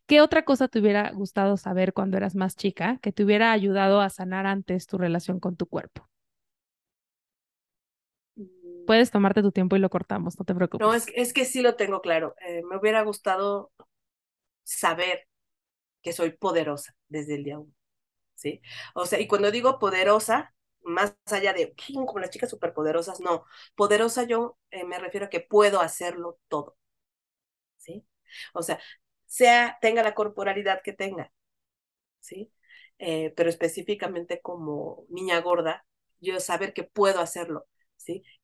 [0.08, 4.02] ¿qué otra cosa te hubiera gustado saber cuando eras más chica que te hubiera ayudado
[4.02, 6.10] a sanar antes tu relación con tu cuerpo?
[8.88, 10.88] Puedes tomarte tu tiempo y lo cortamos, no te preocupes.
[10.88, 12.36] No, es, es que sí lo tengo claro.
[12.48, 13.72] Eh, me hubiera gustado
[14.64, 15.28] saber
[16.02, 17.74] que soy poderosa desde el día uno,
[18.36, 18.62] ¿sí?
[18.96, 23.46] O sea, y cuando digo poderosa, más allá de como las chicas superpoderosas, no,
[23.76, 26.78] poderosa yo eh, me refiero a que puedo hacerlo todo,
[27.78, 28.06] ¿sí?
[28.54, 28.80] O sea,
[29.26, 31.32] sea, tenga la corporalidad que tenga,
[32.20, 32.52] ¿sí?
[33.00, 35.86] Eh, pero específicamente como niña gorda,
[36.22, 37.68] yo saber que puedo hacerlo,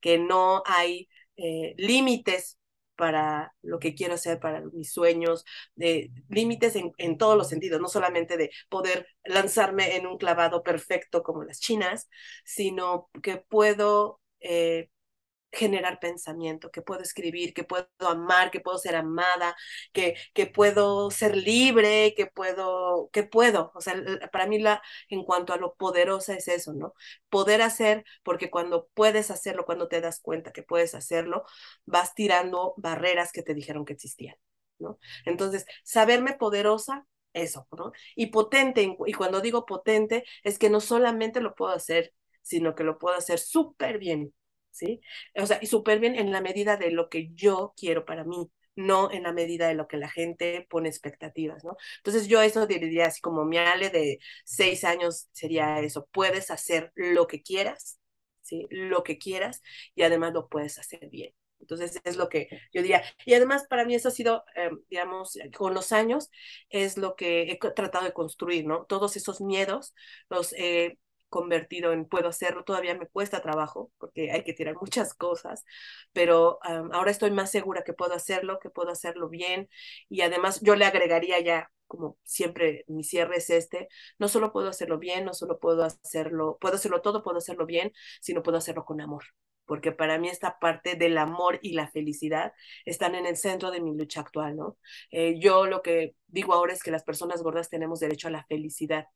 [0.00, 2.58] Que no hay eh, límites
[2.96, 7.80] para lo que quiero hacer, para mis sueños, de límites en, en, todos los sentidos,
[7.80, 12.08] no solamente de poder lanzarme en un clavado perfecto como las chinas,
[12.44, 14.90] sino que puedo eh,
[15.54, 19.56] generar pensamiento, que puedo escribir, que puedo amar, que puedo ser amada,
[19.92, 23.72] que, que puedo ser libre, que puedo, que puedo.
[23.74, 23.94] O sea,
[24.32, 26.94] para mí la, en cuanto a lo poderosa es eso, ¿no?
[27.28, 31.44] Poder hacer, porque cuando puedes hacerlo, cuando te das cuenta que puedes hacerlo,
[31.86, 34.36] vas tirando barreras que te dijeron que existían,
[34.78, 34.98] ¿no?
[35.24, 37.92] Entonces, saberme poderosa eso, ¿no?
[38.16, 42.12] Y potente, y cuando digo potente, es que no solamente lo puedo hacer,
[42.42, 44.34] sino que lo puedo hacer súper bien,
[44.74, 45.00] ¿sí?
[45.36, 48.50] O sea, y súper bien en la medida de lo que yo quiero para mí,
[48.76, 51.76] no en la medida de lo que la gente pone expectativas, ¿no?
[51.98, 56.92] Entonces yo eso diría así como mi ale de seis años sería eso, puedes hacer
[56.96, 58.00] lo que quieras,
[58.42, 58.66] ¿sí?
[58.70, 59.62] Lo que quieras
[59.94, 61.32] y además lo puedes hacer bien.
[61.60, 63.02] Entonces es lo que yo diría.
[63.24, 66.30] Y además para mí eso ha sido, eh, digamos, con los años
[66.68, 68.84] es lo que he tratado de construir, ¿no?
[68.86, 69.94] Todos esos miedos
[70.28, 70.98] los he
[71.34, 75.64] convertido en puedo hacerlo, todavía me cuesta trabajo porque hay que tirar muchas cosas,
[76.12, 79.68] pero ahora estoy más segura que puedo hacerlo, que puedo hacerlo bien
[80.08, 83.88] y además yo le agregaría ya como siempre mi cierre es este,
[84.18, 87.92] no solo puedo hacerlo bien, no solo puedo hacerlo, puedo hacerlo todo, puedo hacerlo bien,
[88.20, 89.24] sino puedo hacerlo con amor
[89.66, 92.52] porque para mí esta parte del amor y la felicidad
[92.84, 94.76] están en el centro de mi lucha actual, ¿no?
[95.10, 98.44] Eh, yo lo que digo ahora es que las personas gordas tenemos derecho a la
[98.44, 99.06] felicidad.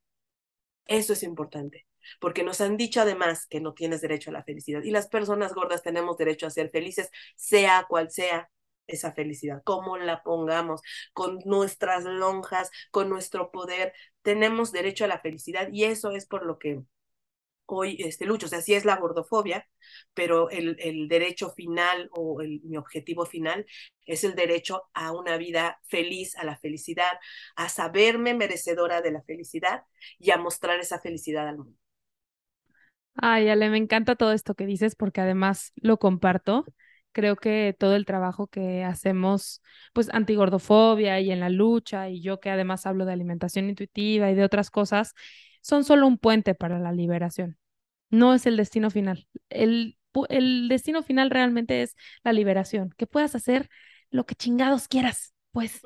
[0.86, 1.86] Eso es importante,
[2.20, 5.54] porque nos han dicho además que no tienes derecho a la felicidad y las personas
[5.54, 8.50] gordas tenemos derecho a ser felices, sea cual sea
[8.86, 10.80] esa felicidad, como la pongamos,
[11.12, 16.44] con nuestras lonjas, con nuestro poder, tenemos derecho a la felicidad y eso es por
[16.46, 16.82] lo que
[17.66, 18.46] hoy este, lucho.
[18.46, 19.68] O sea, sí es la gordofobia,
[20.14, 23.66] pero el, el derecho final o el, mi objetivo final
[24.06, 27.12] es el derecho a una vida feliz, a la felicidad,
[27.56, 29.84] a saberme merecedora de la felicidad
[30.18, 31.77] y a mostrar esa felicidad al mundo.
[33.20, 36.64] Ay, Ale, me encanta todo esto que dices porque además lo comparto.
[37.12, 39.60] Creo que todo el trabajo que hacemos,
[39.92, 44.34] pues antigordofobia y en la lucha, y yo que además hablo de alimentación intuitiva y
[44.36, 45.14] de otras cosas,
[45.62, 47.58] son solo un puente para la liberación.
[48.10, 49.28] No es el destino final.
[49.50, 53.68] El, el destino final realmente es la liberación, que puedas hacer
[54.10, 55.82] lo que chingados quieras, pues,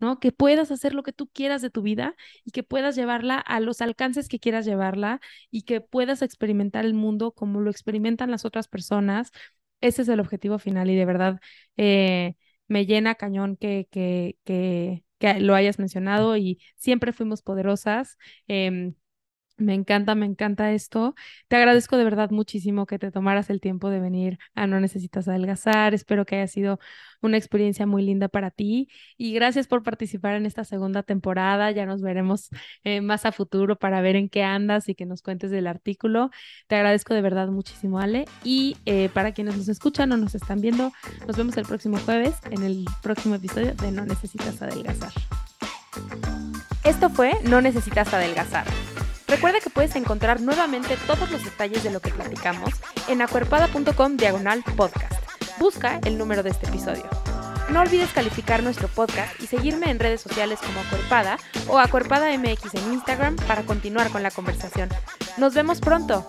[0.00, 0.20] ¿no?
[0.20, 2.14] Que puedas hacer lo que tú quieras de tu vida
[2.44, 5.20] y que puedas llevarla a los alcances que quieras llevarla
[5.50, 9.30] y que puedas experimentar el mundo como lo experimentan las otras personas.
[9.80, 11.40] Ese es el objetivo final y de verdad
[11.78, 12.34] eh,
[12.66, 18.18] me llena cañón que, que, que, que, lo hayas mencionado y siempre fuimos poderosas.
[18.46, 18.94] Em,
[19.58, 21.14] me encanta, me encanta esto.
[21.48, 25.28] Te agradezco de verdad muchísimo que te tomaras el tiempo de venir a No Necesitas
[25.28, 25.94] Adelgazar.
[25.94, 26.78] Espero que haya sido
[27.20, 31.70] una experiencia muy linda para ti y gracias por participar en esta segunda temporada.
[31.72, 32.50] Ya nos veremos
[32.84, 36.30] eh, más a futuro para ver en qué andas y que nos cuentes del artículo.
[36.68, 38.26] Te agradezco de verdad muchísimo, Ale.
[38.44, 40.92] Y eh, para quienes nos escuchan o nos están viendo,
[41.26, 45.12] nos vemos el próximo jueves en el próximo episodio de No Necesitas Adelgazar.
[46.84, 48.66] Esto fue No Necesitas Adelgazar
[49.28, 52.70] Recuerda que puedes encontrar nuevamente todos los detalles de lo que platicamos
[53.08, 55.14] en acuerpada.com diagonal podcast.
[55.58, 57.04] Busca el número de este episodio.
[57.70, 61.38] No olvides calificar nuestro podcast y seguirme en redes sociales como Acuerpada
[61.68, 64.88] o Acuerpada MX en Instagram para continuar con la conversación.
[65.36, 66.26] Nos vemos pronto.